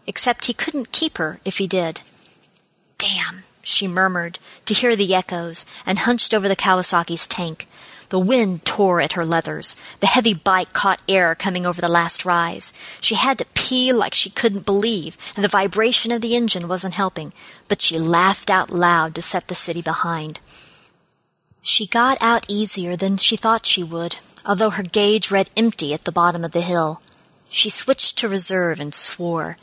Except 0.07 0.45
he 0.45 0.53
couldn't 0.53 0.93
keep 0.93 1.17
her 1.17 1.41
if 1.43 1.57
he 1.57 1.67
did. 1.67 1.99
Damn, 2.97 3.43
she 3.61 3.89
murmured, 3.89 4.39
to 4.63 4.73
hear 4.73 4.95
the 4.95 5.13
echoes, 5.13 5.65
and 5.85 5.99
hunched 5.99 6.33
over 6.33 6.47
the 6.47 6.55
Kawasaki's 6.55 7.27
tank. 7.27 7.67
The 8.09 8.19
wind 8.19 8.65
tore 8.65 9.01
at 9.01 9.13
her 9.13 9.25
leathers. 9.25 9.75
The 9.99 10.07
heavy 10.07 10.33
bike 10.33 10.73
caught 10.73 11.01
air 11.07 11.35
coming 11.35 11.65
over 11.65 11.79
the 11.79 11.87
last 11.87 12.25
rise. 12.25 12.73
She 12.99 13.15
had 13.15 13.37
to 13.37 13.45
pee 13.53 13.93
like 13.93 14.15
she 14.15 14.31
couldn't 14.31 14.65
believe, 14.65 15.17
and 15.35 15.43
the 15.43 15.49
vibration 15.49 16.11
of 16.11 16.21
the 16.21 16.35
engine 16.35 16.67
wasn't 16.67 16.95
helping, 16.95 17.33
but 17.67 17.81
she 17.81 17.99
laughed 17.99 18.49
out 18.49 18.71
loud 18.71 19.13
to 19.15 19.21
set 19.21 19.47
the 19.47 19.55
city 19.55 19.81
behind. 19.81 20.39
She 21.61 21.85
got 21.85 22.17
out 22.19 22.45
easier 22.47 22.95
than 22.95 23.17
she 23.17 23.37
thought 23.37 23.65
she 23.65 23.83
would, 23.83 24.15
although 24.43 24.71
her 24.71 24.83
gauge 24.83 25.29
read 25.29 25.49
empty 25.55 25.93
at 25.93 26.05
the 26.05 26.11
bottom 26.11 26.43
of 26.43 26.51
the 26.51 26.61
hill. 26.61 27.01
She 27.47 27.69
switched 27.69 28.17
to 28.17 28.29
reserve 28.29 28.79
and 28.79 28.93
swore. 28.93 29.57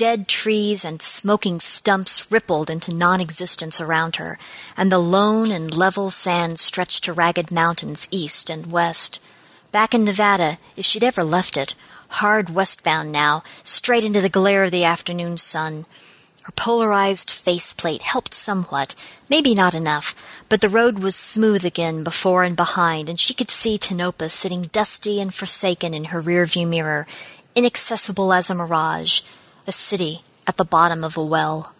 Dead 0.00 0.28
trees 0.28 0.82
and 0.82 1.02
smoking 1.02 1.60
stumps 1.60 2.32
rippled 2.32 2.70
into 2.70 2.90
non 2.90 3.20
existence 3.20 3.82
around 3.82 4.16
her, 4.16 4.38
and 4.74 4.90
the 4.90 4.98
lone 4.98 5.50
and 5.50 5.76
level 5.76 6.08
sand 6.08 6.58
stretched 6.58 7.04
to 7.04 7.12
ragged 7.12 7.52
mountains 7.52 8.08
east 8.10 8.48
and 8.48 8.72
west. 8.72 9.20
Back 9.72 9.92
in 9.92 10.02
Nevada, 10.02 10.56
if 10.74 10.86
she'd 10.86 11.04
ever 11.04 11.22
left 11.22 11.54
it, 11.54 11.74
hard 12.22 12.48
westbound 12.48 13.12
now, 13.12 13.42
straight 13.62 14.02
into 14.02 14.22
the 14.22 14.30
glare 14.30 14.64
of 14.64 14.70
the 14.70 14.84
afternoon 14.84 15.36
sun. 15.36 15.84
Her 16.44 16.52
polarized 16.52 17.30
faceplate 17.30 18.00
helped 18.00 18.32
somewhat, 18.32 18.94
maybe 19.28 19.52
not 19.52 19.74
enough, 19.74 20.14
but 20.48 20.62
the 20.62 20.70
road 20.70 21.00
was 21.00 21.14
smooth 21.14 21.62
again 21.62 22.04
before 22.04 22.42
and 22.42 22.56
behind, 22.56 23.10
and 23.10 23.20
she 23.20 23.34
could 23.34 23.50
see 23.50 23.76
Tonopah 23.76 24.30
sitting 24.30 24.62
dusty 24.62 25.20
and 25.20 25.34
forsaken 25.34 25.92
in 25.92 26.04
her 26.04 26.22
rearview 26.22 26.66
mirror, 26.66 27.06
inaccessible 27.54 28.32
as 28.32 28.48
a 28.48 28.54
mirage, 28.54 29.20
a 29.70 29.72
city 29.72 30.22
at 30.48 30.56
the 30.56 30.64
bottom 30.64 31.04
of 31.04 31.16
a 31.16 31.24
well. 31.24 31.72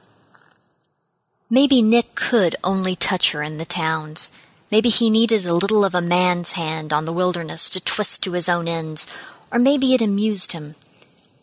Maybe 1.51 1.83
Nick 1.83 2.15
could 2.15 2.55
only 2.63 2.95
touch 2.95 3.33
her 3.33 3.43
in 3.43 3.57
the 3.57 3.65
towns. 3.65 4.31
Maybe 4.71 4.89
he 4.89 5.11
needed 5.11 5.45
a 5.45 5.55
little 5.63 5.85
of 5.85 5.97
a 5.97 6.01
man's 6.01 6.53
hand 6.53 6.93
on 6.93 7.05
the 7.05 7.13
wilderness 7.13 7.69
to 7.71 7.81
twist 7.81 8.23
to 8.23 8.35
his 8.35 8.49
own 8.49 8.69
ends, 8.69 9.09
or 9.51 9.59
maybe 9.59 9.93
it 9.93 10.01
amused 10.01 10.53
him. 10.53 10.77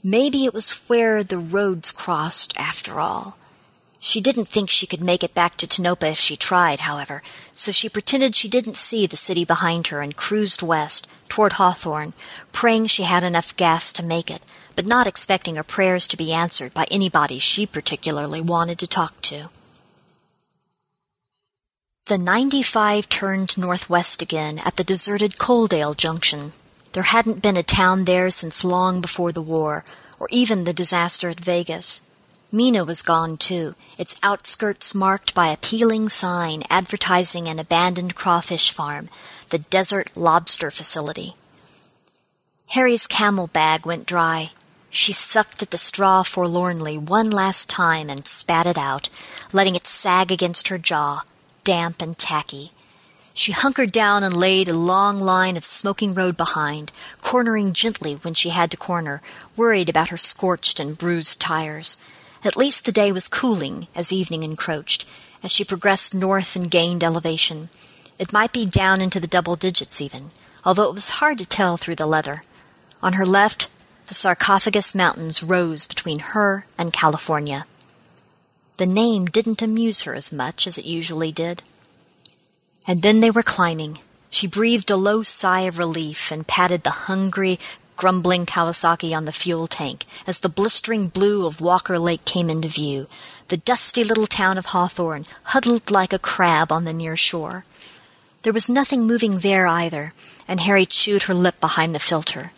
Maybe 0.01 0.45
it 0.45 0.53
was 0.53 0.87
where 0.87 1.21
the 1.21 1.37
roads 1.37 1.91
crossed, 1.91 2.57
after 2.57 3.01
all. 3.01 3.37
She 3.99 4.21
didn't 4.21 4.47
think 4.47 4.69
she 4.69 4.87
could 4.87 5.01
make 5.01 5.25
it 5.25 5.33
back 5.33 5.57
to 5.57 5.67
Tonopah 5.67 6.11
if 6.11 6.19
she 6.19 6.37
tried, 6.37 6.79
however, 6.87 7.21
so 7.51 7.73
she 7.73 7.89
pretended 7.89 8.37
she 8.37 8.47
didn't 8.47 8.77
see 8.77 9.05
the 9.05 9.17
city 9.17 9.43
behind 9.43 9.87
her 9.87 9.99
and 10.01 10.15
cruised 10.15 10.61
west, 10.61 11.09
toward 11.27 11.53
Hawthorne, 11.53 12.13
praying 12.53 12.85
she 12.85 13.03
had 13.03 13.25
enough 13.25 13.57
gas 13.57 13.91
to 13.91 14.11
make 14.15 14.31
it, 14.31 14.41
but 14.77 14.85
not 14.85 15.07
expecting 15.07 15.55
her 15.55 15.63
prayers 15.63 16.07
to 16.07 16.15
be 16.15 16.31
answered 16.31 16.71
by 16.71 16.85
anybody 16.91 17.39
she 17.39 17.65
particularly 17.65 18.39
wanted 18.39 18.77
to 18.77 18.85
talk 18.85 19.19
to. 19.21 19.49
The 22.05 22.19
95 22.19 23.09
turned 23.09 23.57
northwest 23.57 24.21
again 24.21 24.61
at 24.63 24.75
the 24.75 24.83
deserted 24.83 25.37
Coaldale 25.39 25.97
Junction. 25.97 26.53
There 26.93 27.03
hadn't 27.03 27.41
been 27.41 27.57
a 27.57 27.63
town 27.63 28.05
there 28.05 28.29
since 28.29 28.63
long 28.63 29.01
before 29.01 29.31
the 29.31 29.41
war, 29.41 29.83
or 30.19 30.27
even 30.29 30.63
the 30.63 30.73
disaster 30.73 31.27
at 31.27 31.39
Vegas. 31.39 32.01
Mina 32.51 32.85
was 32.85 33.01
gone 33.01 33.35
too, 33.35 33.73
its 33.97 34.19
outskirts 34.21 34.93
marked 34.93 35.33
by 35.33 35.47
a 35.47 35.57
peeling 35.57 36.07
sign 36.07 36.61
advertising 36.69 37.47
an 37.47 37.57
abandoned 37.57 38.13
crawfish 38.13 38.69
farm, 38.69 39.09
the 39.49 39.57
Desert 39.57 40.11
Lobster 40.15 40.69
Facility. 40.69 41.35
Harry's 42.67 43.07
camel 43.07 43.47
bag 43.47 43.83
went 43.83 44.05
dry. 44.05 44.51
She 44.97 45.13
sucked 45.13 45.61
at 45.61 45.69
the 45.69 45.77
straw 45.77 46.23
forlornly 46.23 46.97
one 46.97 47.29
last 47.29 47.69
time 47.69 48.09
and 48.09 48.25
spat 48.25 48.65
it 48.65 48.79
out, 48.79 49.09
letting 49.53 49.75
it 49.75 49.85
sag 49.85 50.31
against 50.31 50.69
her 50.69 50.79
jaw, 50.79 51.21
damp 51.63 52.01
and 52.01 52.17
tacky. 52.17 52.71
She 53.31 53.51
hunkered 53.51 53.91
down 53.91 54.23
and 54.23 54.35
laid 54.35 54.67
a 54.67 54.73
long 54.73 55.21
line 55.21 55.55
of 55.55 55.63
smoking 55.63 56.15
road 56.15 56.35
behind, 56.35 56.91
cornering 57.21 57.73
gently 57.73 58.15
when 58.15 58.33
she 58.33 58.49
had 58.49 58.71
to 58.71 58.75
corner, 58.75 59.21
worried 59.55 59.87
about 59.87 60.09
her 60.09 60.17
scorched 60.17 60.79
and 60.79 60.97
bruised 60.97 61.39
tires. 61.39 61.97
At 62.43 62.57
least 62.57 62.83
the 62.83 62.91
day 62.91 63.11
was 63.11 63.27
cooling 63.29 63.87
as 63.95 64.11
evening 64.11 64.41
encroached, 64.41 65.05
as 65.43 65.51
she 65.51 65.63
progressed 65.63 66.15
north 66.15 66.55
and 66.55 66.71
gained 66.71 67.03
elevation. 67.03 67.69
It 68.17 68.33
might 68.33 68.51
be 68.51 68.65
down 68.65 68.99
into 68.99 69.19
the 69.19 69.27
double 69.27 69.55
digits 69.55 70.01
even, 70.01 70.31
although 70.65 70.89
it 70.89 70.95
was 70.95 71.21
hard 71.21 71.37
to 71.37 71.45
tell 71.45 71.77
through 71.77 71.97
the 71.97 72.07
leather. 72.07 72.41
On 73.03 73.13
her 73.13 73.27
left, 73.27 73.69
the 74.07 74.13
sarcophagus 74.13 74.95
mountains 74.95 75.43
rose 75.43 75.85
between 75.85 76.19
her 76.19 76.65
and 76.77 76.93
California. 76.93 77.65
The 78.77 78.85
name 78.85 79.25
didn't 79.25 79.61
amuse 79.61 80.03
her 80.03 80.15
as 80.15 80.31
much 80.31 80.65
as 80.65 80.77
it 80.77 80.85
usually 80.85 81.31
did. 81.31 81.61
And 82.87 83.01
then 83.01 83.19
they 83.19 83.31
were 83.31 83.43
climbing. 83.43 83.97
She 84.29 84.47
breathed 84.47 84.89
a 84.89 84.95
low 84.95 85.23
sigh 85.23 85.61
of 85.61 85.79
relief 85.79 86.31
and 86.31 86.47
patted 86.47 86.83
the 86.83 87.07
hungry, 87.07 87.59
grumbling 87.97 88.45
Kawasaki 88.45 89.15
on 89.15 89.25
the 89.25 89.31
fuel 89.31 89.67
tank 89.67 90.05
as 90.25 90.39
the 90.39 90.49
blistering 90.49 91.07
blue 91.07 91.45
of 91.45 91.59
Walker 91.59 91.99
Lake 91.99 92.23
came 92.23 92.49
into 92.49 92.67
view, 92.67 93.07
the 93.49 93.57
dusty 93.57 94.03
little 94.03 94.27
town 94.27 94.57
of 94.57 94.67
Hawthorne 94.67 95.25
huddled 95.45 95.91
like 95.91 96.13
a 96.13 96.19
crab 96.19 96.71
on 96.71 96.85
the 96.85 96.93
near 96.93 97.17
shore. 97.17 97.65
There 98.43 98.53
was 98.53 98.69
nothing 98.69 99.05
moving 99.05 99.39
there 99.39 99.67
either, 99.67 100.13
and 100.47 100.61
Harry 100.61 100.85
chewed 100.85 101.23
her 101.23 101.33
lip 101.33 101.59
behind 101.59 101.93
the 101.93 101.99
filter. 101.99 102.51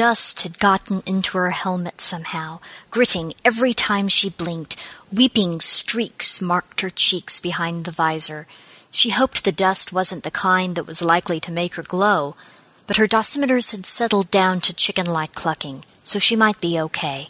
Dust 0.00 0.40
had 0.40 0.58
gotten 0.58 1.00
into 1.04 1.36
her 1.36 1.50
helmet 1.50 2.00
somehow, 2.00 2.60
gritting 2.90 3.34
every 3.44 3.74
time 3.74 4.08
she 4.08 4.30
blinked. 4.30 4.74
Weeping 5.12 5.60
streaks 5.60 6.40
marked 6.40 6.80
her 6.80 6.88
cheeks 6.88 7.38
behind 7.38 7.84
the 7.84 7.90
visor. 7.90 8.46
She 8.90 9.10
hoped 9.10 9.44
the 9.44 9.52
dust 9.52 9.92
wasn't 9.92 10.24
the 10.24 10.30
kind 10.30 10.74
that 10.74 10.86
was 10.86 11.02
likely 11.02 11.38
to 11.40 11.52
make 11.52 11.74
her 11.74 11.82
glow, 11.82 12.34
but 12.86 12.96
her 12.96 13.06
dosimeters 13.06 13.72
had 13.72 13.84
settled 13.84 14.30
down 14.30 14.62
to 14.62 14.72
chicken 14.72 15.04
like 15.04 15.34
clucking, 15.34 15.84
so 16.02 16.18
she 16.18 16.34
might 16.34 16.62
be 16.62 16.80
okay. 16.80 17.28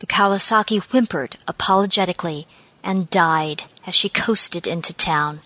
The 0.00 0.08
Kawasaki 0.08 0.80
whimpered 0.90 1.36
apologetically 1.46 2.48
and 2.82 3.08
died 3.10 3.62
as 3.86 3.94
she 3.94 4.08
coasted 4.08 4.66
into 4.66 4.92
town. 4.92 5.38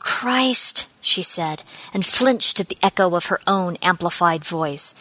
Christ, 0.00 0.88
she 1.00 1.22
said, 1.22 1.62
and 1.94 2.04
flinched 2.04 2.58
at 2.58 2.68
the 2.68 2.78
echo 2.82 3.14
of 3.14 3.26
her 3.26 3.38
own 3.46 3.76
amplified 3.76 4.44
voice. 4.44 4.92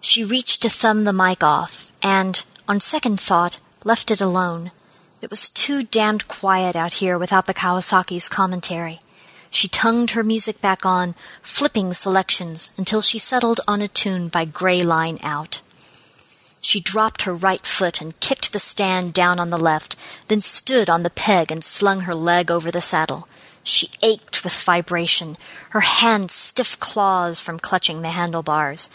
She 0.00 0.24
reached 0.24 0.62
to 0.62 0.70
thumb 0.70 1.04
the 1.04 1.12
mic 1.12 1.42
off, 1.44 1.92
and, 2.02 2.42
on 2.66 2.80
second 2.80 3.20
thought, 3.20 3.60
left 3.84 4.10
it 4.10 4.20
alone. 4.20 4.72
It 5.20 5.30
was 5.30 5.50
too 5.50 5.82
damned 5.82 6.26
quiet 6.26 6.74
out 6.74 6.94
here 6.94 7.18
without 7.18 7.46
the 7.46 7.54
Kawasaki's 7.54 8.28
commentary. 8.28 8.98
She 9.50 9.68
tongued 9.68 10.12
her 10.12 10.22
music 10.22 10.60
back 10.60 10.86
on, 10.86 11.14
flipping 11.42 11.92
selections 11.92 12.70
until 12.78 13.02
she 13.02 13.18
settled 13.18 13.60
on 13.68 13.82
a 13.82 13.88
tune 13.88 14.28
by 14.28 14.46
Gray 14.46 14.80
Line 14.80 15.18
Out. 15.22 15.60
She 16.62 16.80
dropped 16.80 17.22
her 17.22 17.34
right 17.34 17.64
foot 17.66 18.00
and 18.00 18.18
kicked 18.20 18.52
the 18.52 18.60
stand 18.60 19.12
down 19.12 19.38
on 19.38 19.50
the 19.50 19.58
left, 19.58 19.96
then 20.28 20.40
stood 20.40 20.88
on 20.88 21.02
the 21.02 21.10
peg 21.10 21.50
and 21.50 21.64
slung 21.64 22.02
her 22.02 22.14
leg 22.14 22.50
over 22.50 22.70
the 22.70 22.80
saddle. 22.80 23.28
She 23.62 23.90
ached 24.02 24.44
with 24.44 24.54
vibration, 24.54 25.36
her 25.70 25.80
hands 25.80 26.32
stiff 26.32 26.78
claws 26.80 27.40
from 27.40 27.58
clutching 27.58 28.02
the 28.02 28.10
handlebars. 28.10 28.88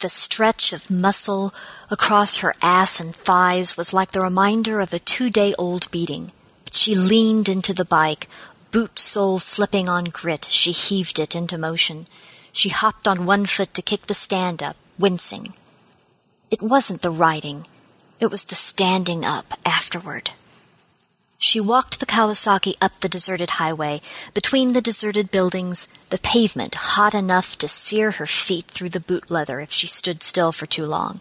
The 0.00 0.08
stretch 0.08 0.72
of 0.72 0.90
muscle 0.90 1.52
across 1.90 2.38
her 2.38 2.54
ass 2.62 3.00
and 3.00 3.14
thighs 3.14 3.76
was 3.76 3.92
like 3.92 4.12
the 4.12 4.22
reminder 4.22 4.80
of 4.80 4.94
a 4.94 4.98
two 4.98 5.28
day 5.28 5.54
old 5.58 5.90
beating. 5.90 6.32
But 6.64 6.74
she 6.74 6.94
leaned 6.94 7.50
into 7.50 7.74
the 7.74 7.84
bike, 7.84 8.26
boot 8.70 8.98
sole 8.98 9.38
slipping 9.38 9.90
on 9.90 10.04
grit, 10.04 10.46
she 10.46 10.72
heaved 10.72 11.18
it 11.18 11.36
into 11.36 11.58
motion. 11.58 12.06
She 12.50 12.70
hopped 12.70 13.06
on 13.06 13.26
one 13.26 13.44
foot 13.44 13.74
to 13.74 13.82
kick 13.82 14.06
the 14.06 14.14
stand 14.14 14.62
up, 14.62 14.76
wincing. 14.98 15.54
It 16.50 16.62
wasn't 16.62 17.02
the 17.02 17.10
riding, 17.10 17.66
it 18.20 18.30
was 18.30 18.44
the 18.44 18.54
standing 18.54 19.26
up 19.26 19.52
afterward. 19.66 20.30
She 21.42 21.58
walked 21.58 22.00
the 22.00 22.06
Kawasaki 22.06 22.74
up 22.82 23.00
the 23.00 23.08
deserted 23.08 23.52
highway, 23.52 24.02
between 24.34 24.74
the 24.74 24.82
deserted 24.82 25.30
buildings, 25.30 25.88
the 26.10 26.18
pavement 26.18 26.74
hot 26.74 27.14
enough 27.14 27.56
to 27.56 27.66
sear 27.66 28.10
her 28.10 28.26
feet 28.26 28.66
through 28.66 28.90
the 28.90 29.00
boot 29.00 29.30
leather 29.30 29.58
if 29.58 29.72
she 29.72 29.86
stood 29.86 30.22
still 30.22 30.52
for 30.52 30.66
too 30.66 30.84
long. 30.84 31.20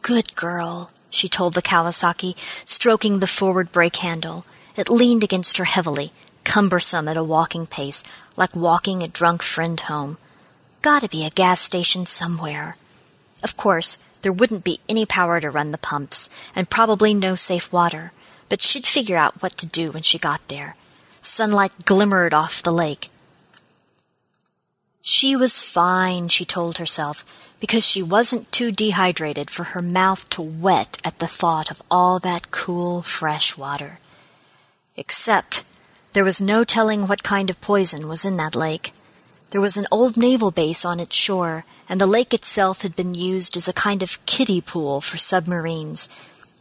Good 0.00 0.34
girl, 0.36 0.90
she 1.10 1.28
told 1.28 1.52
the 1.52 1.60
Kawasaki, 1.60 2.34
stroking 2.64 3.20
the 3.20 3.26
forward 3.26 3.72
brake 3.72 3.96
handle. 3.96 4.46
It 4.74 4.88
leaned 4.88 5.22
against 5.22 5.58
her 5.58 5.64
heavily, 5.64 6.12
cumbersome 6.44 7.06
at 7.06 7.18
a 7.18 7.22
walking 7.22 7.66
pace, 7.66 8.04
like 8.38 8.56
walking 8.56 9.02
a 9.02 9.06
drunk 9.06 9.42
friend 9.42 9.78
home. 9.78 10.16
Gotta 10.80 11.10
be 11.10 11.26
a 11.26 11.30
gas 11.30 11.60
station 11.60 12.06
somewhere. 12.06 12.78
Of 13.44 13.58
course, 13.58 13.98
there 14.22 14.32
wouldn't 14.32 14.64
be 14.64 14.80
any 14.88 15.04
power 15.04 15.42
to 15.42 15.50
run 15.50 15.72
the 15.72 15.78
pumps, 15.78 16.30
and 16.54 16.70
probably 16.70 17.12
no 17.12 17.34
safe 17.34 17.70
water 17.70 18.12
but 18.48 18.62
she'd 18.62 18.86
figure 18.86 19.16
out 19.16 19.42
what 19.42 19.52
to 19.58 19.66
do 19.66 19.90
when 19.90 20.02
she 20.02 20.18
got 20.18 20.46
there. 20.48 20.76
Sunlight 21.22 21.84
glimmered 21.84 22.32
off 22.32 22.62
the 22.62 22.70
lake. 22.70 23.08
She 25.00 25.36
was 25.36 25.62
fine, 25.62 26.28
she 26.28 26.44
told 26.44 26.78
herself, 26.78 27.24
because 27.60 27.86
she 27.86 28.02
wasn't 28.02 28.52
too 28.52 28.72
dehydrated 28.72 29.50
for 29.50 29.64
her 29.64 29.82
mouth 29.82 30.28
to 30.30 30.42
wet 30.42 30.98
at 31.04 31.18
the 31.18 31.26
thought 31.26 31.70
of 31.70 31.82
all 31.90 32.18
that 32.18 32.50
cool, 32.50 33.02
fresh 33.02 33.56
water. 33.56 33.98
Except 34.96 35.64
there 36.12 36.24
was 36.24 36.40
no 36.40 36.64
telling 36.64 37.06
what 37.06 37.22
kind 37.22 37.50
of 37.50 37.60
poison 37.60 38.08
was 38.08 38.24
in 38.24 38.36
that 38.38 38.56
lake. 38.56 38.92
There 39.50 39.60
was 39.60 39.76
an 39.76 39.86
old 39.92 40.16
naval 40.16 40.50
base 40.50 40.84
on 40.84 40.98
its 40.98 41.14
shore, 41.14 41.64
and 41.88 42.00
the 42.00 42.06
lake 42.06 42.34
itself 42.34 42.82
had 42.82 42.96
been 42.96 43.14
used 43.14 43.56
as 43.56 43.68
a 43.68 43.72
kind 43.72 44.02
of 44.02 44.24
kiddie 44.26 44.60
pool 44.60 45.00
for 45.00 45.18
submarines, 45.18 46.08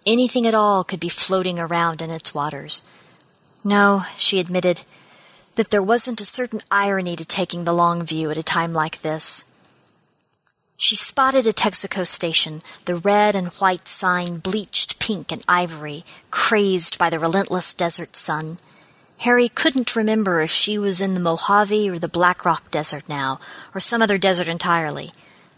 Anything 0.06 0.46
at 0.46 0.54
all 0.54 0.84
could 0.84 1.00
be 1.00 1.10
floating 1.10 1.58
around 1.58 2.00
in 2.00 2.12
its 2.12 2.34
waters. 2.36 2.84
No, 3.64 4.04
she 4.16 4.40
admitted, 4.40 4.82
that 5.56 5.72
there 5.72 5.82
wasn't 5.82 6.22
a 6.22 6.26
certain 6.26 6.62
irony 6.70 7.16
to 7.16 7.26
taking 7.26 7.64
the 7.64 7.74
long 7.74 8.04
view 8.04 8.30
at 8.30 8.38
a 8.38 8.44
time 8.44 8.72
like 8.72 9.02
this. 9.02 9.46
She 10.78 10.96
spotted 10.96 11.48
a 11.48 11.54
Texaco 11.54 12.06
station, 12.06 12.62
the 12.84 12.98
red 12.98 13.36
and 13.36 13.48
white 13.54 13.88
sign 13.88 14.38
bleached 14.38 15.00
pink 15.00 15.32
and 15.32 15.44
ivory, 15.48 16.06
crazed 16.30 17.00
by 17.00 17.10
the 17.10 17.18
relentless 17.18 17.74
desert 17.74 18.16
sun. 18.16 18.60
Harry 19.22 19.50
couldn't 19.50 19.96
remember 19.96 20.42
if 20.42 20.52
she 20.52 20.78
was 20.78 21.02
in 21.02 21.14
the 21.14 21.20
Mojave 21.20 21.90
or 21.90 21.98
the 21.98 22.08
Black 22.08 22.46
Rock 22.46 22.70
Desert 22.70 23.08
now, 23.08 23.40
or 23.74 23.80
some 23.80 24.02
other 24.02 24.20
desert 24.20 24.50
entirely. 24.50 25.12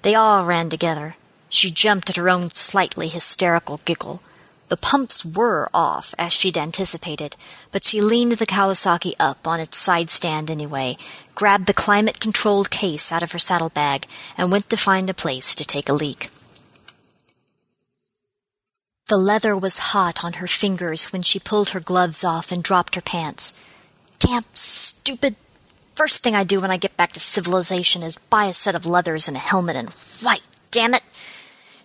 They 0.03 0.15
all 0.15 0.45
ran 0.45 0.69
together. 0.69 1.17
She 1.49 1.71
jumped 1.71 2.09
at 2.09 2.15
her 2.15 2.29
own 2.29 2.51
slightly 2.51 3.07
hysterical 3.07 3.81
giggle. 3.83 4.21
The 4.69 4.77
pumps 4.77 5.23
were 5.23 5.69
off, 5.73 6.13
as 6.17 6.33
she'd 6.33 6.57
anticipated, 6.57 7.37
but 7.71 7.85
she 7.85 8.01
leaned 8.01 8.33
the 8.33 8.45
Kawasaki 8.45 9.13
up 9.17 9.47
on 9.47 9.61
its 9.61 9.77
side 9.77 10.09
stand 10.09 10.51
anyway, 10.51 10.97
grabbed 11.35 11.67
the 11.67 11.73
climate 11.73 12.19
controlled 12.19 12.69
case 12.69 13.11
out 13.11 13.23
of 13.23 13.31
her 13.31 13.39
saddlebag, 13.39 14.07
and 14.37 14.51
went 14.51 14.69
to 14.69 14.77
find 14.77 15.09
a 15.09 15.13
place 15.13 15.55
to 15.55 15.63
take 15.63 15.87
a 15.87 15.93
leak. 15.93 16.29
The 19.07 19.15
leather 19.15 19.55
was 19.55 19.93
hot 19.95 20.25
on 20.25 20.33
her 20.33 20.47
fingers 20.47 21.13
when 21.13 21.21
she 21.21 21.39
pulled 21.39 21.69
her 21.69 21.79
gloves 21.79 22.25
off 22.25 22.51
and 22.51 22.61
dropped 22.61 22.95
her 22.95 23.01
pants. 23.01 23.53
Damn 24.19 24.43
stupid. 24.53 25.37
First 25.95 26.21
thing 26.21 26.35
I 26.35 26.43
do 26.43 26.59
when 26.59 26.71
I 26.71 26.77
get 26.77 26.97
back 26.97 27.13
to 27.13 27.21
civilization 27.21 28.03
is 28.03 28.17
buy 28.17 28.45
a 28.45 28.53
set 28.53 28.75
of 28.75 28.85
leathers 28.85 29.29
and 29.29 29.37
a 29.37 29.39
helmet 29.39 29.77
and 29.77 29.89
white, 30.21 30.41
damn 30.71 30.93
it! 30.93 31.03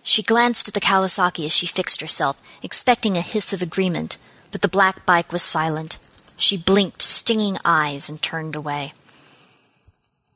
She 0.03 0.21
glanced 0.21 0.67
at 0.67 0.73
the 0.73 0.81
Kawasaki 0.81 1.45
as 1.45 1.53
she 1.53 1.65
fixed 1.65 2.01
herself, 2.01 2.41
expecting 2.61 3.17
a 3.17 3.21
hiss 3.21 3.53
of 3.53 3.61
agreement, 3.61 4.17
but 4.51 4.61
the 4.61 4.67
black 4.67 5.05
bike 5.05 5.31
was 5.31 5.41
silent. 5.41 5.97
She 6.35 6.57
blinked 6.57 7.01
stinging 7.01 7.57
eyes 7.63 8.09
and 8.09 8.21
turned 8.21 8.55
away. 8.55 8.91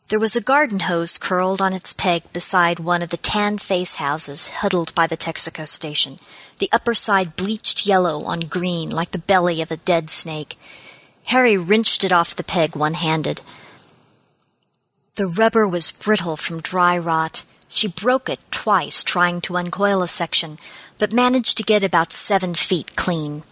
There 0.09 0.19
was 0.19 0.37
a 0.37 0.41
garden 0.41 0.79
hose 0.81 1.17
curled 1.17 1.61
on 1.61 1.73
its 1.73 1.91
peg 1.91 2.23
beside 2.31 2.79
one 2.79 3.01
of 3.01 3.09
the 3.09 3.17
tan 3.17 3.57
face 3.57 3.95
houses 3.95 4.47
huddled 4.47 4.95
by 4.95 5.05
the 5.05 5.17
Texaco 5.17 5.67
station, 5.67 6.19
the 6.59 6.69
upper 6.71 6.93
side 6.93 7.35
bleached 7.35 7.85
yellow 7.85 8.21
on 8.23 8.39
green 8.41 8.89
like 8.89 9.11
the 9.11 9.19
belly 9.19 9.61
of 9.61 9.69
a 9.69 9.75
dead 9.75 10.09
snake. 10.09 10.57
Harry 11.27 11.57
wrenched 11.57 12.05
it 12.05 12.13
off 12.13 12.37
the 12.37 12.43
peg 12.43 12.73
one 12.73 12.93
handed. 12.93 13.41
The 15.15 15.27
rubber 15.27 15.67
was 15.67 15.91
brittle 15.91 16.37
from 16.37 16.61
dry 16.61 16.97
rot. 16.97 17.43
She 17.69 17.87
broke 17.87 18.29
it 18.29 18.39
twice 18.51 19.03
trying 19.03 19.41
to 19.41 19.57
uncoil 19.57 20.01
a 20.01 20.07
section, 20.07 20.57
but 20.97 21.13
managed 21.13 21.57
to 21.57 21.63
get 21.63 21.83
about 21.83 22.13
seven 22.13 22.55
feet 22.55 22.95
clean. 22.95 23.43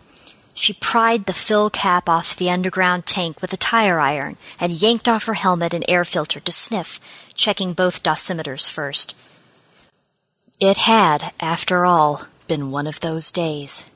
She 0.54 0.72
pried 0.72 1.26
the 1.26 1.34
fill 1.34 1.70
cap 1.70 2.08
off 2.08 2.36
the 2.36 2.50
underground 2.50 3.06
tank 3.06 3.42
with 3.42 3.52
a 3.52 3.58
tire 3.58 4.00
iron 4.00 4.38
and 4.60 4.72
yanked 4.72 5.10
off 5.10 5.26
her 5.26 5.34
helmet 5.34 5.74
and 5.74 5.84
air 5.88 6.06
filter 6.06 6.40
to 6.40 6.52
sniff, 6.52 7.00
checking 7.34 7.74
both 7.74 8.04
dosimeters 8.04 8.72
first. 8.72 9.14
It 10.62 10.78
had, 10.78 11.34
after 11.42 11.86
all, 11.86 12.28
been 12.48 12.72
one 12.72 12.88
of 12.88 13.02
those 13.02 13.32
days. 13.32 13.90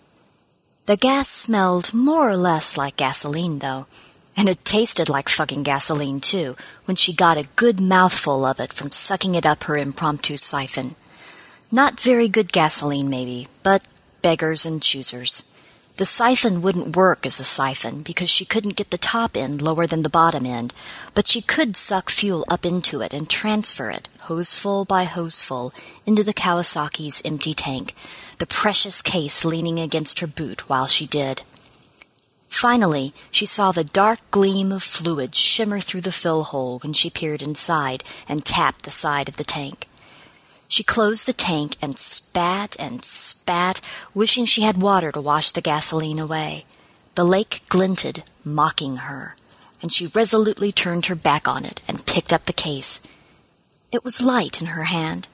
The 0.85 0.97
gas 0.97 1.29
smelled 1.29 1.93
more 1.93 2.29
or 2.29 2.35
less 2.35 2.75
like 2.75 2.97
gasoline, 2.97 3.59
though, 3.59 3.87
and 4.39 4.47
it 4.47 4.63
tasted 4.63 5.09
like 5.09 5.27
fucking 5.27 5.63
gasoline, 5.63 6.21
too, 6.21 6.55
when 6.85 6.95
she 6.95 7.11
got 7.11 7.37
a 7.37 7.49
good 7.57 7.81
mouthful 7.81 8.45
of 8.45 8.57
it 8.61 8.71
from 8.71 8.89
sucking 8.89 9.35
it 9.35 9.45
up 9.45 9.65
her 9.65 9.75
impromptu 9.75 10.37
siphon. 10.37 10.95
Not 11.73 11.99
very 11.99 12.29
good 12.29 12.53
gasoline, 12.53 13.09
maybe, 13.09 13.49
but 13.63 13.85
beggars 14.21 14.65
and 14.65 14.81
choosers. 14.81 15.51
The 15.97 16.05
siphon 16.05 16.61
wouldn't 16.61 16.95
work 16.95 17.25
as 17.25 17.41
a 17.41 17.43
siphon 17.43 18.01
because 18.01 18.29
she 18.29 18.45
couldn't 18.45 18.77
get 18.77 18.91
the 18.91 18.97
top 18.97 19.35
end 19.35 19.61
lower 19.61 19.85
than 19.85 20.03
the 20.03 20.09
bottom 20.09 20.45
end, 20.45 20.73
but 21.13 21.27
she 21.27 21.41
could 21.41 21.75
suck 21.75 22.09
fuel 22.09 22.45
up 22.47 22.65
into 22.65 23.01
it 23.01 23.13
and 23.13 23.29
transfer 23.29 23.89
it, 23.89 24.07
hoseful 24.21 24.85
by 24.85 25.03
hoseful, 25.03 25.73
into 26.05 26.23
the 26.23 26.33
Kawasaki's 26.33 27.21
empty 27.25 27.53
tank, 27.53 27.93
the 28.37 28.47
precious 28.47 29.01
case 29.01 29.43
leaning 29.43 29.81
against 29.81 30.21
her 30.21 30.27
boot 30.27 30.69
while 30.69 30.87
she 30.87 31.05
did. 31.05 31.41
Finally, 32.49 33.13
she 33.31 33.45
saw 33.45 33.71
the 33.71 33.83
dark 33.83 34.19
gleam 34.31 34.71
of 34.71 34.83
fluid 34.83 35.33
shimmer 35.33 35.79
through 35.79 36.01
the 36.01 36.11
fill 36.11 36.43
hole 36.43 36.79
when 36.79 36.91
she 36.91 37.09
peered 37.09 37.41
inside 37.41 38.03
and 38.27 38.43
tapped 38.43 38.83
the 38.83 38.91
side 38.91 39.29
of 39.29 39.37
the 39.37 39.43
tank. 39.45 39.87
She 40.67 40.83
closed 40.83 41.25
the 41.25 41.33
tank 41.33 41.77
and 41.81 41.97
spat 41.97 42.75
and 42.77 43.05
spat, 43.05 43.79
wishing 44.13 44.45
she 44.45 44.63
had 44.63 44.81
water 44.81 45.11
to 45.11 45.21
wash 45.21 45.51
the 45.51 45.61
gasoline 45.61 46.19
away. 46.19 46.65
The 47.15 47.23
lake 47.23 47.61
glinted, 47.69 48.23
mocking 48.43 48.97
her, 48.97 49.35
and 49.81 49.91
she 49.91 50.07
resolutely 50.07 50.71
turned 50.71 51.05
her 51.05 51.15
back 51.15 51.47
on 51.47 51.65
it 51.65 51.81
and 51.87 52.05
picked 52.05 52.33
up 52.33 52.43
the 52.43 52.53
case. 52.53 53.01
It 53.91 54.03
was 54.03 54.21
light 54.21 54.59
in 54.59 54.67
her 54.67 54.85
hand. 54.85 55.27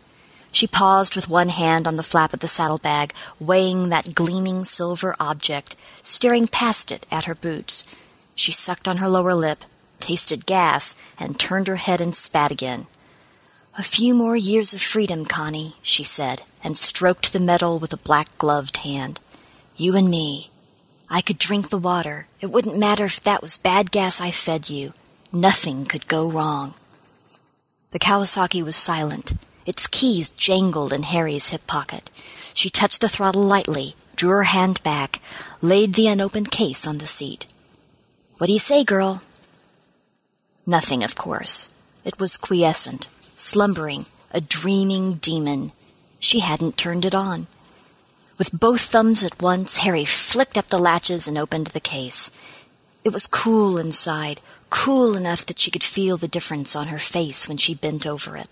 She 0.56 0.68
paused 0.68 1.18
with 1.18 1.28
one 1.28 1.50
hand 1.50 1.86
on 1.86 1.98
the 1.98 2.02
flap 2.12 2.34
of 2.34 2.40
the 2.40 2.48
saddlebag, 2.48 3.14
weighing 3.42 3.90
that 3.90 4.16
gleaming 4.16 4.64
silver 4.64 5.14
object, 5.20 5.76
staring 6.02 6.48
past 6.48 6.94
it 6.94 7.06
at 7.12 7.26
her 7.26 7.36
boots. 7.36 7.86
She 8.36 8.54
sucked 8.54 8.88
on 8.88 8.98
her 8.98 9.10
lower 9.10 9.34
lip, 9.34 9.66
tasted 10.00 10.46
gas, 10.46 10.96
and 11.20 11.38
turned 11.38 11.68
her 11.68 11.76
head 11.76 12.00
and 12.00 12.16
spat 12.16 12.52
again. 12.52 12.88
A 13.78 13.84
few 13.84 14.14
more 14.16 14.38
years 14.38 14.74
of 14.74 14.82
freedom, 14.82 15.26
Connie, 15.26 15.76
she 15.82 16.06
said, 16.06 16.44
and 16.64 16.78
stroked 16.78 17.34
the 17.34 17.42
metal 17.42 17.78
with 17.78 17.92
a 17.92 17.98
black 17.98 18.30
gloved 18.38 18.78
hand. 18.78 19.20
You 19.76 19.98
and 19.98 20.10
me. 20.10 20.52
I 21.10 21.20
could 21.20 21.38
drink 21.38 21.68
the 21.70 21.78
water. 21.78 22.28
It 22.40 22.50
wouldn't 22.50 22.80
matter 22.80 23.04
if 23.04 23.20
that 23.20 23.42
was 23.42 23.58
bad 23.58 23.92
gas 23.92 24.22
I 24.22 24.32
fed 24.32 24.70
you. 24.70 24.94
Nothing 25.34 25.84
could 25.84 26.08
go 26.08 26.30
wrong. 26.30 26.76
The 27.92 28.00
Kawasaki 28.00 28.64
was 28.64 28.78
silent. 28.78 29.34
Its 29.66 29.88
keys 29.88 30.30
jangled 30.30 30.94
in 30.94 31.04
Harry's 31.04 31.50
hip 31.50 31.66
pocket. 31.68 32.10
She 32.54 32.70
touched 32.70 33.02
the 33.02 33.10
throttle 33.10 33.44
lightly, 33.44 33.96
drew 34.16 34.30
her 34.30 34.44
hand 34.44 34.82
back, 34.84 35.20
laid 35.62 35.94
the 35.94 36.08
unopened 36.08 36.52
case 36.52 36.86
on 36.86 37.00
the 37.00 37.06
seat. 37.06 37.54
What 38.38 38.48
do 38.48 38.54
you 38.54 38.60
say, 38.60 38.84
girl? 38.84 39.22
Nothing, 40.66 41.04
of 41.04 41.16
course. 41.16 41.74
It 42.04 42.20
was 42.20 42.38
quiescent, 42.38 43.08
slumbering, 43.22 44.06
a 44.32 44.42
dreaming 44.42 45.16
demon. 45.16 45.72
She 46.20 46.40
hadn't 46.40 46.78
turned 46.78 47.06
it 47.06 47.16
on. 47.16 47.48
With 48.38 48.58
both 48.58 48.82
thumbs 48.82 49.24
at 49.24 49.42
once, 49.42 49.78
Harry 49.78 50.06
flicked 50.06 50.58
up 50.58 50.68
the 50.68 50.78
latches 50.78 51.28
and 51.28 51.38
opened 51.38 51.68
the 51.68 51.80
case. 51.80 52.32
It 53.04 53.14
was 53.14 53.28
cool 53.28 53.78
inside, 53.78 54.42
cool 54.70 55.16
enough 55.16 55.46
that 55.46 55.60
she 55.60 55.72
could 55.72 55.84
feel 55.84 56.18
the 56.18 56.28
difference 56.28 56.76
on 56.76 56.88
her 56.88 57.00
face 57.00 57.48
when 57.48 57.58
she 57.58 57.74
bent 57.74 58.06
over 58.06 58.36
it. 58.36 58.48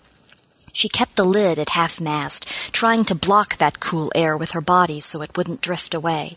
She 0.74 0.88
kept 0.88 1.14
the 1.14 1.24
lid 1.24 1.58
at 1.58 1.70
half 1.70 2.00
mast, 2.00 2.46
trying 2.72 3.04
to 3.06 3.14
block 3.14 3.56
that 3.56 3.78
cool 3.78 4.10
air 4.14 4.36
with 4.36 4.50
her 4.50 4.60
body 4.60 5.00
so 5.00 5.22
it 5.22 5.36
wouldn't 5.36 5.62
drift 5.62 5.94
away. 5.94 6.36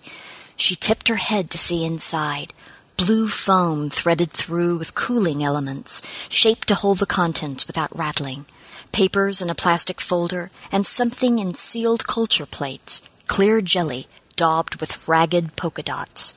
She 0.56 0.76
tipped 0.76 1.08
her 1.08 1.16
head 1.16 1.50
to 1.50 1.58
see 1.58 1.84
inside. 1.84 2.54
Blue 2.98 3.28
foam 3.28 3.90
threaded 3.90 4.32
through 4.32 4.78
with 4.78 4.96
cooling 4.96 5.44
elements, 5.44 6.04
shaped 6.30 6.68
to 6.68 6.76
hold 6.76 7.00
the 7.00 7.08
contents 7.08 7.66
without 7.66 7.96
rattling. 7.98 8.46
Papers 8.92 9.42
in 9.42 9.50
a 9.50 9.56
plastic 9.56 10.00
folder, 10.00 10.52
and 10.72 10.86
something 10.86 11.40
in 11.40 11.56
sealed 11.56 12.06
culture 12.06 12.46
plates 12.46 13.02
clear 13.26 13.60
jelly 13.60 14.08
daubed 14.36 14.80
with 14.80 15.08
ragged 15.08 15.56
polka 15.56 15.82
dots. 15.82 16.36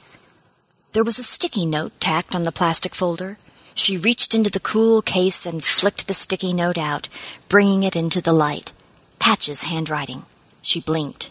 There 0.94 1.04
was 1.04 1.18
a 1.18 1.22
sticky 1.22 1.66
note 1.66 1.92
tacked 2.00 2.34
on 2.34 2.44
the 2.44 2.52
plastic 2.52 2.94
folder. 2.94 3.36
She 3.74 3.96
reached 3.96 4.34
into 4.34 4.50
the 4.50 4.60
cool 4.60 5.02
case 5.02 5.46
and 5.46 5.64
flicked 5.64 6.06
the 6.06 6.14
sticky 6.14 6.52
note 6.52 6.78
out, 6.78 7.08
bringing 7.48 7.82
it 7.82 7.96
into 7.96 8.20
the 8.20 8.32
light. 8.32 8.72
Patch's 9.18 9.64
handwriting. 9.64 10.24
She 10.62 10.80
blinked. 10.80 11.30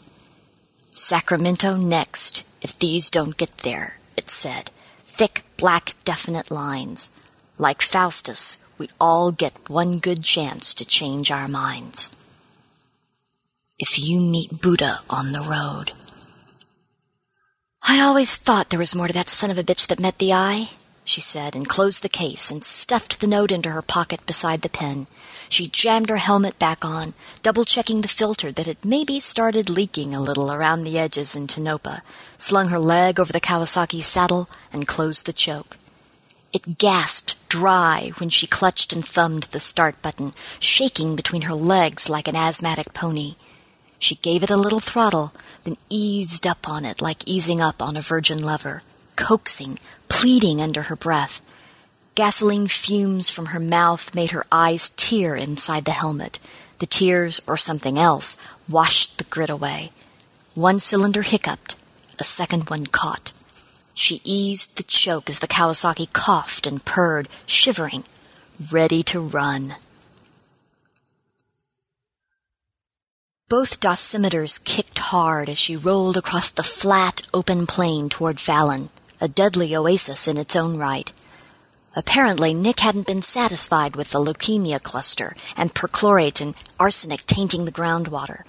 Sacramento 0.92 1.76
next, 1.76 2.44
if 2.62 2.78
these 2.78 3.10
don't 3.10 3.38
get 3.38 3.58
there, 3.60 4.00
it 4.18 4.30
said. 4.30 4.72
Thick, 5.04 5.44
black, 5.58 5.94
definite 6.04 6.50
lines. 6.52 7.12
Like 7.58 7.82
Faustus, 7.82 8.58
we 8.78 8.90
all 9.00 9.32
get 9.32 9.70
one 9.70 10.00
good 10.00 10.24
chance 10.24 10.74
to 10.74 10.86
change 10.86 11.32
our 11.32 11.48
minds 11.48 12.16
if 13.80 13.98
you 13.98 14.20
meet 14.20 14.62
Buddha 14.62 15.00
on 15.10 15.32
the 15.32 15.42
road. 15.42 15.94
I 17.82 18.02
always 18.02 18.36
thought 18.36 18.70
there 18.70 18.80
was 18.80 18.94
more 18.94 19.08
to 19.08 19.14
that 19.14 19.30
son 19.30 19.50
of 19.50 19.58
a 19.58 19.64
bitch 19.64 19.88
that 19.88 20.02
met 20.02 20.20
the 20.20 20.34
eye, 20.34 20.72
she 21.10 21.22
said, 21.22 21.56
and 21.56 21.68
closed 21.68 22.04
the 22.04 22.10
case 22.10 22.52
and 22.52 22.64
stuffed 22.64 23.20
the 23.20 23.28
note 23.28 23.52
into 23.52 23.72
her 23.72 23.82
pocket 23.82 24.24
beside 24.28 24.62
the 24.62 24.70
pen. 24.70 25.08
She 25.50 25.68
jammed 25.68 26.10
her 26.10 26.18
helmet 26.18 26.60
back 26.60 26.86
on, 26.86 27.16
double 27.42 27.66
checking 27.66 28.02
the 28.02 28.08
filter 28.08 28.52
that 28.52 28.68
had 28.68 28.86
maybe 28.86 29.20
started 29.20 29.70
leaking 29.70 30.14
a 30.14 30.22
little 30.22 30.52
around 30.52 30.84
the 30.84 31.00
edges 31.00 31.36
in 31.36 31.48
Tonopah, 31.48 32.02
slung 32.38 32.68
her 32.68 32.78
leg 32.78 33.20
over 33.20 33.34
the 33.34 33.42
Kawasaki 33.42 34.04
saddle, 34.04 34.50
and 34.72 34.88
closed 34.88 35.26
the 35.26 35.34
choke. 35.34 35.78
It 36.54 36.78
gasped 36.78 37.36
dry 37.50 38.12
when 38.18 38.30
she 38.30 38.46
clutched 38.46 38.94
and 38.94 39.04
thumbed 39.04 39.44
the 39.44 39.60
start 39.60 40.00
button, 40.04 40.34
shaking 40.60 41.16
between 41.16 41.44
her 41.44 41.56
legs 41.56 42.08
like 42.08 42.28
an 42.28 42.36
asthmatic 42.36 42.94
pony. 42.94 43.34
She 43.98 44.16
gave 44.16 44.44
it 44.44 44.52
a 44.52 44.58
little 44.58 44.80
throttle, 44.80 45.34
then 45.64 45.78
eased 45.90 46.46
up 46.46 46.70
on 46.70 46.86
it 46.86 47.02
like 47.02 47.28
easing 47.28 47.62
up 47.62 47.82
on 47.82 47.98
a 47.98 48.02
virgin 48.02 48.42
lover, 48.44 48.84
coaxing, 49.16 49.80
pleading 50.20 50.62
under 50.62 50.82
her 50.82 50.98
breath. 50.98 51.40
Gasoline 52.14 52.68
fumes 52.68 53.30
from 53.30 53.48
her 53.48 53.60
mouth 53.60 54.14
made 54.14 54.32
her 54.32 54.46
eyes 54.52 54.90
tear 54.90 55.34
inside 55.34 55.86
the 55.86 55.92
helmet. 55.92 56.40
The 56.80 56.86
tears, 56.86 57.40
or 57.48 57.56
something 57.56 57.98
else, 57.98 58.36
washed 58.68 59.18
the 59.18 59.24
grit 59.24 59.50
away. 59.50 59.94
One 60.56 60.82
cylinder 60.82 61.22
hiccuped, 61.22 61.78
a 62.20 62.26
second 62.26 62.70
one 62.70 62.88
caught. 62.88 63.32
She 63.94 64.20
eased 64.26 64.76
the 64.76 64.84
choke 64.84 65.30
as 65.30 65.40
the 65.40 65.48
Kawasaki 65.48 66.12
coughed 66.12 66.68
and 66.68 66.84
purred, 66.84 67.30
shivering, 67.46 68.04
ready 68.74 69.04
to 69.04 69.22
run. 69.22 69.76
Both 73.48 73.80
dosimeters 73.80 74.62
kicked 74.66 75.00
hard 75.00 75.48
as 75.48 75.58
she 75.58 75.78
rolled 75.78 76.18
across 76.18 76.52
the 76.52 76.62
flat, 76.62 77.22
open 77.34 77.66
plain 77.68 78.10
toward 78.10 78.42
Fallon, 78.42 78.90
a 79.22 79.28
deadly 79.28 79.76
oasis 79.76 80.28
in 80.28 80.38
its 80.38 80.56
own 80.56 80.78
right. 80.78 81.12
Apparently, 81.96 82.54
Nick 82.54 82.80
hadn't 82.82 83.08
been 83.08 83.22
satisfied 83.22 83.96
with 83.96 84.12
the 84.12 84.20
leukemia 84.20 84.82
cluster 84.82 85.36
and 85.58 85.74
perchlorate 85.74 86.40
and 86.40 86.56
arsenic 86.80 87.26
tainting 87.26 87.66
the 87.66 87.72
groundwater. 87.72 88.44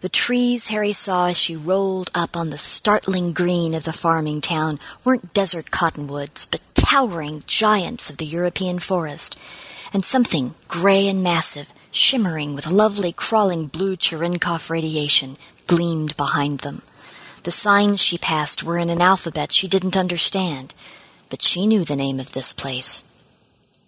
The 0.00 0.08
trees 0.08 0.68
Harry 0.68 0.92
saw 0.92 1.26
as 1.26 1.36
she 1.36 1.56
rolled 1.56 2.10
up 2.14 2.36
on 2.36 2.50
the 2.50 2.58
startling 2.58 3.32
green 3.32 3.74
of 3.74 3.84
the 3.84 3.92
farming 3.92 4.40
town 4.40 4.78
weren't 5.04 5.34
desert 5.34 5.70
cottonwoods, 5.70 6.46
but 6.46 6.60
towering 6.74 7.42
giants 7.46 8.08
of 8.08 8.16
the 8.16 8.24
European 8.24 8.78
forest, 8.78 9.38
and 9.92 10.04
something 10.04 10.54
gray 10.68 11.08
and 11.08 11.22
massive 11.22 11.72
shimmering 11.90 12.54
with 12.54 12.70
lovely 12.70 13.12
crawling 13.12 13.66
blue 13.66 13.96
Cherenkov 13.96 14.70
radiation, 14.70 15.36
gleamed 15.66 16.16
behind 16.16 16.60
them. 16.60 16.82
The 17.48 17.52
signs 17.52 18.02
she 18.02 18.18
passed 18.18 18.62
were 18.62 18.76
in 18.76 18.90
an 18.90 19.00
alphabet 19.00 19.52
she 19.52 19.68
didn't 19.68 19.96
understand, 19.96 20.74
but 21.30 21.40
she 21.40 21.66
knew 21.66 21.82
the 21.82 21.96
name 21.96 22.20
of 22.20 22.32
this 22.34 22.52
place. 22.52 23.10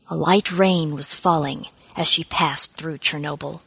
A 0.08 0.16
light 0.16 0.50
rain 0.50 0.94
was 0.94 1.14
falling 1.14 1.66
as 1.94 2.08
she 2.08 2.24
passed 2.24 2.76
through 2.78 2.96
Chernobyl. 2.96 3.60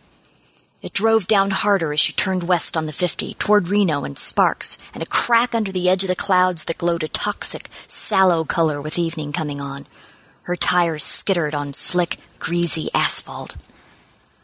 It 0.81 0.93
drove 0.93 1.27
down 1.27 1.51
harder 1.51 1.93
as 1.93 1.99
she 1.99 2.11
turned 2.11 2.41
west 2.41 2.75
on 2.75 2.87
the 2.87 2.91
50 2.91 3.35
toward 3.35 3.67
Reno 3.67 4.03
and 4.03 4.17
Sparks, 4.17 4.79
and 4.95 5.03
a 5.03 5.05
crack 5.05 5.53
under 5.53 5.71
the 5.71 5.87
edge 5.87 6.03
of 6.03 6.09
the 6.09 6.15
clouds 6.15 6.65
that 6.65 6.79
glowed 6.79 7.03
a 7.03 7.07
toxic, 7.07 7.69
sallow 7.87 8.43
color 8.43 8.81
with 8.81 8.97
evening 8.97 9.31
coming 9.31 9.61
on. 9.61 9.85
Her 10.49 10.55
tires 10.55 11.03
skittered 11.03 11.53
on 11.53 11.71
slick, 11.73 12.17
greasy 12.39 12.89
asphalt. 12.95 13.57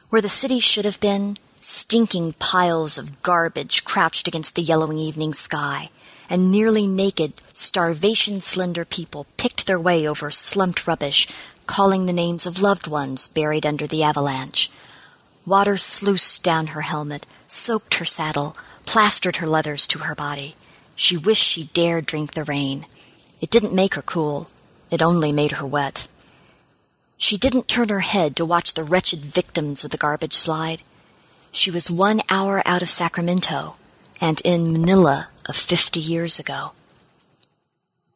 Where 0.09 0.21
the 0.21 0.29
city 0.29 0.59
should 0.59 0.85
have 0.85 0.99
been, 0.99 1.37
stinking 1.61 2.33
piles 2.33 2.97
of 2.97 3.21
garbage 3.21 3.83
crouched 3.83 4.27
against 4.27 4.55
the 4.55 4.61
yellowing 4.61 4.97
evening 4.97 5.33
sky, 5.33 5.89
and 6.29 6.51
nearly 6.51 6.85
naked, 6.85 7.33
starvation 7.53 8.39
slender 8.39 8.85
people 8.85 9.25
picked 9.37 9.65
their 9.67 9.79
way 9.79 10.07
over 10.07 10.29
slumped 10.31 10.87
rubbish, 10.87 11.27
calling 11.65 12.05
the 12.05 12.13
names 12.13 12.45
of 12.45 12.61
loved 12.61 12.87
ones 12.87 13.27
buried 13.27 13.65
under 13.65 13.87
the 13.87 14.03
avalanche. 14.03 14.71
Water 15.45 15.77
sluiced 15.77 16.43
down 16.43 16.67
her 16.67 16.81
helmet, 16.81 17.25
soaked 17.47 17.95
her 17.95 18.05
saddle, 18.05 18.55
plastered 18.85 19.37
her 19.37 19.47
leathers 19.47 19.87
to 19.87 19.99
her 19.99 20.15
body. 20.15 20.55
She 20.95 21.17
wished 21.17 21.43
she 21.43 21.65
dared 21.73 22.05
drink 22.05 22.33
the 22.33 22.43
rain. 22.43 22.85
It 23.41 23.49
didn't 23.49 23.73
make 23.73 23.95
her 23.95 24.01
cool. 24.01 24.49
It 24.91 25.01
only 25.01 25.31
made 25.31 25.53
her 25.53 25.65
wet. 25.65 26.07
She 27.17 27.37
didn't 27.37 27.67
turn 27.67 27.89
her 27.89 27.99
head 27.99 28.35
to 28.35 28.45
watch 28.45 28.73
the 28.73 28.83
wretched 28.83 29.19
victims 29.19 29.83
of 29.83 29.91
the 29.91 29.97
garbage 29.97 30.33
slide. 30.33 30.81
She 31.59 31.71
was 31.71 31.91
one 31.91 32.21
hour 32.29 32.63
out 32.65 32.81
of 32.81 32.89
Sacramento 32.89 33.75
and 34.21 34.41
in 34.45 34.71
Manila 34.71 35.27
of 35.45 35.57
fifty 35.57 35.99
years 35.99 36.39
ago. 36.39 36.71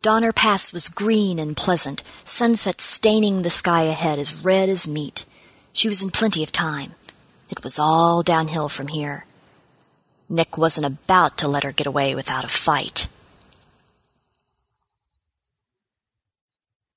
Donner 0.02 0.32
Pass 0.32 0.72
was 0.72 0.88
green 0.88 1.40
and 1.40 1.58
pleasant, 1.58 2.04
sunset 2.24 2.80
staining 2.80 3.42
the 3.42 3.50
sky 3.50 3.82
ahead 3.82 4.18
as 4.18 4.34
red 4.34 4.70
as 4.70 4.88
meat. 4.88 5.26
She 5.74 5.90
was 5.90 6.02
in 6.02 6.12
plenty 6.12 6.42
of 6.42 6.54
time. 6.54 6.94
It 7.50 7.66
was 7.66 7.78
all 7.78 8.24
downhill 8.24 8.70
from 8.70 8.88
here. 8.88 9.26
Nick 10.30 10.58
wasn't 10.58 10.88
about 10.88 11.38
to 11.40 11.50
let 11.50 11.64
her 11.64 11.74
get 11.74 11.86
away 11.86 12.16
without 12.16 12.46
a 12.46 12.48
fight. 12.48 13.10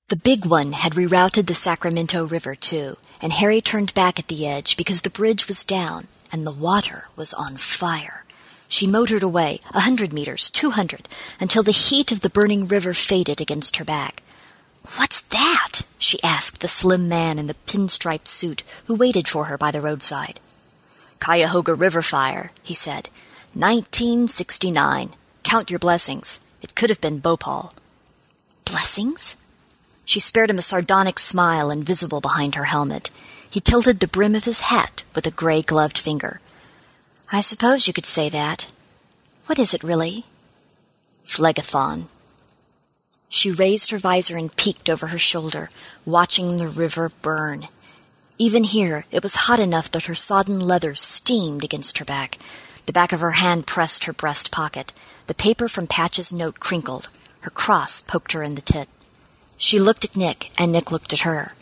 The 0.07 0.15
big 0.15 0.45
one 0.45 0.71
had 0.71 0.93
rerouted 0.93 1.47
the 1.47 1.53
Sacramento 1.53 2.25
River, 2.25 2.55
too, 2.55 2.95
and 3.21 3.33
Harry 3.33 3.59
turned 3.59 3.93
back 3.93 4.17
at 4.17 4.29
the 4.29 4.47
edge 4.47 4.77
because 4.77 5.01
the 5.01 5.09
bridge 5.09 5.49
was 5.49 5.65
down 5.65 6.07
and 6.31 6.45
the 6.45 6.51
water 6.51 7.05
was 7.15 7.33
on 7.33 7.57
fire. 7.57 8.25
She 8.67 8.87
motored 8.87 9.23
away, 9.23 9.61
a 9.73 9.81
hundred 9.81 10.11
meters, 10.11 10.49
two 10.49 10.71
hundred, 10.71 11.07
until 11.39 11.63
the 11.63 11.71
heat 11.71 12.11
of 12.11 12.21
the 12.21 12.29
burning 12.29 12.67
river 12.67 12.93
faded 12.93 13.39
against 13.39 13.77
her 13.77 13.85
back. 13.85 14.21
What's 14.95 15.21
that? 15.21 15.81
she 15.97 16.21
asked 16.23 16.61
the 16.61 16.67
slim 16.67 17.09
man 17.09 17.39
in 17.39 17.47
the 17.47 17.55
pinstriped 17.65 18.27
suit 18.27 18.63
who 18.85 18.95
waited 18.95 19.27
for 19.27 19.45
her 19.45 19.57
by 19.57 19.71
the 19.71 19.81
roadside. 19.81 20.39
Cuyahoga 21.19 21.73
River 21.73 22.01
fire, 22.01 22.51
he 22.63 22.73
said. 22.73 23.09
1969. 23.53 25.11
Count 25.43 25.69
your 25.69 25.79
blessings. 25.79 26.41
It 26.61 26.75
could 26.75 26.89
have 26.89 27.01
been 27.01 27.19
Bhopal. 27.19 27.73
Blessings? 28.65 29.37
She 30.05 30.19
spared 30.19 30.49
him 30.49 30.57
a 30.57 30.61
sardonic 30.61 31.19
smile 31.19 31.71
invisible 31.71 32.21
behind 32.21 32.55
her 32.55 32.65
helmet. 32.65 33.09
He 33.49 33.61
tilted 33.61 33.99
the 33.99 34.07
brim 34.07 34.35
of 34.35 34.45
his 34.45 34.61
hat 34.61 35.03
with 35.15 35.25
a 35.25 35.31
gray 35.31 35.61
gloved 35.61 35.97
finger. 35.97 36.39
I 37.31 37.41
suppose 37.41 37.87
you 37.87 37.93
could 37.93 38.05
say 38.05 38.29
that. 38.29 38.67
What 39.47 39.59
is 39.59 39.73
it 39.73 39.83
really? 39.83 40.25
Phlegethon. 41.25 42.07
She 43.29 43.51
raised 43.51 43.91
her 43.91 43.97
visor 43.97 44.37
and 44.37 44.55
peeked 44.55 44.89
over 44.89 45.07
her 45.07 45.17
shoulder, 45.17 45.69
watching 46.05 46.57
the 46.57 46.67
river 46.67 47.11
burn. 47.21 47.67
Even 48.37 48.63
here, 48.63 49.05
it 49.11 49.23
was 49.23 49.47
hot 49.47 49.59
enough 49.59 49.91
that 49.91 50.05
her 50.05 50.15
sodden 50.15 50.59
leather 50.59 50.95
steamed 50.95 51.63
against 51.63 51.97
her 51.97 52.05
back. 52.05 52.37
The 52.85 52.93
back 52.93 53.11
of 53.11 53.19
her 53.19 53.31
hand 53.31 53.67
pressed 53.67 54.05
her 54.05 54.13
breast 54.13 54.51
pocket. 54.51 54.93
The 55.27 55.33
paper 55.33 55.67
from 55.67 55.87
Patch's 55.87 56.31
note 56.31 56.59
crinkled. 56.59 57.09
Her 57.41 57.49
cross 57.49 57.99
poked 57.99 58.31
her 58.31 58.43
in 58.43 58.55
the 58.55 58.61
tit. 58.61 58.87
She 59.57 59.79
looked 59.79 60.05
at 60.05 60.15
Nick, 60.15 60.51
and 60.57 60.71
Nick 60.71 60.91
looked 60.91 61.11
at 61.11 61.21
her. 61.21 61.53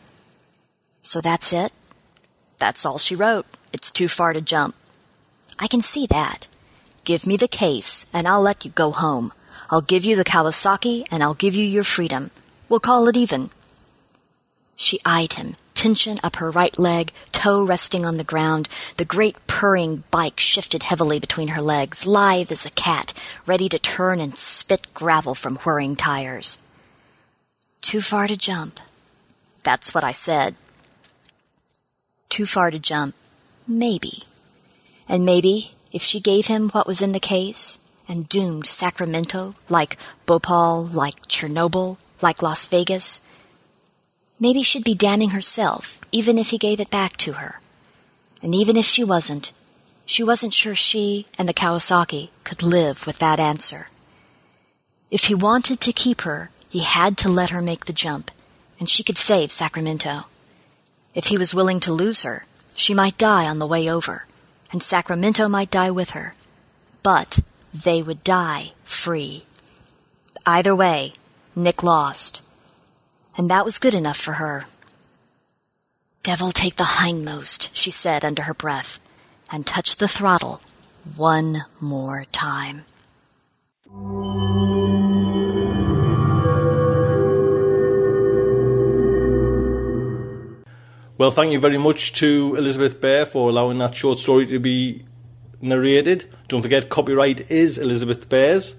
So 1.05 1.21
that's 1.21 1.53
it? 1.53 1.71
That's 2.57 2.83
all 2.83 2.97
she 2.97 3.15
wrote. 3.15 3.45
It's 3.71 3.91
too 3.91 4.07
far 4.07 4.33
to 4.33 4.41
jump. 4.41 4.73
I 5.59 5.67
can 5.67 5.81
see 5.81 6.07
that. 6.07 6.47
Give 7.03 7.27
me 7.27 7.37
the 7.37 7.47
case, 7.47 8.07
and 8.11 8.27
I'll 8.27 8.41
let 8.41 8.65
you 8.65 8.71
go 8.71 8.91
home. 8.91 9.31
I'll 9.69 9.81
give 9.81 10.03
you 10.03 10.15
the 10.15 10.23
Kawasaki, 10.23 11.05
and 11.11 11.21
I'll 11.21 11.35
give 11.35 11.53
you 11.53 11.63
your 11.63 11.83
freedom. 11.83 12.31
We'll 12.67 12.79
call 12.79 13.07
it 13.07 13.15
even. 13.15 13.51
She 14.75 14.99
eyed 15.05 15.33
him, 15.33 15.57
tension 15.75 16.19
up 16.23 16.37
her 16.37 16.49
right 16.49 16.77
leg, 16.79 17.11
toe 17.31 17.63
resting 17.63 18.03
on 18.03 18.17
the 18.17 18.23
ground. 18.23 18.67
The 18.97 19.05
great 19.05 19.37
purring 19.45 20.05
bike 20.09 20.39
shifted 20.39 20.81
heavily 20.81 21.19
between 21.19 21.49
her 21.49 21.61
legs, 21.61 22.07
lithe 22.07 22.51
as 22.51 22.65
a 22.65 22.71
cat, 22.71 23.13
ready 23.45 23.69
to 23.69 23.77
turn 23.77 24.19
and 24.19 24.39
spit 24.39 24.87
gravel 24.95 25.35
from 25.35 25.57
whirring 25.57 25.95
tires. 25.95 26.57
Too 27.81 28.01
far 28.01 28.25
to 28.25 28.35
jump. 28.35 28.79
That's 29.61 29.93
what 29.93 30.03
I 30.03 30.11
said. 30.11 30.55
Too 32.35 32.45
far 32.45 32.69
to 32.69 32.79
jump. 32.79 33.15
Maybe. 33.65 34.23
And 35.07 35.23
maybe, 35.23 35.71
if 35.93 36.01
she 36.01 36.19
gave 36.19 36.47
him 36.47 36.67
what 36.71 36.85
was 36.85 37.01
in 37.01 37.13
the 37.13 37.19
case, 37.21 37.79
and 38.09 38.27
doomed 38.27 38.65
Sacramento, 38.65 39.55
like 39.69 39.95
Bhopal, 40.25 40.83
like 40.83 41.29
Chernobyl, 41.29 41.95
like 42.21 42.41
Las 42.41 42.67
Vegas, 42.67 43.25
maybe 44.37 44.63
she'd 44.63 44.83
be 44.83 44.93
damning 44.93 45.29
herself, 45.29 46.01
even 46.11 46.37
if 46.37 46.49
he 46.49 46.57
gave 46.57 46.81
it 46.81 46.91
back 46.91 47.15
to 47.15 47.39
her. 47.39 47.61
And 48.43 48.53
even 48.53 48.75
if 48.75 48.85
she 48.85 49.05
wasn't, 49.05 49.53
she 50.05 50.21
wasn't 50.21 50.53
sure 50.53 50.75
she 50.75 51.27
and 51.37 51.47
the 51.47 51.53
Kawasaki 51.53 52.31
could 52.43 52.61
live 52.61 53.07
with 53.07 53.19
that 53.19 53.39
answer. 53.39 53.87
If 55.09 55.27
he 55.27 55.35
wanted 55.35 55.79
to 55.79 55.93
keep 55.93 56.23
her, 56.23 56.49
he 56.67 56.79
had 56.79 57.17
to 57.19 57.29
let 57.29 57.51
her 57.51 57.61
make 57.61 57.85
the 57.85 57.93
jump, 57.93 58.29
and 58.77 58.89
she 58.89 59.03
could 59.03 59.17
save 59.17 59.53
Sacramento. 59.53 60.25
If 61.15 61.27
he 61.27 61.37
was 61.37 61.55
willing 61.55 61.79
to 61.79 61.93
lose 61.93 62.23
her, 62.23 62.45
she 62.75 62.93
might 62.93 63.17
die 63.17 63.45
on 63.45 63.59
the 63.59 63.65
way 63.65 63.89
over, 63.89 64.25
and 64.71 64.83
Sacramento 64.83 65.47
might 65.47 65.71
die 65.71 65.89
with 65.89 66.11
her. 66.11 66.35
But 67.01 67.39
they 67.73 68.03
would 68.03 68.23
die 68.23 68.73
free. 68.83 69.43
Either 70.45 70.75
way, 70.75 71.13
Nick 71.55 71.81
lost. 71.83 72.41
And 73.37 73.49
that 73.49 73.65
was 73.65 73.79
good 73.79 73.93
enough 73.93 74.17
for 74.17 74.33
her. 74.33 74.65
Devil 76.21 76.51
take 76.51 76.75
the 76.75 76.99
hindmost, 76.99 77.69
she 77.73 77.91
said 77.91 78.25
under 78.25 78.43
her 78.43 78.53
breath, 78.53 78.99
and 79.51 79.65
touched 79.65 79.99
the 79.99 80.07
throttle 80.07 80.59
one 81.15 81.65
more 81.79 82.25
time. 82.31 82.83
Well, 91.17 91.31
thank 91.31 91.53
you 91.53 91.59
very 91.61 91.77
much 91.77 92.11
to 92.19 92.55
Elizabeth 92.57 92.99
Bear 92.99 93.25
for 93.25 93.47
allowing 93.47 93.77
that 93.77 93.95
short 93.95 94.19
story 94.19 94.45
to 94.47 94.59
be 94.59 95.05
narrated. 95.61 96.25
Don't 96.49 96.61
forget, 96.61 96.89
copyright 96.89 97.49
is 97.49 97.77
Elizabeth 97.77 98.27
Bear's. 98.27 98.75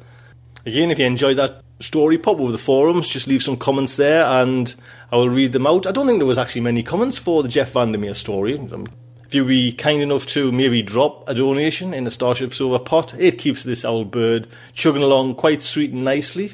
Again, 0.66 0.91
if 0.91 0.99
you 0.99 1.07
enjoyed 1.07 1.39
that 1.39 1.62
story, 1.80 2.18
pop 2.18 2.39
over 2.39 2.53
the 2.53 2.59
forums, 2.59 3.09
just 3.09 3.26
leave 3.26 3.43
some 3.43 3.57
comments 3.57 3.97
there 3.97 4.26
and 4.26 4.74
I 5.11 5.16
will 5.16 5.30
read 5.30 5.53
them 5.53 5.66
out. 5.66 5.87
I 5.87 5.93
don't 5.93 6.07
think 6.07 6.18
there 6.18 6.26
was 6.26 6.37
actually 6.37 6.61
many 6.61 6.82
comments 6.82 7.16
for 7.16 7.43
the 7.43 7.49
Jeff 7.49 7.72
VanderMeer 7.72 8.14
story. 8.14 8.59
Um, 8.59 8.87
if 9.24 9.34
you'd 9.34 9.49
be 9.49 9.72
kind 9.72 10.03
enough 10.03 10.26
to 10.26 10.53
maybe 10.53 10.82
drop 10.82 11.26
a 11.30 11.34
donation 11.34 11.95
in 11.95 12.05
the 12.05 12.11
Starship 12.11 12.53
Sofa 12.53 12.84
pot, 12.84 13.18
it 13.18 13.39
keeps 13.39 13.64
this 13.64 13.82
old 13.82 14.11
bird 14.11 14.47
chugging 14.74 15.03
along 15.03 15.37
quite 15.37 15.62
sweet 15.62 15.95
and 15.95 16.05
nicely. 16.05 16.53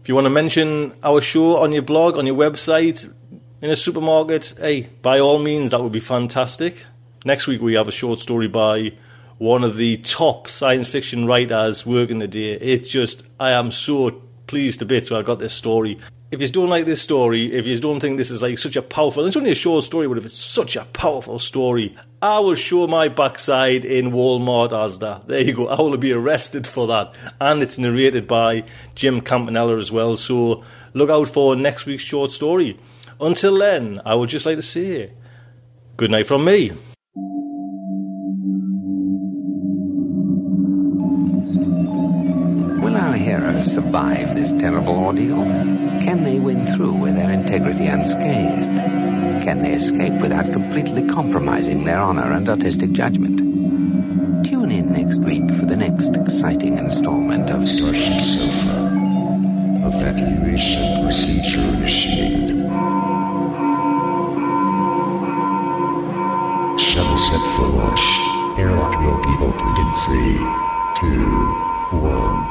If 0.00 0.08
you 0.08 0.14
want 0.14 0.24
to 0.24 0.30
mention 0.30 0.94
our 1.02 1.20
show 1.20 1.58
on 1.58 1.72
your 1.72 1.82
blog, 1.82 2.16
on 2.16 2.26
your 2.26 2.36
website, 2.36 3.12
in 3.64 3.70
a 3.70 3.76
supermarket, 3.76 4.52
hey, 4.58 4.90
by 5.00 5.18
all 5.20 5.38
means, 5.38 5.70
that 5.70 5.80
would 5.80 5.90
be 5.90 5.98
fantastic. 5.98 6.84
Next 7.24 7.46
week 7.46 7.62
we 7.62 7.72
have 7.74 7.88
a 7.88 7.92
short 7.92 8.18
story 8.18 8.46
by 8.46 8.92
one 9.38 9.64
of 9.64 9.76
the 9.76 9.96
top 9.96 10.48
science 10.48 10.86
fiction 10.86 11.24
writers 11.24 11.86
working 11.86 12.20
today. 12.20 12.52
It 12.52 12.84
just, 12.84 13.24
I 13.40 13.52
am 13.52 13.70
so 13.70 14.22
pleased 14.46 14.80
to 14.80 14.84
bits 14.84 15.10
when 15.10 15.18
I 15.18 15.22
got 15.22 15.38
this 15.38 15.54
story. 15.54 15.98
If 16.30 16.42
you 16.42 16.48
don't 16.48 16.68
like 16.68 16.84
this 16.84 17.00
story, 17.00 17.54
if 17.54 17.66
you 17.66 17.80
don't 17.80 18.00
think 18.00 18.18
this 18.18 18.30
is 18.30 18.42
like 18.42 18.58
such 18.58 18.76
a 18.76 18.82
powerful, 18.82 19.24
it's 19.24 19.34
only 19.34 19.52
a 19.52 19.54
short 19.54 19.84
story, 19.84 20.08
but 20.08 20.18
if 20.18 20.26
it's 20.26 20.38
such 20.38 20.76
a 20.76 20.84
powerful 20.84 21.38
story, 21.38 21.96
I 22.20 22.40
will 22.40 22.56
show 22.56 22.86
my 22.86 23.08
backside 23.08 23.86
in 23.86 24.10
Walmart 24.10 24.72
Asda. 24.72 25.26
There 25.26 25.40
you 25.40 25.54
go. 25.54 25.68
I 25.68 25.80
will 25.80 25.96
be 25.96 26.12
arrested 26.12 26.66
for 26.66 26.86
that. 26.88 27.14
And 27.40 27.62
it's 27.62 27.78
narrated 27.78 28.28
by 28.28 28.64
Jim 28.94 29.22
Campanella 29.22 29.78
as 29.78 29.90
well. 29.90 30.18
So 30.18 30.64
look 30.92 31.08
out 31.08 31.28
for 31.28 31.56
next 31.56 31.86
week's 31.86 32.02
short 32.02 32.30
story. 32.30 32.78
Until 33.20 33.58
then, 33.58 34.00
I 34.04 34.14
would 34.14 34.28
just 34.28 34.44
like 34.44 34.56
to 34.56 34.62
say 34.62 35.12
good 35.96 36.10
night 36.10 36.26
from 36.26 36.44
me. 36.44 36.72
Will 42.82 42.96
our 42.96 43.14
heroes 43.14 43.72
survive 43.72 44.34
this 44.34 44.50
terrible 44.52 44.98
ordeal? 44.98 45.44
Can 46.02 46.24
they 46.24 46.38
win 46.38 46.66
through 46.74 46.94
with 46.94 47.14
their 47.14 47.30
integrity 47.30 47.86
unscathed? 47.86 48.76
Can 49.44 49.60
they 49.60 49.72
escape 49.72 50.20
without 50.20 50.52
completely 50.52 51.06
compromising 51.06 51.84
their 51.84 52.00
honor 52.00 52.32
and 52.32 52.48
artistic 52.48 52.92
judgment? 52.92 53.38
Tune 54.44 54.70
in 54.70 54.92
next 54.92 55.18
week 55.20 55.48
for 55.54 55.66
the 55.66 55.76
next 55.76 56.16
exciting 56.16 56.78
installment 56.78 57.48
of 57.50 57.66
Starship 57.68 58.20
Sofa. 58.20 58.90
Evacuation 59.86 61.04
procedure 61.04 61.60
initiated. 61.60 62.53
Shuttle 66.94 67.16
set 67.16 67.44
for 67.56 67.66
launch. 67.70 67.98
Airlock 68.56 68.94
will 69.00 69.20
be 69.20 69.34
opened 69.42 69.78
in 69.78 69.90
three, 70.06 70.38
two, 71.00 71.98
one. 71.98 72.43